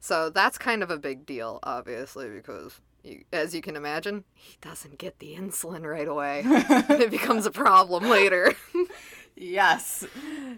So 0.00 0.28
that's 0.30 0.58
kind 0.58 0.82
of 0.82 0.90
a 0.90 0.98
big 0.98 1.24
deal, 1.24 1.60
obviously, 1.62 2.28
because 2.28 2.80
you, 3.02 3.24
as 3.32 3.54
you 3.54 3.62
can 3.62 3.76
imagine, 3.76 4.24
he 4.34 4.56
doesn't 4.60 4.98
get 4.98 5.18
the 5.18 5.34
insulin 5.34 5.82
right 5.82 6.08
away. 6.08 6.42
it 6.46 7.10
becomes 7.10 7.46
a 7.46 7.50
problem 7.50 8.08
later. 8.08 8.54
Yes. 9.36 10.06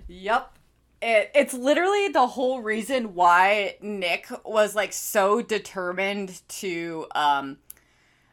Yep. 0.06 0.58
It, 1.02 1.30
it's 1.34 1.52
literally 1.52 2.08
the 2.08 2.26
whole 2.26 2.62
reason 2.62 3.14
why 3.14 3.76
Nick 3.80 4.28
was 4.44 4.74
like 4.74 4.92
so 4.92 5.42
determined 5.42 6.40
to 6.48 7.06
um 7.14 7.58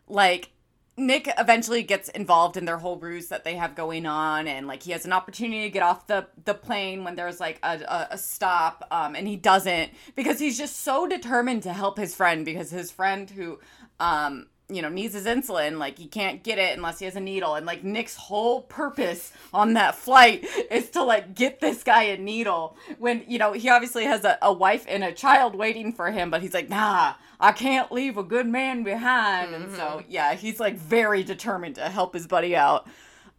like 0.08 0.50
Nick 0.96 1.28
eventually 1.40 1.82
gets 1.82 2.08
involved 2.10 2.56
in 2.56 2.66
their 2.66 2.78
whole 2.78 2.98
ruse 2.98 3.28
that 3.30 3.44
they 3.44 3.56
have 3.56 3.76
going 3.76 4.06
on 4.06 4.48
and 4.48 4.68
like 4.68 4.84
he 4.84 4.92
has 4.92 5.06
an 5.06 5.12
opportunity 5.12 5.64
to 5.64 5.70
get 5.70 5.84
off 5.84 6.08
the 6.08 6.28
the 6.46 6.54
plane 6.54 7.04
when 7.04 7.16
there's 7.16 7.40
like 7.40 7.60
a, 7.64 7.80
a, 7.82 8.08
a 8.12 8.18
stop 8.18 8.88
um 8.92 9.16
and 9.16 9.28
he 9.28 9.36
doesn't 9.36 9.92
because 10.16 10.40
he's 10.40 10.58
just 10.58 10.78
so 10.84 11.08
determined 11.08 11.64
to 11.64 11.74
help 11.74 11.98
his 11.98 12.16
friend 12.16 12.46
because 12.46 12.70
his 12.70 12.92
friend 12.92 13.32
who 13.32 13.60
um 14.00 14.48
you 14.74 14.82
know 14.82 14.90
needs 14.90 15.14
his 15.14 15.26
insulin 15.26 15.78
like 15.78 15.98
he 15.98 16.08
can't 16.08 16.44
get 16.44 16.58
it 16.58 16.76
unless 16.76 17.00
he 17.00 17.06
has 17.06 17.16
a 17.16 17.20
needle. 17.20 17.56
And 17.56 17.66
like 17.66 17.84
Nick's 17.84 18.16
whole 18.16 18.62
purpose 18.62 19.32
on 19.54 19.74
that 19.74 19.96
flight 19.96 20.46
is 20.72 20.90
to 20.92 21.04
like 21.04 21.36
get 21.36 21.60
this 21.60 21.84
guy 21.84 22.04
a 22.04 22.18
needle 22.18 22.76
when 22.98 23.24
you 23.28 23.38
know 23.38 23.54
he 23.54 23.70
obviously 23.70 24.06
has 24.06 24.24
a, 24.24 24.38
a 24.42 24.52
wife 24.52 24.86
and 24.88 25.04
a 25.04 25.12
child 25.12 25.56
waiting 25.56 25.94
for 25.94 26.12
him 26.12 26.30
but 26.30 26.42
he's 26.42 26.54
like 26.54 26.70
nah 26.70 27.14
I 27.40 27.52
can't 27.52 27.92
leave 27.92 28.18
a 28.18 28.24
good 28.24 28.48
man 28.48 28.84
behind. 28.84 29.54
And 29.54 29.76
so 29.76 30.02
yeah 30.08 30.34
he's 30.34 30.60
like 30.60 30.76
very 30.76 31.24
determined 31.24 31.76
to 31.76 31.90
help 31.90 32.14
his 32.14 32.28
buddy 32.28 32.56
out. 32.56 32.88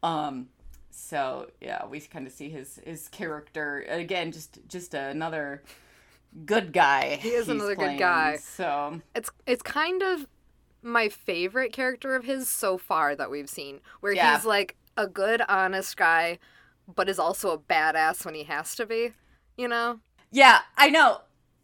Um 0.03 0.49
so 0.91 1.51
yeah 1.61 1.87
we 1.87 2.01
kind 2.01 2.27
of 2.27 2.33
see 2.33 2.49
his 2.51 2.81
his 2.85 3.09
character. 3.09 3.85
Again 3.89 4.33
just 4.33 4.59
just 4.69 4.95
another 4.95 5.63
good 6.47 6.73
guy 6.73 7.17
he 7.23 7.29
is 7.29 7.49
another 7.49 7.77
good 7.77 7.99
guy. 7.99 8.37
so. 8.37 9.01
It's 9.15 9.31
it's 9.47 9.63
kind 9.63 10.03
of 10.03 10.27
my 10.85 11.09
favorite 11.09 11.73
character 11.73 12.15
of 12.15 12.25
his 12.25 12.49
so 12.49 12.79
far 12.79 13.17
that 13.17 13.31
we've 13.31 13.49
seen, 13.49 13.81
where 14.01 14.13
Yeah. 14.13 14.37
he's 14.37 14.45
like 14.45 14.77
a 14.97 15.07
good, 15.07 15.43
honest 15.49 15.97
guy, 15.97 16.39
but 16.95 17.09
is 17.09 17.19
also 17.19 17.51
a 17.51 17.59
badass 17.59 18.25
when 18.25 18.35
he 18.35 18.45
has 18.45 18.75
to 18.77 18.87
be. 18.87 19.13
You 19.57 19.69
know? 19.69 20.01
Yeah, 20.31 20.61
I 20.77 20.91
know. 20.91 21.21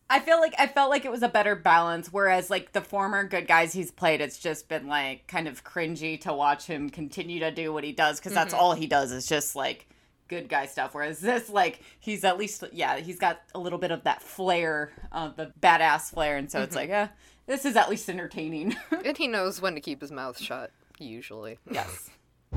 I 0.09 0.19
feel 0.19 0.41
like 0.41 0.55
I 0.59 0.67
felt 0.67 0.91
like 0.91 1.05
it 1.05 1.11
was 1.13 1.23
a 1.23 1.29
better 1.29 1.55
balance, 1.55 2.13
whereas 2.13 2.51
like 2.51 2.73
the 2.73 2.81
former 2.81 3.23
good 3.23 3.47
guys 3.47 3.73
he's 3.73 3.93
played, 3.93 4.21
it's 4.21 4.39
just 4.39 4.69
been 4.69 4.89
like 4.89 5.27
kind 5.29 5.47
of 5.47 5.63
cringy 5.63 6.21
to 6.23 6.33
watch 6.33 6.67
him 6.67 6.91
continue 6.91 7.39
to 7.41 7.53
do 7.53 7.73
what 7.73 7.85
he 7.85 7.93
does 7.93 8.19
because 8.19 8.33
that's 8.33 8.53
all 8.55 8.73
he 8.75 8.89
does 8.89 9.13
is 9.13 9.27
just 9.27 9.55
like 9.55 9.87
good 10.27 10.49
guy 10.49 10.67
stuff. 10.67 10.95
Whereas 10.95 11.21
this, 11.21 11.49
like, 11.49 11.81
he's 12.01 12.25
at 12.25 12.39
least 12.39 12.65
yeah, 12.73 12.97
he's 12.99 13.19
got 13.19 13.41
a 13.55 13.59
little 13.59 13.79
bit 13.79 13.91
of 13.93 14.03
that 14.05 14.23
flair, 14.23 14.93
uh, 15.13 15.29
the 15.37 15.53
badass 15.61 16.11
flair, 16.13 16.37
and 16.37 16.51
so 16.51 16.61
it's 16.63 16.75
like, 16.77 16.91
eh, 16.91 17.09
this 17.47 17.65
is 17.65 17.77
at 17.77 17.91
least 17.91 18.09
entertaining. 18.09 18.77
And 19.05 19.17
he 19.17 19.27
knows 19.29 19.61
when 19.61 19.75
to 19.75 19.81
keep 19.81 20.01
his 20.01 20.13
mouth 20.13 20.39
shut, 20.41 20.71
usually. 20.99 21.59
yes. 21.71 22.11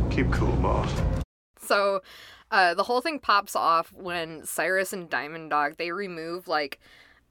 Keep 0.10 0.32
cool, 0.32 0.54
boss. 0.58 0.91
So 1.60 2.02
uh, 2.52 2.74
the 2.74 2.84
whole 2.84 3.02
thing 3.02 3.19
pops 3.19 3.56
off 3.56 3.91
when 3.93 4.46
Cyrus 4.46 4.91
and 4.93 5.10
Diamond 5.10 5.50
Dog 5.50 5.78
they 5.78 5.91
remove 5.91 6.48
like 6.48 6.80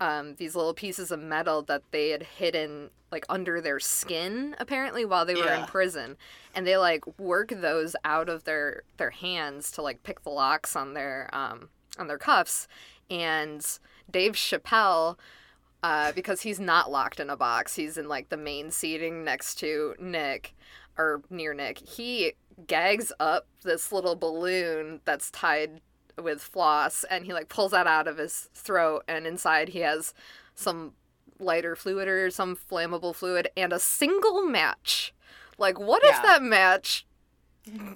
um, 0.01 0.35
these 0.37 0.57
little 0.57 0.75
pieces 0.75 1.11
of 1.11 1.21
metal 1.21 1.63
that 1.63 1.83
they 1.93 2.11
had 2.11 2.23
hidden 2.23 2.91
like 3.13 3.25
under 3.29 3.61
their 3.61 3.79
skin 3.79 4.57
apparently 4.59 5.05
while 5.05 5.25
they 5.27 5.35
were 5.35 5.53
in 5.53 5.67
prison, 5.67 6.17
and 6.55 6.67
they 6.67 6.77
like 6.79 7.05
work 7.19 7.51
those 7.51 7.95
out 8.05 8.29
of 8.29 8.45
their 8.45 8.83
their 8.97 9.11
hands 9.11 9.71
to 9.73 9.83
like 9.83 10.03
pick 10.03 10.23
the 10.23 10.31
locks 10.31 10.75
on 10.75 10.95
their 10.95 11.29
um, 11.33 11.69
on 11.99 12.07
their 12.07 12.19
cuffs, 12.19 12.67
and 13.11 13.79
Dave 14.11 14.33
Chappelle. 14.33 15.19
Uh, 15.83 16.13
because 16.13 16.43
he's 16.43 16.61
not 16.61 16.91
locked 16.93 17.19
in 17.19 17.29
a 17.29 17.37
box. 17.37 17.75
He's 17.75 17.99
in 17.99 18.07
like 18.09 18.29
the 18.29 18.37
main 18.37 18.71
seating 18.71 19.25
next 19.25 19.57
to 19.57 19.95
Nick 19.99 20.55
or 20.97 21.23
near 21.29 21.55
Nick. 21.55 21.79
He 21.79 22.35
gags 22.69 23.11
up 23.19 23.47
this 23.65 23.91
little 23.91 24.15
balloon 24.15 25.01
that's 25.05 25.31
tied 25.33 25.81
with 26.23 26.41
floss 26.43 27.05
and 27.11 27.25
he 27.25 27.33
like 27.33 27.49
pulls 27.49 27.73
that 27.73 27.87
out 27.89 28.07
of 28.07 28.19
his 28.19 28.49
throat 28.55 29.03
and 29.09 29.27
inside 29.27 29.71
he 29.71 29.81
has 29.81 30.13
some 30.55 30.93
lighter 31.41 31.75
fluid 31.75 32.07
or 32.07 32.31
some 32.31 32.55
flammable 32.55 33.15
fluid 33.15 33.49
and 33.57 33.73
a 33.73 33.81
single 33.81 34.43
match. 34.43 35.13
Like 35.59 35.81
what 35.81 36.05
if 36.05 36.23
that 36.23 36.43
match 36.43 37.07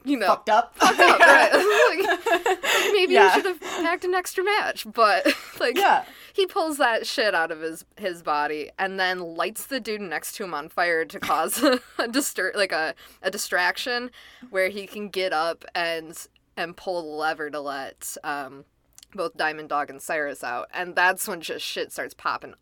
you 0.05 0.17
know, 0.17 0.27
Fucked 0.27 0.49
up. 0.49 0.77
fucked 0.77 0.99
up, 1.01 1.19
right? 1.19 1.53
like, 2.47 2.59
maybe 2.93 3.15
Yeah. 3.15 3.31
he 3.31 3.35
should 3.43 3.47
have 3.47 3.61
packed 3.61 4.05
an 4.05 4.15
extra 4.15 4.45
match, 4.45 4.87
but 4.93 5.27
like 5.61 5.77
Yeah. 5.77 6.05
He 6.37 6.47
pulls 6.47 6.77
that 6.77 7.07
shit 7.07 7.35
out 7.35 7.51
of 7.51 7.61
his 7.63 7.87
his 7.97 8.23
body 8.23 8.71
and 8.79 9.01
then 9.01 9.21
lights 9.21 9.65
the 9.67 9.81
dude 9.81 10.03
next 10.03 10.35
to 10.37 10.45
him 10.45 10.53
on 10.53 10.69
fire 10.69 11.03
to 11.07 11.19
cause 11.19 11.63
a, 11.63 11.81
distur- 12.01 12.55
like 12.55 12.73
a, 12.73 12.95
a 13.23 13.31
distraction 13.31 14.11
where 14.51 14.69
he 14.69 14.87
can 14.87 15.09
get 15.09 15.33
up 15.33 15.65
and 15.75 16.27
and 16.55 16.77
pull 16.77 17.01
the 17.01 17.09
lever 17.09 17.49
to 17.49 17.59
let 17.59 18.17
um, 18.23 18.67
both 19.15 19.35
Diamond 19.37 19.71
Dog 19.71 19.89
and 19.89 20.01
Cyrus 20.01 20.45
out, 20.45 20.69
and 20.75 20.95
that's 20.95 21.27
when 21.27 21.41
just 21.41 21.65
shit 21.65 21.91
starts 21.91 22.15
popping 22.15 22.55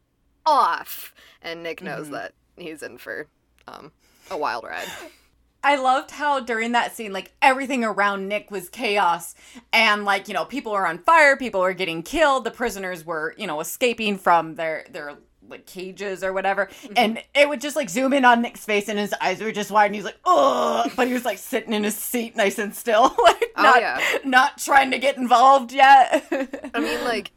off, 0.46 1.12
and 1.42 1.62
Nick 1.62 1.82
knows 1.82 2.10
that 2.10 2.32
he's 2.56 2.82
in 2.82 2.98
for 2.98 3.28
um, 3.66 3.90
a 4.30 4.36
wild 4.36 4.64
ride. 4.64 4.88
I 5.64 5.76
loved 5.76 6.10
how 6.12 6.40
during 6.40 6.72
that 6.72 6.94
scene, 6.94 7.12
like 7.12 7.32
everything 7.42 7.82
around 7.84 8.28
Nick 8.28 8.50
was 8.50 8.68
chaos, 8.68 9.34
and 9.72 10.04
like 10.04 10.28
you 10.28 10.34
know, 10.34 10.44
people 10.44 10.72
were 10.72 10.86
on 10.86 10.98
fire, 10.98 11.36
people 11.36 11.60
were 11.62 11.72
getting 11.72 12.02
killed, 12.02 12.44
the 12.44 12.50
prisoners 12.50 13.04
were 13.04 13.34
you 13.38 13.46
know 13.46 13.60
escaping 13.60 14.18
from 14.18 14.54
their 14.56 14.84
their 14.90 15.14
like 15.48 15.66
cages 15.66 16.24
or 16.24 16.32
whatever, 16.32 16.70
and 16.96 17.22
it 17.34 17.48
would 17.48 17.60
just 17.60 17.76
like 17.76 17.90
zoom 17.90 18.12
in 18.14 18.24
on 18.24 18.40
Nick's 18.42 18.64
face, 18.64 18.88
and 18.88 18.98
his 18.98 19.14
eyes 19.20 19.40
were 19.42 19.52
just 19.52 19.70
wide, 19.70 19.86
and 19.86 19.94
he's 19.94 20.04
like, 20.04 20.18
oh, 20.24 20.84
but 20.96 21.06
he 21.06 21.12
was 21.12 21.24
like 21.26 21.38
sitting 21.38 21.72
in 21.74 21.84
his 21.84 21.94
seat, 21.96 22.34
nice 22.36 22.58
and 22.58 22.74
still, 22.74 23.02
like 23.22 23.44
Oh, 23.56 23.62
not 23.62 23.80
yeah. 23.80 24.00
not 24.24 24.58
trying 24.58 24.90
to 24.90 24.98
get 24.98 25.16
involved 25.16 25.70
yet. 25.72 26.26
I 26.74 26.80
mean, 26.80 27.04
like 27.04 27.30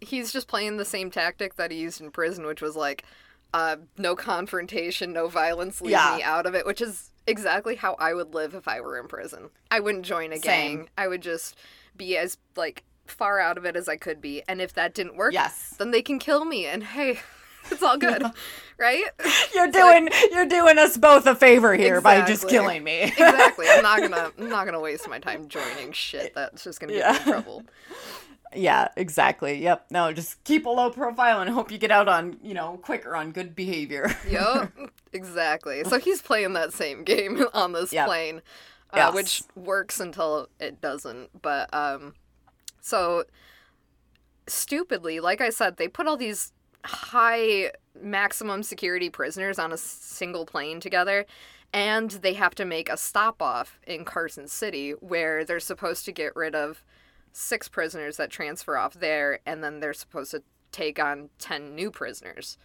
he's 0.00 0.32
just 0.32 0.48
playing 0.48 0.76
the 0.78 0.84
same 0.84 1.10
tactic 1.10 1.56
that 1.56 1.70
he 1.70 1.78
used 1.78 2.00
in 2.00 2.10
prison, 2.10 2.46
which 2.46 2.62
was 2.62 2.74
like, 2.76 3.02
uh, 3.52 3.76
no 3.98 4.14
confrontation, 4.16 5.12
no 5.12 5.28
violence, 5.28 5.80
leave 5.80 5.92
Yeah. 5.92 6.16
me 6.16 6.22
out 6.22 6.46
of 6.46 6.54
it. 6.54 6.64
Which 6.64 6.80
is 6.80 7.10
exactly 7.28 7.76
how 7.76 7.94
I 7.98 8.14
would 8.14 8.34
live 8.34 8.54
if 8.54 8.66
I 8.66 8.80
were 8.80 8.98
in 8.98 9.06
prison. 9.08 9.50
I 9.70 9.80
wouldn't 9.80 10.04
join 10.04 10.32
a 10.32 10.38
Same. 10.38 10.76
gang. 10.78 10.88
I 10.98 11.08
would 11.08 11.22
just 11.22 11.56
be 11.96 12.16
as 12.16 12.38
like 12.56 12.84
far 13.06 13.38
out 13.40 13.56
of 13.58 13.64
it 13.64 13.76
as 13.76 13.88
I 13.88 13.96
could 13.96 14.20
be. 14.20 14.42
And 14.48 14.60
if 14.60 14.72
that 14.74 14.94
didn't 14.94 15.16
work, 15.16 15.32
Yes. 15.32 15.74
then 15.78 15.90
they 15.90 16.02
can 16.02 16.18
kill 16.18 16.44
me. 16.44 16.66
And 16.66 16.82
hey, 16.84 17.20
it's 17.70 17.82
all 17.82 17.98
good, 17.98 18.22
right? 18.78 19.04
you're 19.54 19.70
doing 19.70 20.08
you're 20.32 20.46
doing 20.46 20.78
us 20.78 20.96
both 20.96 21.26
a 21.26 21.34
favor 21.34 21.74
here 21.74 22.00
by 22.00 22.24
just 22.24 22.48
killing 22.48 22.82
me. 22.84 23.02
exactly. 23.02 23.66
I'm 23.68 23.82
not 23.82 24.00
gonna. 24.00 24.32
I'm 24.38 24.48
not 24.48 24.64
gonna 24.64 24.80
waste 24.80 25.08
my 25.08 25.18
time 25.18 25.48
joining 25.48 25.92
shit. 25.92 26.34
That's 26.34 26.64
just 26.64 26.80
gonna 26.80 26.94
get 26.94 27.12
me 27.12 27.18
in 27.18 27.22
trouble. 27.24 27.62
Yeah, 28.54 28.88
exactly. 28.96 29.62
Yep. 29.62 29.86
No, 29.90 30.12
just 30.12 30.42
keep 30.44 30.64
a 30.66 30.70
low 30.70 30.90
profile 30.90 31.40
and 31.40 31.50
hope 31.50 31.70
you 31.70 31.78
get 31.78 31.90
out 31.90 32.08
on, 32.08 32.38
you 32.42 32.54
know, 32.54 32.78
quicker 32.82 33.14
on 33.14 33.30
good 33.32 33.54
behavior. 33.54 34.10
Yep, 34.30 34.72
exactly. 35.12 35.84
So 35.84 35.98
he's 35.98 36.22
playing 36.22 36.52
that 36.54 36.72
same 36.72 37.04
game 37.04 37.44
on 37.54 37.72
this 37.72 37.92
Yep. 37.92 38.06
plane, 38.06 38.36
uh, 38.92 38.96
Yes. 38.96 39.14
which 39.14 39.42
works 39.54 40.00
until 40.00 40.48
it 40.60 40.80
doesn't. 40.80 41.42
But 41.42 41.72
um, 41.74 42.14
so 42.80 43.24
stupidly, 44.46 45.20
like 45.20 45.40
I 45.40 45.50
said, 45.50 45.76
they 45.76 45.88
put 45.88 46.06
all 46.06 46.16
these 46.16 46.52
high 46.84 47.72
maximum 48.00 48.62
security 48.62 49.10
prisoners 49.10 49.58
on 49.58 49.72
a 49.72 49.76
single 49.76 50.46
plane 50.46 50.80
together. 50.80 51.26
And 51.72 52.10
they 52.10 52.32
have 52.32 52.54
to 52.54 52.64
make 52.64 52.88
a 52.88 52.96
stop 52.96 53.42
off 53.42 53.78
in 53.86 54.06
Carson 54.06 54.48
City 54.48 54.92
where 54.92 55.44
they're 55.44 55.60
supposed 55.60 56.06
to 56.06 56.12
get 56.12 56.34
rid 56.34 56.54
of 56.54 56.82
six 57.38 57.68
prisoners 57.68 58.16
that 58.16 58.30
transfer 58.30 58.76
off 58.76 58.94
there, 58.94 59.38
and 59.46 59.62
then 59.62 59.78
they're 59.80 59.94
supposed 59.94 60.32
to 60.32 60.42
take 60.72 60.98
on 60.98 61.30
10 61.38 61.74
new 61.74 61.90
prisoners. 61.90 62.58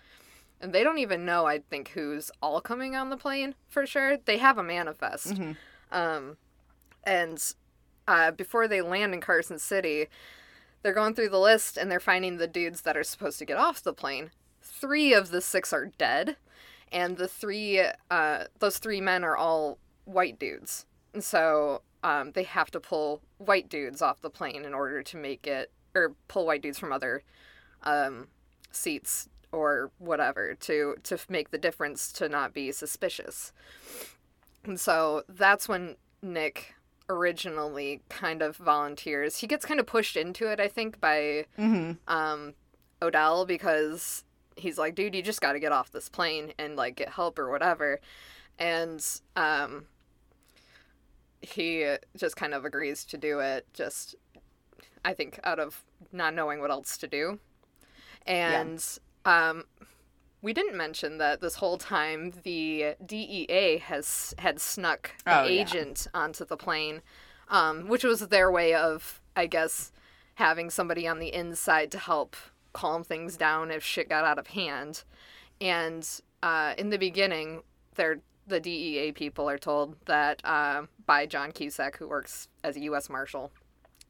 And 0.60 0.74
they 0.74 0.84
don't 0.84 0.98
even 0.98 1.26
know, 1.26 1.46
I 1.46 1.60
think, 1.60 1.90
who's 1.90 2.32
all 2.42 2.60
coming 2.60 2.96
on 2.96 3.10
the 3.10 3.18
plane 3.18 3.56
for 3.68 3.86
sure. 3.86 4.18
They 4.18 4.38
have 4.38 4.58
a 4.58 4.64
manifest. 4.64 5.34
Um, 5.92 6.38
and 7.04 7.54
uh, 8.08 8.32
before 8.32 8.68
they 8.68 8.82
land 8.82 9.14
in 9.14 9.22
Carson 9.22 9.60
City, 9.60 10.08
they're 10.82 10.94
going 10.94 11.14
through 11.14 11.30
the 11.30 11.40
list 11.40 11.78
and 11.78 11.92
they're 11.92 12.00
finding 12.00 12.38
the 12.38 12.48
dudes 12.48 12.82
that 12.82 12.98
are 12.98 13.04
supposed 13.04 13.40
to 13.40 13.46
get 13.46 13.58
off 13.58 13.84
the 13.84 13.94
plane. 13.94 14.32
Three 14.62 15.14
of 15.14 15.30
the 15.30 15.42
six 15.42 15.72
are 15.72 15.92
dead, 15.98 16.38
and 16.92 17.18
the 17.18 17.28
three, 17.28 17.82
uh, 18.10 18.46
those 18.60 18.80
three 18.80 19.02
men 19.02 19.24
are 19.24 19.38
all 19.38 19.78
white 20.06 20.40
dudes. 20.40 20.86
And 21.14 21.24
so 21.24 21.82
um, 22.04 22.32
they 22.34 22.44
have 22.44 22.70
to 22.72 22.80
pull 22.80 23.22
white 23.38 23.70
dudes 23.70 24.02
off 24.02 24.22
the 24.22 24.30
plane 24.30 24.66
in 24.66 24.74
order 24.74 25.02
to 25.04 25.18
make 25.18 25.48
it, 25.48 25.72
or 25.96 26.16
pull 26.28 26.46
white 26.46 26.62
dudes 26.62 26.80
from 26.80 26.92
other 26.92 27.24
um, 27.84 28.28
seats 28.72 29.30
or 29.52 29.92
whatever 30.00 30.56
to 30.56 30.96
to 31.04 31.18
make 31.30 31.52
the 31.52 31.58
difference 31.58 32.12
to 32.12 32.28
not 32.28 32.54
be 32.54 32.72
suspicious. 32.72 33.54
And 34.64 34.80
so 34.80 35.24
that's 35.30 35.68
when 35.68 35.96
Nick 36.22 36.76
originally 37.10 38.02
kind 38.10 38.42
of 38.42 38.58
volunteers. 38.58 39.38
He 39.38 39.48
gets 39.48 39.66
kind 39.66 39.80
of 39.80 39.86
pushed 39.86 40.16
into 40.16 40.48
it, 40.48 40.60
I 40.60 40.68
think, 40.68 41.00
by 41.00 41.46
um, 42.08 42.54
Odell 43.02 43.46
because 43.46 44.24
he's 44.56 44.78
like, 44.78 44.96
dude, 44.96 45.14
you 45.14 45.22
just 45.22 45.42
got 45.42 45.54
to 45.54 45.60
get 45.60 45.72
off 45.72 45.92
this 45.92 46.10
plane 46.10 46.54
and 46.58 46.76
like 46.76 46.96
get 46.96 47.10
help 47.10 47.38
or 47.38 47.50
whatever. 47.50 48.00
And 48.58 49.06
um, 49.36 49.86
he 51.44 51.96
just 52.18 52.36
kind 52.36 52.54
of 52.54 52.66
agrees 52.66 53.06
to 53.06 53.18
do 53.18 53.40
it, 53.40 53.66
just 53.74 54.16
I 55.06 55.14
think 55.14 55.40
out 55.44 55.60
of 55.60 55.84
not 56.12 56.34
knowing 56.34 56.60
what 56.60 56.72
else 56.72 56.98
to 56.98 57.08
do. 57.08 57.40
And 58.26 58.84
um, 59.26 59.66
we 60.42 60.54
didn't 60.54 60.78
mention 60.78 61.18
that 61.18 61.42
this 61.42 61.56
whole 61.56 61.78
time 61.78 62.34
the 62.44 62.96
DEA 63.06 63.80
has 63.80 64.34
had 64.40 64.60
snuck 64.62 65.12
the 65.26 65.42
Oh, 65.42 65.44
yeah. 65.46 65.62
agent 65.62 66.08
onto 66.14 66.46
the 66.46 66.58
plane, 66.58 67.02
um, 67.50 67.88
which 67.88 68.04
was 68.04 68.28
their 68.28 68.52
way 68.52 68.74
of, 68.74 69.22
I 69.36 69.48
guess, 69.48 69.92
having 70.36 70.70
somebody 70.70 71.08
on 71.08 71.20
the 71.20 71.34
inside 71.34 71.92
to 71.92 72.00
help 72.00 72.36
calm 72.72 73.04
things 73.04 73.38
down 73.38 73.70
if 73.72 73.84
shit 73.84 74.10
got 74.10 74.26
out 74.26 74.40
of 74.40 74.48
hand. 74.48 75.04
And 75.62 76.08
uh, 76.42 76.74
in 76.78 76.90
the 76.90 76.98
beginning, 76.98 77.64
they're 77.96 78.20
the 78.48 78.60
DEA 78.60 79.12
people 79.14 79.50
are 79.50 79.58
told 79.58 79.96
that 80.06 80.42
uh, 80.44 80.84
by 81.06 81.26
John 81.26 81.52
Cusack, 81.52 81.98
who 81.98 82.08
works 82.08 82.48
as 82.64 82.76
a 82.76 82.82
U.S. 82.82 83.10
Marshal, 83.10 83.52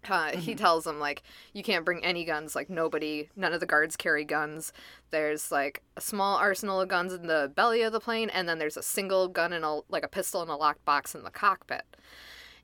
uh, 0.09 0.35
he 0.37 0.55
tells 0.55 0.83
them 0.83 0.99
like 0.99 1.23
you 1.53 1.63
can't 1.63 1.85
bring 1.85 2.03
any 2.03 2.25
guns 2.25 2.55
like 2.55 2.69
nobody 2.69 3.29
none 3.35 3.53
of 3.53 3.59
the 3.59 3.65
guards 3.65 3.95
carry 3.95 4.25
guns 4.25 4.73
there's 5.11 5.51
like 5.51 5.81
a 5.95 6.01
small 6.01 6.37
arsenal 6.37 6.81
of 6.81 6.89
guns 6.89 7.13
in 7.13 7.27
the 7.27 7.51
belly 7.55 7.81
of 7.81 7.93
the 7.93 7.99
plane 7.99 8.29
and 8.29 8.47
then 8.47 8.59
there's 8.59 8.77
a 8.77 8.83
single 8.83 9.27
gun 9.27 9.53
and 9.53 9.63
a 9.63 9.79
like 9.89 10.03
a 10.03 10.07
pistol 10.07 10.41
in 10.41 10.49
a 10.49 10.57
locked 10.57 10.83
box 10.85 11.15
in 11.15 11.23
the 11.23 11.29
cockpit 11.29 11.83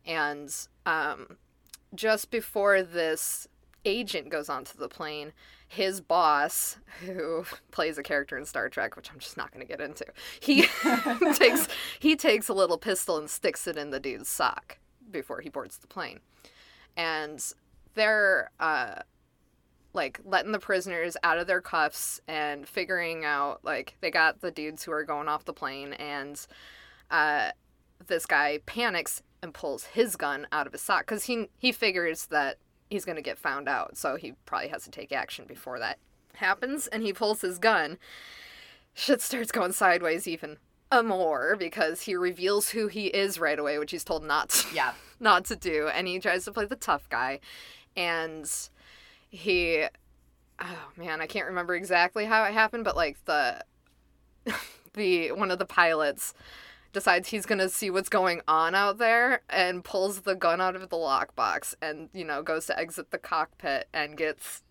and 0.06 0.68
um, 0.86 1.38
just 1.96 2.32
before 2.32 2.82
this 2.82 3.48
agent 3.86 4.30
goes 4.30 4.50
onto 4.50 4.78
the 4.78 4.90
plane 4.90 5.32
his 5.70 6.02
boss 6.02 6.78
who 7.06 7.46
plays 7.72 7.98
a 7.98 8.04
character 8.04 8.38
in 8.38 8.44
star 8.44 8.68
trek 8.70 8.96
which 8.96 9.12
i'm 9.12 9.20
just 9.20 9.38
not 9.38 9.52
going 9.52 9.66
to 9.66 9.72
get 9.72 9.80
into. 9.80 10.06
He 10.42 10.66
takes 11.36 11.68
he 12.00 12.16
takes 12.16 12.50
a 12.50 12.54
little 12.54 12.78
pistol 12.78 13.18
and 13.18 13.30
sticks 13.30 13.68
it 13.68 13.78
in 13.78 13.92
the 13.92 14.00
dude's 14.00 14.28
sock 14.28 14.80
before 15.10 15.42
he 15.42 15.50
boards 15.50 15.78
the 15.78 15.88
plane. 15.88 16.20
And 16.98 17.42
they're 17.94 18.52
uh 18.60 18.96
like 19.94 20.20
letting 20.24 20.52
the 20.52 20.60
prisoners 20.60 21.16
out 21.24 21.38
of 21.38 21.48
their 21.48 21.62
cuffs 21.62 22.20
and 22.28 22.68
figuring 22.68 23.24
out 23.24 23.64
like 23.64 23.96
they 24.02 24.12
got 24.12 24.42
the 24.42 24.52
dudes 24.52 24.84
who 24.84 24.92
are 24.92 25.04
going 25.04 25.28
off 25.28 25.46
the 25.46 25.54
plane 25.54 25.94
and 25.94 26.46
uh 27.12 27.50
this 28.08 28.26
guy 28.26 28.60
panics 28.66 29.22
and 29.42 29.54
pulls 29.54 29.86
his 29.86 30.16
gun 30.16 30.48
out 30.52 30.68
of 30.68 30.74
his 30.74 30.82
sock 30.82 31.06
because 31.06 31.26
he 31.26 31.48
he 31.58 31.72
figures 31.72 32.26
that 32.28 32.58
he's 32.90 33.06
going 33.06 33.16
to 33.16 33.22
get 33.22 33.38
found 33.38 33.68
out 33.68 33.98
so 33.98 34.16
he 34.16 34.34
probably 34.46 34.68
has 34.70 34.84
to 34.84 34.92
take 34.92 35.12
action 35.12 35.46
before 35.48 35.80
that 35.80 35.98
happens 36.36 36.88
and 36.88 37.04
he 37.04 37.14
pulls 37.14 37.42
his 37.42 37.60
gun 37.60 37.98
shit 38.94 39.22
starts 39.22 39.52
going 39.52 39.72
sideways 39.72 40.28
even 40.28 40.58
a 40.92 41.04
more 41.04 41.56
because 41.56 42.02
he 42.02 42.16
reveals 42.16 42.70
who 42.70 42.88
he 42.88 43.08
is 43.08 43.40
right 43.40 43.60
away 43.60 43.78
which 43.78 43.92
he's 43.92 44.04
told 44.04 44.24
not 44.24 44.50
to 44.50 44.76
Yeah. 44.76 44.94
not 45.20 45.46
to 45.46 45.56
do 45.56 45.88
and 45.88 46.08
he 46.08 46.20
tries 46.20 46.46
to 46.46 46.52
play 46.52 46.66
the 46.66 46.76
tough 46.76 47.08
guy 47.10 47.40
and 47.96 48.50
he 49.30 49.86
oh 50.60 50.92
man 50.98 51.22
i 51.22 51.28
can't 51.28 51.48
remember 51.48 51.76
exactly 51.76 52.26
how 52.26 52.44
it 52.44 52.54
happened 52.54 52.84
but 52.84 52.96
like 52.96 53.24
the 53.26 53.64
the 54.94 55.32
one 55.32 55.52
of 55.52 55.60
the 55.60 55.66
pilots 55.66 56.34
decides 56.94 57.30
he's 57.30 57.46
gonna 57.46 57.70
see 57.70 57.90
what's 57.90 58.10
going 58.10 58.42
on 58.48 58.74
out 58.76 58.98
there 58.98 59.42
and 59.50 59.84
pulls 59.84 60.22
the 60.22 60.36
gun 60.36 60.60
out 60.62 60.76
of 60.76 60.90
the 60.90 60.96
lockbox 60.98 61.76
and 61.82 62.10
you 62.14 62.26
know 62.26 62.42
goes 62.42 62.66
to 62.66 62.78
exit 62.80 63.12
the 63.12 63.18
cockpit 63.18 63.88
and 63.94 64.18
gets 64.18 64.64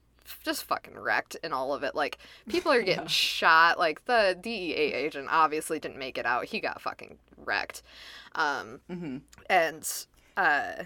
just 0.42 0.64
fucking 0.64 0.98
wrecked 0.98 1.36
in 1.42 1.52
all 1.54 1.72
of 1.72 1.82
it. 1.82 1.94
Like 1.94 2.18
people 2.48 2.70
are 2.72 2.82
getting 2.90 3.06
shot. 3.06 3.78
Like 3.78 4.04
the 4.04 4.36
dea 4.38 4.74
agent 4.74 5.28
obviously 5.30 5.78
didn't 5.78 5.98
make 5.98 6.18
it 6.18 6.26
out. 6.26 6.44
He 6.44 6.60
got 6.60 6.82
fucking 6.82 7.18
wrecked. 7.36 7.82
Um 8.34 8.80
and 9.48 10.06
uh 10.36 10.84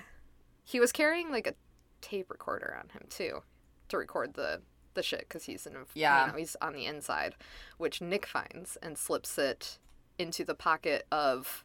he 0.64 0.78
was 0.80 0.92
carrying 0.92 1.30
like 1.30 1.46
a 1.46 1.54
tape 2.00 2.30
recorder 2.30 2.76
on 2.78 2.88
him 2.90 3.02
too 3.08 3.42
to 3.88 3.96
record 3.96 4.34
the 4.34 4.60
the 4.94 5.02
shit 5.02 5.20
because 5.20 5.44
he's 5.44 5.66
in 5.66 5.74
Yeah. 5.94 6.26
you 6.26 6.32
know 6.32 6.38
he's 6.38 6.56
on 6.60 6.72
the 6.74 6.86
inside 6.86 7.34
which 7.78 8.00
nick 8.00 8.26
finds 8.26 8.76
and 8.82 8.96
slips 8.98 9.38
it 9.38 9.78
into 10.18 10.44
the 10.44 10.54
pocket 10.54 11.06
of 11.10 11.64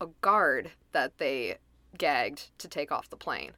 a 0.00 0.06
guard 0.20 0.72
that 0.92 1.18
they 1.18 1.58
gagged 1.96 2.50
to 2.58 2.68
take 2.68 2.90
off 2.90 3.10
the 3.10 3.16
plane. 3.16 3.52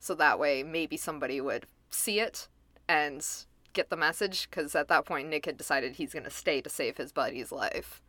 So 0.00 0.14
that 0.14 0.38
way, 0.38 0.62
maybe 0.62 0.96
somebody 0.96 1.40
would 1.40 1.66
see 1.90 2.20
it 2.20 2.48
and 2.88 3.26
get 3.72 3.90
the 3.90 3.96
message, 3.96 4.48
because 4.48 4.74
at 4.74 4.88
that 4.88 5.04
point, 5.04 5.28
Nick 5.28 5.46
had 5.46 5.56
decided 5.56 5.94
he's 5.94 6.12
going 6.12 6.24
to 6.24 6.30
stay 6.30 6.60
to 6.60 6.70
save 6.70 6.96
his 6.96 7.12
buddy's 7.12 7.52
life. 7.52 8.02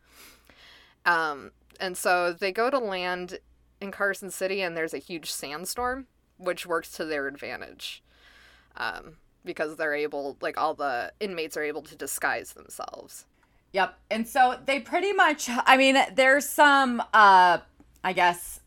Um, 1.04 1.52
and 1.78 1.96
so 1.96 2.32
they 2.32 2.52
go 2.52 2.70
to 2.70 2.78
land 2.78 3.38
in 3.80 3.90
Carson 3.90 4.30
City, 4.30 4.62
and 4.62 4.76
there's 4.76 4.94
a 4.94 4.98
huge 4.98 5.30
sandstorm, 5.30 6.06
which 6.36 6.66
works 6.66 6.92
to 6.92 7.04
their 7.04 7.26
advantage. 7.26 8.02
Um, 8.76 9.16
because 9.44 9.76
they're 9.76 9.94
able, 9.94 10.36
like, 10.40 10.58
all 10.58 10.74
the 10.74 11.12
inmates 11.18 11.56
are 11.56 11.62
able 11.62 11.82
to 11.82 11.96
disguise 11.96 12.52
themselves. 12.52 13.26
Yep. 13.72 13.98
And 14.10 14.26
so 14.26 14.58
they 14.66 14.80
pretty 14.80 15.12
much 15.12 15.48
I 15.48 15.76
mean 15.76 15.96
there's 16.14 16.48
some 16.48 17.02
uh 17.14 17.58
I 18.02 18.12
guess 18.12 18.60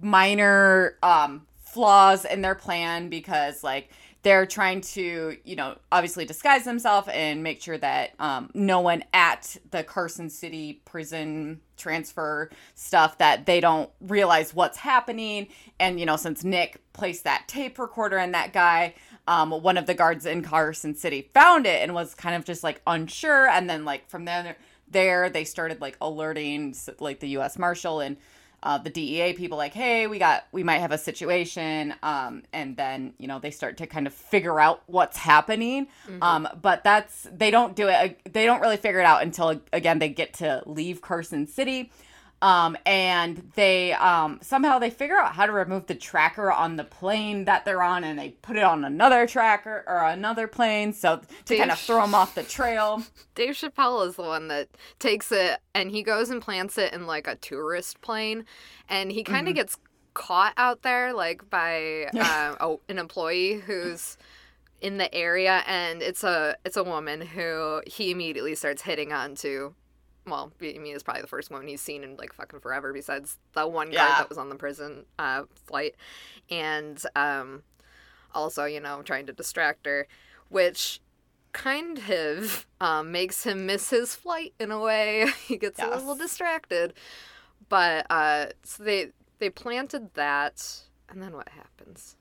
minor 0.00 0.96
um 1.02 1.46
flaws 1.56 2.24
in 2.24 2.42
their 2.42 2.54
plan 2.54 3.08
because 3.08 3.62
like 3.62 3.90
they're 4.22 4.46
trying 4.46 4.80
to, 4.80 5.36
you 5.44 5.56
know, 5.56 5.78
obviously 5.92 6.24
disguise 6.24 6.64
themselves 6.64 7.08
and 7.12 7.42
make 7.42 7.62
sure 7.62 7.78
that 7.78 8.14
um, 8.18 8.50
no 8.52 8.80
one 8.80 9.04
at 9.12 9.56
the 9.70 9.84
Carson 9.84 10.28
City 10.28 10.82
prison 10.84 11.60
transfer 11.76 12.50
stuff 12.74 13.16
that 13.18 13.46
they 13.46 13.60
don't 13.60 13.90
realize 14.00 14.52
what's 14.52 14.78
happening. 14.78 15.46
And 15.78 16.00
you 16.00 16.06
know, 16.06 16.16
since 16.16 16.42
Nick 16.42 16.82
placed 16.92 17.24
that 17.24 17.46
tape 17.46 17.78
recorder 17.78 18.18
in 18.18 18.32
that 18.32 18.52
guy, 18.52 18.94
um, 19.28 19.50
one 19.50 19.76
of 19.76 19.84
the 19.84 19.92
guards 19.92 20.24
in 20.24 20.42
Carson 20.42 20.94
City 20.94 21.28
found 21.34 21.66
it 21.66 21.82
and 21.82 21.92
was 21.92 22.14
kind 22.14 22.34
of 22.34 22.46
just 22.46 22.64
like 22.64 22.80
unsure. 22.86 23.46
And 23.46 23.68
then 23.68 23.84
like 23.84 24.08
from 24.08 24.24
there, 24.24 24.56
there 24.90 25.28
they 25.28 25.44
started 25.44 25.82
like 25.82 25.98
alerting 26.00 26.74
like 26.98 27.20
the 27.20 27.28
U.S. 27.30 27.58
Marshal 27.58 28.00
and 28.00 28.16
uh, 28.62 28.78
the 28.78 28.88
DEA 28.88 29.34
people 29.34 29.58
like, 29.58 29.74
hey, 29.74 30.06
we 30.06 30.18
got, 30.18 30.46
we 30.50 30.62
might 30.64 30.78
have 30.78 30.92
a 30.92 30.98
situation. 30.98 31.94
Um, 32.02 32.42
and 32.54 32.74
then, 32.76 33.12
you 33.18 33.28
know, 33.28 33.38
they 33.38 33.50
start 33.50 33.76
to 33.76 33.86
kind 33.86 34.06
of 34.06 34.14
figure 34.14 34.58
out 34.58 34.82
what's 34.86 35.18
happening. 35.18 35.88
Um, 36.22 36.48
but 36.60 36.82
that's, 36.82 37.28
they 37.30 37.50
don't 37.50 37.76
do 37.76 37.86
it, 37.88 38.18
they 38.32 38.46
don't 38.46 38.60
really 38.60 38.78
figure 38.78 38.98
it 38.98 39.06
out 39.06 39.22
until, 39.22 39.60
again, 39.74 39.98
they 39.98 40.08
get 40.08 40.32
to 40.34 40.62
leave 40.64 41.02
Carson 41.02 41.46
City. 41.46 41.92
Um, 42.40 42.76
and 42.86 43.50
they, 43.56 43.92
um, 43.94 44.38
somehow 44.42 44.78
they 44.78 44.90
figure 44.90 45.16
out 45.16 45.32
how 45.32 45.46
to 45.46 45.52
remove 45.52 45.86
the 45.86 45.94
tracker 45.94 46.52
on 46.52 46.76
the 46.76 46.84
plane 46.84 47.46
that 47.46 47.64
they're 47.64 47.82
on 47.82 48.04
and 48.04 48.18
they 48.18 48.30
put 48.42 48.56
it 48.56 48.62
on 48.62 48.84
another 48.84 49.26
tracker 49.26 49.84
or 49.88 50.04
another 50.04 50.46
plane. 50.46 50.92
So 50.92 51.20
to 51.46 51.56
kind 51.56 51.72
of 51.72 51.78
throw 51.78 52.02
them 52.02 52.14
off 52.14 52.34
the 52.36 52.44
trail. 52.44 53.02
Dave 53.34 53.54
Chappelle 53.54 54.06
is 54.06 54.16
the 54.16 54.22
one 54.22 54.48
that 54.48 54.68
takes 55.00 55.32
it 55.32 55.58
and 55.74 55.90
he 55.90 56.02
goes 56.02 56.30
and 56.30 56.40
plants 56.40 56.78
it 56.78 56.92
in 56.92 57.06
like 57.06 57.26
a 57.26 57.36
tourist 57.36 58.00
plane, 58.00 58.44
and 58.88 59.10
he 59.12 59.24
kind 59.24 59.48
of 59.48 59.54
gets 59.54 59.76
caught 60.14 60.52
out 60.56 60.82
there 60.82 61.12
like 61.12 61.48
by 61.48 62.08
oh, 62.60 62.80
an 62.88 62.98
employee 62.98 63.54
who's 63.54 64.18
in 64.80 64.98
the 64.98 65.12
area, 65.14 65.62
and 65.66 66.02
it's 66.02 66.24
a 66.24 66.56
it's 66.64 66.76
a 66.76 66.84
woman 66.84 67.20
who 67.20 67.80
he 67.86 68.10
immediately 68.10 68.54
starts 68.54 68.82
hitting 68.82 69.12
on 69.12 69.34
to. 69.36 69.74
Well, 70.30 70.52
I 70.60 70.78
mean, 70.78 70.94
it's 70.94 71.02
probably 71.02 71.22
the 71.22 71.28
first 71.28 71.50
woman 71.50 71.68
he's 71.68 71.80
seen 71.80 72.04
in 72.04 72.16
like 72.16 72.32
fucking 72.32 72.60
forever, 72.60 72.92
besides 72.92 73.38
the 73.52 73.66
one 73.66 73.86
guard 73.88 73.94
Yeah. 74.10 74.18
that 74.18 74.28
was 74.28 74.38
on 74.38 74.48
the 74.48 74.56
prison 74.56 75.04
uh, 75.18 75.44
flight, 75.66 75.94
and 76.50 77.02
um, 77.16 77.62
also 78.34 78.64
you 78.64 78.80
know 78.80 79.02
trying 79.02 79.26
to 79.26 79.32
distract 79.32 79.86
her, 79.86 80.06
which 80.48 81.00
kind 81.52 81.98
of 82.10 82.66
um, 82.80 83.10
makes 83.10 83.44
him 83.44 83.66
miss 83.66 83.90
his 83.90 84.14
flight 84.14 84.54
in 84.60 84.70
a 84.70 84.78
way. 84.78 85.26
he 85.46 85.56
gets 85.56 85.80
a 85.80 85.86
little 85.88 86.14
distracted, 86.14 86.94
but 87.68 88.06
uh, 88.10 88.46
so 88.62 88.82
they 88.84 89.08
they 89.38 89.50
planted 89.50 90.14
that, 90.14 90.80
and 91.08 91.22
then 91.22 91.32
what 91.34 91.48
happens? 91.50 92.16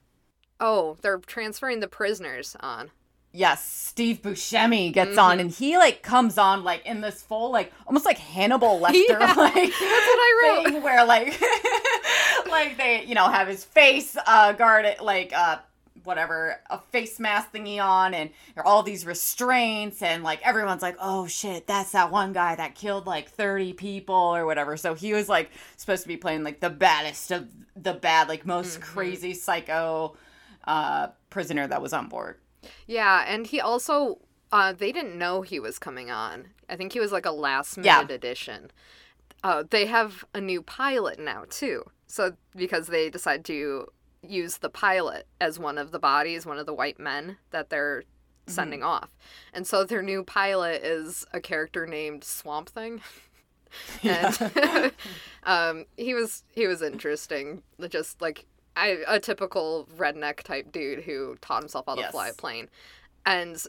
Oh, 0.59 0.97
they're 1.01 1.19
transferring 1.19 1.81
the 1.81 1.87
prisoners 1.87 2.55
on. 2.59 2.91
Yes, 3.37 3.63
Steve 3.63 4.21
Buscemi 4.23 4.91
gets 4.91 5.15
on 5.17 5.39
and 5.39 5.51
he 5.51 5.77
like 5.77 6.01
comes 6.01 6.39
on 6.39 6.63
like 6.63 6.83
in 6.87 7.01
this 7.01 7.21
full 7.21 7.51
like 7.51 7.71
almost 7.85 8.03
like 8.05 8.17
Hannibal 8.17 8.79
Lecter 8.83 8.93
Yeah, 9.19 9.33
like 9.37 9.53
that's 9.53 9.79
what 9.79 9.81
I 9.83 10.41
wrote. 10.63 10.65
thing 10.73 10.81
where 10.81 11.05
like 11.05 11.39
like 12.49 12.77
they 12.77 13.03
you 13.05 13.13
know 13.15 13.27
have 13.27 13.47
his 13.47 13.63
face 13.63 14.17
uh 14.25 14.53
guarded 14.53 15.01
like 15.01 15.33
uh 15.33 15.57
whatever 16.03 16.59
a 16.69 16.79
face 16.79 17.19
mask 17.19 17.51
thingy 17.53 17.83
on 17.83 18.13
and 18.13 18.29
there 18.55 18.63
are 18.63 18.67
all 18.67 18.81
these 18.81 19.05
restraints 19.05 20.01
and 20.01 20.23
like 20.23 20.41
everyone's 20.41 20.81
like 20.81 20.95
oh 21.01 21.27
shit 21.27 21.67
that's 21.67 21.91
that 21.91 22.11
one 22.11 22.33
guy 22.33 22.55
that 22.55 22.73
killed 22.75 23.05
like 23.05 23.29
30 23.29 23.73
people 23.73 24.15
or 24.15 24.45
whatever. 24.45 24.77
So 24.77 24.93
he 24.93 25.13
was 25.13 25.27
like 25.29 25.51
supposed 25.75 26.03
to 26.03 26.07
be 26.07 26.17
playing 26.17 26.43
like 26.43 26.59
the 26.59 26.69
baddest 26.69 27.31
of 27.31 27.47
the 27.75 27.93
bad 27.93 28.29
like 28.29 28.45
most 28.45 28.79
crazy 28.81 29.33
psycho 29.33 30.15
uh 30.65 31.07
prisoner 31.29 31.67
that 31.67 31.81
was 31.81 31.93
on 31.93 32.07
board 32.07 32.37
Yeah, 32.85 33.23
and 33.27 33.47
he 33.47 33.59
also 33.59 34.19
uh, 34.51 34.71
they 34.73 34.91
didn't 34.91 35.17
know 35.17 35.41
he 35.41 35.59
was 35.59 35.77
coming 35.79 36.09
on. 36.09 36.47
I 36.69 36.75
think 36.75 36.93
he 36.93 36.99
was 36.99 37.11
like 37.11 37.25
a 37.25 37.31
last 37.31 37.77
minute 37.77 38.09
Yeah. 38.09 38.15
addition. 38.15 38.71
Uh, 39.43 39.63
they 39.69 39.85
have 39.85 40.23
a 40.33 40.41
new 40.41 40.61
pilot 40.61 41.19
now 41.19 41.43
too. 41.49 41.83
So 42.07 42.33
because 42.55 42.87
they 42.87 43.09
decide 43.09 43.43
to 43.45 43.87
use 44.21 44.57
the 44.57 44.69
pilot 44.69 45.27
as 45.39 45.59
one 45.59 45.77
of 45.77 45.91
the 45.91 45.99
bodies, 45.99 46.45
one 46.45 46.57
of 46.57 46.65
the 46.65 46.73
white 46.73 46.99
men 46.99 47.37
that 47.51 47.69
they're 47.69 48.03
sending 48.47 48.81
off. 48.83 49.09
And 49.53 49.67
so 49.67 49.83
their 49.83 50.01
new 50.01 50.23
pilot 50.23 50.81
is 50.83 51.25
a 51.33 51.41
character 51.41 51.85
named 51.85 52.23
Swamp 52.23 52.69
Thing. 52.69 53.01
and 54.03 54.91
um, 55.43 55.85
he 55.97 56.13
was 56.13 56.43
he 56.51 56.65
was 56.67 56.81
interesting. 56.81 57.63
Just 57.89 58.21
like 58.21 58.45
I, 58.77 58.97
a 59.07 59.19
typical 59.19 59.87
redneck 59.97 60.43
type 60.43 60.71
dude 60.71 61.03
who 61.03 61.35
taught 61.41 61.63
himself 61.63 61.85
how 61.87 61.95
to 61.95 62.01
Yes. 62.01 62.11
fly 62.11 62.29
a 62.29 62.33
plane, 62.33 62.69
and 63.25 63.61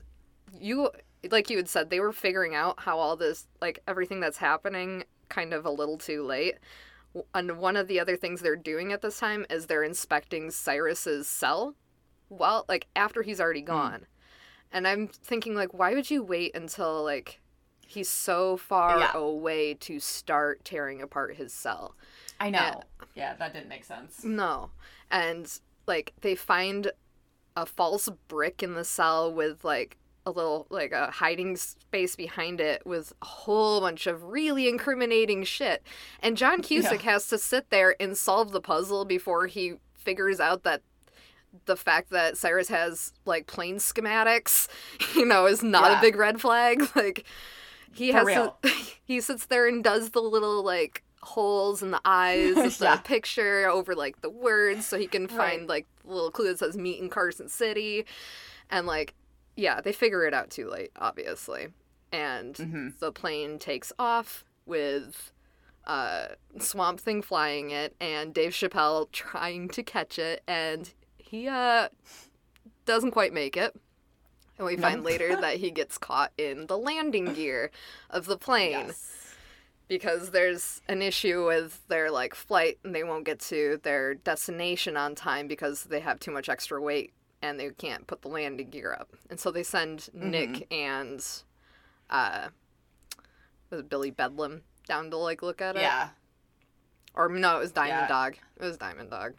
you 0.53 0.91
like 1.31 1.51
you 1.51 1.57
had 1.57 1.69
said 1.69 1.91
they 1.91 2.01
were 2.01 2.13
figuring 2.13 2.55
out 2.55 2.81
how 2.81 2.99
all 2.99 3.17
this 3.17 3.47
like 3.61 3.81
everything 3.89 4.21
that's 4.21 4.39
happening 4.39 5.05
kind 5.29 5.53
of 5.53 5.65
a 5.67 5.71
little 5.71 5.99
too 5.99 6.23
late. 6.23 6.57
And 7.35 7.59
one 7.59 7.77
of 7.77 7.89
the 7.89 7.99
other 7.99 8.17
things 8.17 8.41
they're 8.41 8.55
doing 8.57 8.93
at 8.93 9.03
this 9.03 9.19
time 9.19 9.47
is 9.51 9.67
they're 9.67 9.83
inspecting 9.83 10.51
Cyrus's 10.51 11.27
cell. 11.27 11.75
Well, 12.29 12.65
like 12.69 12.87
after 12.95 13.23
he's 13.23 13.41
already 13.41 13.61
hmm. 13.61 13.67
gone. 13.67 14.07
And 14.71 14.87
I'm 14.87 15.09
thinking 15.09 15.55
like 15.55 15.73
why 15.75 15.95
would 15.95 16.11
you 16.11 16.23
wait 16.23 16.55
until 16.55 17.03
like 17.03 17.41
he's 17.87 18.09
so 18.11 18.57
far 18.59 18.99
Yeah. 19.01 19.13
away 19.15 19.75
to 19.75 19.99
start 20.01 20.65
tearing 20.65 21.03
apart 21.03 21.37
his 21.37 21.53
cell? 21.53 21.97
I 22.39 22.51
know. 22.51 22.83
Yeah, 23.15 23.35
that 23.35 23.53
didn't 23.53 23.69
make 23.69 23.85
sense. 23.85 24.23
No. 24.23 24.71
And 25.11 25.51
like 25.87 26.13
they 26.21 26.35
find 26.35 26.93
a 27.57 27.67
false 27.67 28.09
brick 28.29 28.63
in 28.63 28.75
the 28.75 28.85
cell 28.85 29.33
with 29.33 29.65
like 29.65 29.97
a 30.27 30.31
little 30.31 30.67
like 30.69 30.93
a 30.93 31.11
hiding 31.11 31.57
space 31.57 32.15
behind 32.15 32.61
it 32.61 32.85
with 32.87 33.13
a 33.23 33.25
whole 33.25 33.81
bunch 33.81 34.07
of 34.07 34.23
really 34.25 34.69
incriminating 34.69 35.43
shit. 35.45 35.83
And 36.21 36.37
John 36.37 36.61
Cusack 36.61 37.01
has 37.03 37.29
to 37.29 37.39
sit 37.39 37.71
there 37.71 37.97
and 37.99 38.17
solve 38.17 38.53
the 38.53 38.61
puzzle 38.61 39.05
before 39.07 39.47
he 39.47 39.75
figures 39.95 40.39
out 40.41 40.65
that 40.65 40.83
the 41.65 41.77
fact 41.77 42.11
that 42.11 42.37
Cyrus 42.37 42.69
has 42.69 43.13
like 43.25 43.47
plane 43.47 43.77
schematics, 43.77 44.69
you 45.17 45.25
know, 45.25 45.47
is 45.47 45.63
not 45.63 45.91
Yeah. 45.91 45.99
a 45.99 46.01
big 46.03 46.17
red 46.17 46.41
flag. 46.41 46.83
Like 46.95 47.25
he 47.95 48.13
For 48.13 48.19
has 48.19 48.27
real. 48.27 48.57
to 48.63 48.69
he 49.05 49.21
sits 49.23 49.47
there 49.47 49.67
and 49.67 49.83
does 49.83 50.11
the 50.11 50.21
little 50.21 50.63
like 50.63 51.03
holes 51.23 51.83
in 51.83 51.91
the 51.91 52.01
eyes 52.05 52.57
of 52.57 52.79
the 52.79 52.85
Yeah. 52.85 52.97
picture 52.97 53.69
over 53.69 53.95
like 53.95 54.21
the 54.21 54.31
words 54.31 54.87
so 54.87 54.99
he 54.99 55.07
can 55.07 55.27
find 55.29 55.61
Right. 55.63 55.69
like 55.69 55.87
little 56.05 56.31
clue 56.31 56.49
that 56.49 56.59
says 56.59 56.77
meet 56.77 57.01
in 57.01 57.09
Carson 57.11 57.49
City. 57.49 58.05
And 58.71 58.87
like 58.87 59.15
yeah, 59.57 59.81
they 59.81 59.93
figure 59.93 60.25
it 60.25 60.33
out 60.35 60.51
too 60.51 60.69
late, 60.71 60.93
obviously. 60.97 61.69
And 62.13 62.55
Mm-hmm. 62.55 62.89
the 63.01 63.11
plane 63.13 63.59
takes 63.59 63.93
off 63.99 64.45
with 64.67 65.33
uh, 65.87 66.29
Swamp 66.61 67.01
Thing 67.01 67.23
flying 67.23 67.71
it 67.71 67.95
and 68.01 68.33
Dave 68.35 68.53
Chappelle 68.53 69.11
trying 69.11 69.69
to 69.71 69.83
catch 69.83 70.19
it, 70.19 70.43
and 70.47 70.93
he 71.17 71.49
uh, 71.49 71.89
doesn't 72.85 73.11
quite 73.13 73.33
make 73.33 73.57
it. 73.57 73.75
And 74.59 74.67
we 74.67 74.77
find 74.77 75.03
later 75.05 75.37
that 75.41 75.57
he 75.59 75.71
gets 75.71 75.99
caught 75.99 76.33
in 76.37 76.67
the 76.67 76.77
landing 76.77 77.33
gear 77.33 77.71
of 78.11 78.27
the 78.27 78.37
plane 78.47 78.93
because 79.89 80.31
there's 80.31 80.81
an 80.89 81.03
issue 81.03 81.47
with 81.47 81.87
their 81.89 82.11
like 82.11 82.35
flight 82.35 82.79
and 82.85 82.95
they 82.95 83.05
won't 83.05 83.25
get 83.25 83.41
to 83.41 83.81
their 83.83 84.15
destination 84.15 84.97
on 84.97 85.15
time 85.15 85.49
because 85.49 85.85
they 85.85 86.01
have 86.01 86.21
too 86.21 86.31
much 86.31 86.49
extra 86.49 86.81
weight 86.81 87.13
and 87.43 87.59
they 87.59 87.71
can't 87.71 88.07
put 88.07 88.23
the 88.23 88.29
landing 88.29 88.69
gear 88.71 88.97
up. 88.99 89.09
And 89.31 89.41
so 89.41 89.51
they 89.51 89.63
send 89.63 90.09
Nick 90.13 90.67
and 90.73 91.25
uh 92.11 92.49
was 93.71 93.81
it 93.81 93.89
Billy 93.89 94.11
Bedlam 94.11 94.63
down 94.87 95.11
to 95.11 95.17
like 95.17 95.43
look 95.43 95.61
at 95.61 95.77
it? 95.77 95.83
Yeah. 95.83 96.11
Or 97.15 97.29
no, 97.29 97.57
it 97.57 97.61
was 97.61 97.73
Diamond 97.73 98.03
Yeah. 98.03 98.09
Dog. 98.09 98.37
It 98.57 98.63
was 98.63 98.77
Diamond 98.77 99.11
Dog. 99.11 99.35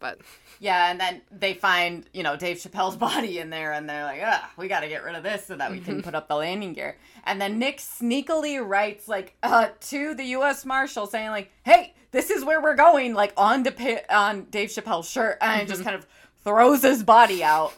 But 0.00 0.18
Yeah, 0.58 0.90
and 0.90 0.98
then 0.98 1.20
they 1.30 1.54
find, 1.54 2.04
you 2.12 2.22
know, 2.22 2.34
Dave 2.36 2.56
Chappelle's 2.56 2.96
body 3.08 3.38
in 3.38 3.50
there 3.50 3.72
and 3.72 3.88
they're 3.88 4.04
like, 4.04 4.20
ah, 4.24 4.50
we 4.56 4.66
gotta 4.66 4.88
get 4.88 5.04
rid 5.04 5.14
of 5.14 5.22
this 5.22 5.46
so 5.46 5.56
that 5.56 5.70
we 5.70 5.76
Mm-hmm. 5.76 5.84
can 5.84 6.02
put 6.02 6.14
up 6.16 6.26
the 6.26 6.34
landing 6.36 6.72
gear. 6.72 6.96
And 7.24 7.40
then 7.40 7.58
Nick 7.58 7.78
sneakily 7.78 8.66
writes 8.66 9.06
like 9.06 9.36
uh 9.42 9.68
to 9.90 10.14
the 10.14 10.24
US 10.38 10.64
Marshal 10.64 11.06
saying 11.06 11.30
like, 11.30 11.52
Hey, 11.64 11.94
this 12.12 12.30
is 12.30 12.44
where 12.44 12.60
we're 12.60 12.74
going, 12.76 13.14
like 13.14 13.32
on 13.36 13.62
Depi- 13.62 14.02
on 14.10 14.44
Dave 14.50 14.70
Chappelle's 14.70 15.08
shirt 15.08 15.38
and 15.40 15.60
Mm-hmm. 15.60 15.68
just 15.70 15.84
kind 15.84 15.94
of 15.94 16.06
throws 16.42 16.82
his 16.82 17.02
body 17.04 17.44
out. 17.44 17.72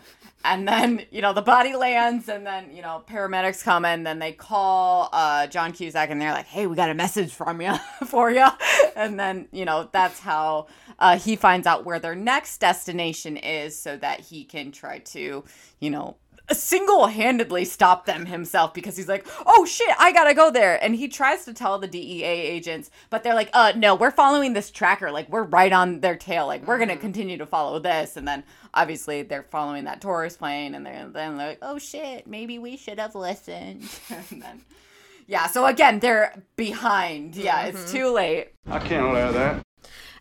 And 0.45 0.67
then, 0.67 1.07
you 1.11 1.23
know, 1.23 1.33
the 1.33 1.43
body 1.43 1.75
lands 1.75 2.29
and 2.29 2.47
then, 2.47 2.75
you 2.75 2.83
know, 2.83 3.03
paramedics 3.09 3.63
come 3.63 3.85
in, 3.85 4.03
then 4.03 4.19
they 4.19 4.33
call 4.33 5.09
uh 5.13 5.47
John 5.47 5.73
Cusack 5.73 6.11
and 6.11 6.21
they're 6.21 6.33
like, 6.33 6.47
Hey, 6.47 6.67
we 6.67 6.77
got 6.77 6.91
a 6.91 6.95
message 6.95 7.33
from 7.33 7.61
you 7.61 7.75
for 8.07 8.31
you. 8.31 8.47
And 8.97 9.19
then, 9.19 9.49
you 9.53 9.65
know, 9.65 9.89
that's 9.93 10.21
how 10.21 10.67
uh 10.99 11.19
he 11.19 11.37
finds 11.37 11.67
out 11.67 11.85
where 11.85 11.99
their 11.99 12.15
next 12.15 12.59
destination 12.59 13.37
is 13.37 13.79
so 13.79 13.97
that 13.99 14.21
he 14.21 14.45
can 14.45 14.73
try 14.73 14.99
to, 14.99 15.45
you 15.81 15.91
know, 15.91 16.17
single-handedly 16.55 17.65
stop 17.65 18.07
them 18.07 18.27
himself 18.27 18.75
because 18.75 18.97
he's 18.97 19.09
like, 19.09 19.27
"Oh 19.47 19.65
shit, 19.65 19.95
I 19.99 20.13
got 20.13 20.25
to 20.25 20.35
go 20.35 20.51
there." 20.51 20.83
And 20.83 20.95
he 20.95 21.09
tries 21.09 21.45
to 21.45 21.55
tell 21.55 21.79
the 21.79 21.87
DEA 21.87 22.25
agents, 22.25 22.91
but 23.11 23.23
they're 23.23 23.35
like, 23.35 23.51
"Uh 23.53 23.73
no, 23.77 23.95
we're 23.95 24.11
following 24.11 24.53
this 24.53 24.71
tracker. 24.71 25.11
Like 25.11 25.29
we're 25.29 25.45
right 25.45 25.73
on 25.73 26.01
their 26.01 26.17
tail. 26.17 26.47
Like 26.47 26.67
we're 26.67 26.79
going 26.79 26.89
to 26.89 26.97
continue 26.97 27.39
to 27.39 27.47
follow 27.47 27.79
this." 27.79 28.17
And 28.17 28.27
then 28.27 28.45
obviously 28.75 29.23
they're 29.23 29.45
following 29.45 29.85
that 29.85 30.01
tourist 30.01 30.39
plane 30.39 30.75
and 30.75 30.85
they're 30.85 31.09
then 31.09 31.37
they're 31.37 31.49
like, 31.49 31.59
"Oh 31.63 31.79
shit, 31.79 32.27
maybe 32.27 32.59
we 32.59 32.77
should 32.77 32.99
have 32.99 33.15
listened." 33.15 33.89
and 34.11 34.43
then 34.43 34.63
yeah, 35.27 35.47
so 35.47 35.67
again, 35.67 35.99
they're 36.01 36.43
behind. 36.57 37.37
Yeah, 37.37 37.65
it's 37.67 37.91
too 37.91 38.13
late. 38.13 38.49
I 38.67 38.79
can't 38.79 39.07
allow 39.07 39.33
that. 39.33 39.65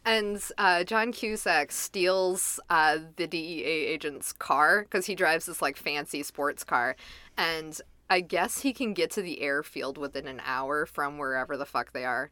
And 0.04 0.42
uh, 0.58 0.84
John 0.84 1.12
Cusack 1.12 1.72
steals 1.72 2.60
uh, 2.70 2.98
the 3.18 3.28
DEA 3.28 3.64
agent's 3.64 4.34
car 4.34 4.82
because 4.84 5.06
he 5.06 5.14
drives 5.16 5.46
this 5.46 5.62
like 5.62 5.78
fancy 5.78 6.24
sports 6.24 6.64
car, 6.64 6.96
and 7.38 7.80
I 8.10 8.22
guess 8.22 8.62
he 8.62 8.74
can 8.74 8.94
get 8.94 9.12
to 9.12 9.22
the 9.22 9.42
airfield 9.42 9.98
within 9.98 10.28
an 10.28 10.42
hour 10.44 10.86
from 10.86 11.18
wherever 11.18 11.56
the 11.56 11.66
fuck 11.68 11.94
they 11.94 12.04
are. 12.04 12.30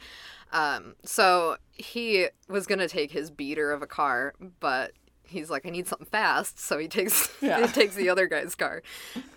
Um, 0.51 0.95
so 1.05 1.57
he 1.71 2.27
was 2.47 2.65
gonna 2.65 2.87
take 2.87 3.11
his 3.11 3.29
beater 3.29 3.71
of 3.71 3.81
a 3.83 3.87
car, 3.87 4.33
but 4.59 4.93
he's 5.23 5.51
like, 5.51 5.65
I 5.65 5.69
need 5.69 5.87
something 5.87 6.07
fast, 6.07 6.59
so 6.59 6.79
he 6.79 6.87
takes 6.87 7.29
Yeah. 7.41 7.67
he 7.67 7.71
takes 7.71 7.93
the 7.95 8.09
other 8.09 8.25
guy's 8.33 8.55
car, 8.55 8.81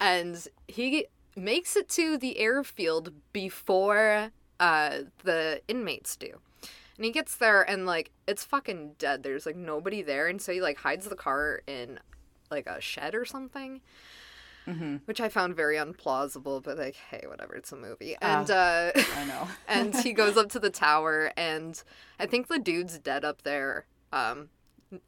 and 0.00 0.42
he 0.68 1.06
makes 1.36 1.76
it 1.76 1.88
to 1.90 2.16
the 2.16 2.38
airfield 2.38 3.12
before 3.34 4.30
uh, 4.58 4.98
the 5.22 5.60
inmates 5.68 6.16
do. 6.16 6.38
And 6.96 7.04
he 7.04 7.10
gets 7.10 7.36
there 7.36 7.62
and 7.68 7.86
like 7.86 8.10
it's 8.26 8.44
fucking 8.44 8.94
dead. 8.98 9.22
There's 9.22 9.46
like 9.46 9.56
nobody 9.56 10.02
there, 10.02 10.26
and 10.26 10.40
so 10.40 10.52
he 10.52 10.60
like 10.60 10.78
hides 10.78 11.08
the 11.08 11.16
car 11.16 11.62
in 11.66 11.98
like 12.50 12.66
a 12.66 12.80
shed 12.80 13.14
or 13.14 13.24
something, 13.24 13.80
which 15.06 15.20
I 15.20 15.28
found 15.28 15.56
very 15.56 15.76
unplausible. 15.76 16.62
But 16.62 16.78
like, 16.78 16.94
hey, 16.94 17.24
whatever, 17.26 17.54
it's 17.54 17.72
a 17.72 17.76
movie. 17.76 18.16
And 18.20 18.50
uh, 18.50 18.92
I 18.94 19.24
know. 19.24 19.48
and 19.68 19.94
he 19.96 20.12
goes 20.12 20.36
up 20.36 20.50
to 20.50 20.60
the 20.60 20.70
tower, 20.70 21.32
and 21.36 21.82
I 22.18 22.26
think 22.26 22.48
the 22.48 22.58
dude's 22.58 22.98
dead 22.98 23.24
up 23.24 23.42
there. 23.42 23.86
Um, 24.12 24.50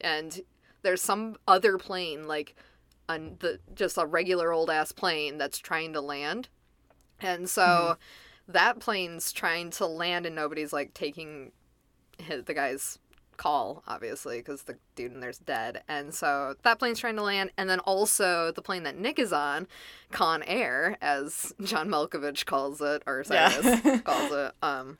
and 0.00 0.40
there's 0.82 1.02
some 1.02 1.36
other 1.46 1.76
plane 1.76 2.26
like 2.26 2.54
on 3.08 3.36
the 3.40 3.60
just 3.74 3.98
a 3.98 4.06
regular 4.06 4.52
old 4.52 4.70
ass 4.70 4.90
plane 4.90 5.36
that's 5.36 5.58
trying 5.58 5.92
to 5.92 6.00
land, 6.00 6.48
and 7.20 7.48
so 7.48 7.98
that 8.48 8.78
plane's 8.80 9.32
trying 9.32 9.70
to 9.70 9.86
land, 9.86 10.26
and 10.26 10.34
nobody's 10.34 10.72
like 10.72 10.94
taking 10.94 11.52
hit 12.24 12.46
the 12.46 12.54
guy's 12.54 12.98
call 13.36 13.82
obviously 13.88 14.38
because 14.38 14.62
the 14.62 14.76
dude 14.94 15.12
in 15.12 15.18
there's 15.18 15.38
dead 15.38 15.82
and 15.88 16.14
so 16.14 16.54
that 16.62 16.78
plane's 16.78 17.00
trying 17.00 17.16
to 17.16 17.22
land 17.22 17.50
and 17.58 17.68
then 17.68 17.80
also 17.80 18.52
the 18.52 18.62
plane 18.62 18.84
that 18.84 18.96
nick 18.96 19.18
is 19.18 19.32
on 19.32 19.66
con 20.12 20.40
air 20.44 20.96
as 21.02 21.52
john 21.64 21.88
malkovich 21.88 22.46
calls 22.46 22.80
it 22.80 23.02
or 23.06 23.24
Yeah. 23.28 23.98
calls 24.04 24.30
it 24.30 24.52
um 24.62 24.98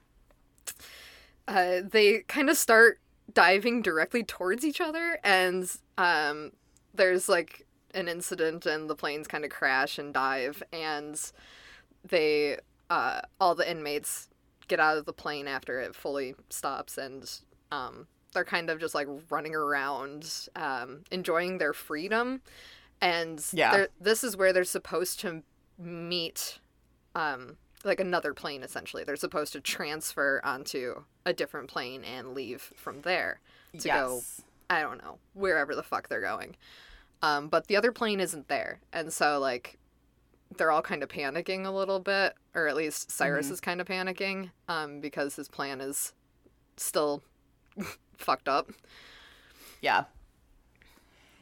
uh, 1.47 1.81
they 1.89 2.21
kind 2.27 2.49
of 2.51 2.57
start 2.57 2.99
diving 3.33 3.83
directly 3.83 4.23
towards 4.25 4.65
each 4.65 4.81
other 4.81 5.19
and 5.23 5.71
um 5.97 6.51
there's 6.93 7.29
like 7.29 7.67
an 7.95 8.09
incident 8.09 8.67
and 8.67 8.91
the 8.91 8.97
planes 8.97 9.29
kind 9.29 9.45
of 9.45 9.51
crash 9.51 9.99
and 9.99 10.13
dive 10.13 10.61
and 10.73 11.31
they 12.03 12.59
uh 12.91 13.21
all 13.41 13.55
the 13.55 13.69
inmates 13.71 14.29
get 14.69 14.81
out 14.81 14.97
of 14.99 15.05
the 15.05 15.13
plane 15.13 15.47
after 15.49 15.81
it 15.81 15.95
fully 15.95 16.35
stops 16.51 16.99
and 16.99 17.41
um 17.73 18.07
they're 18.33 18.45
kind 18.45 18.69
of 18.71 18.81
just 18.81 18.95
like 18.95 19.09
running 19.31 19.55
around 19.55 20.49
um 20.57 21.01
enjoying 21.11 21.59
their 21.59 21.73
freedom 21.73 22.41
and 23.01 23.45
Yeah. 23.53 23.87
this 24.01 24.25
is 24.25 24.37
where 24.37 24.53
they're 24.53 24.65
supposed 24.65 25.21
to 25.21 25.43
meet 25.79 26.59
um 27.15 27.57
like 27.85 28.01
another 28.01 28.33
plane 28.33 28.63
essentially 28.63 29.05
they're 29.05 29.17
supposed 29.17 29.53
to 29.53 29.61
transfer 29.61 30.41
onto 30.45 31.03
a 31.27 31.33
different 31.33 31.69
plane 31.69 32.03
and 32.05 32.35
leave 32.35 32.63
from 32.77 33.03
there 33.03 33.41
to 33.79 33.89
go 33.89 34.21
I 34.71 34.81
don't 34.81 34.97
know, 35.05 35.19
wherever 35.35 35.75
the 35.75 35.83
fuck 35.83 36.09
they're 36.09 36.23
going. 36.23 36.57
Um, 37.21 37.49
but 37.49 37.67
the 37.67 37.77
other 37.77 37.93
plane 37.93 38.19
isn't 38.19 38.49
there. 38.49 38.81
And 38.95 39.13
so, 39.13 39.39
like, 39.39 39.79
they're 40.57 40.71
all 40.71 40.83
kind 40.83 41.03
of 41.03 41.09
panicking 41.09 41.65
a 41.67 41.71
little 41.71 42.01
bit, 42.01 42.35
or 42.55 42.67
at 42.69 42.77
least 42.77 43.11
Cyrus 43.11 43.51
is 43.51 43.61
kind 43.61 43.81
of 43.81 43.87
panicking 43.87 44.51
um, 44.69 45.01
because 45.01 45.37
his 45.37 45.49
plan 45.49 45.81
is 45.81 46.13
still 46.77 47.23
fucked 48.17 48.49
up. 48.49 48.71
Yeah. 49.81 50.05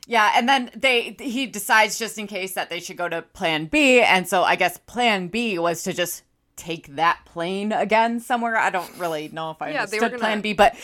Yeah, 0.07 0.33
and 0.35 0.49
then 0.49 0.71
they 0.75 1.17
he 1.21 1.47
decides 1.47 1.99
just 1.99 2.19
in 2.19 2.27
case 2.27 2.55
that 2.55 2.71
they 2.71 2.81
should 2.81 2.97
go 2.97 3.09
to 3.09 3.23
plan 3.23 3.67
B, 3.67 4.01
and 4.01 4.27
so 4.29 4.43
I 4.43 4.57
guess 4.57 4.77
plan 4.79 5.29
B 5.29 5.59
was 5.61 5.85
to 5.85 5.93
just 5.93 6.25
take 6.57 6.97
that 6.97 7.21
plane 7.25 7.71
again 7.73 8.19
somewhere. 8.19 8.57
I 8.57 8.71
don't 8.71 8.91
really 8.99 9.29
know 9.29 9.53
if 9.53 9.63
I 9.63 9.71
Yeah, 9.71 9.83
understood 9.83 10.01
gonna- 10.11 10.19
plan 10.19 10.41
B, 10.41 10.55
but 10.55 10.75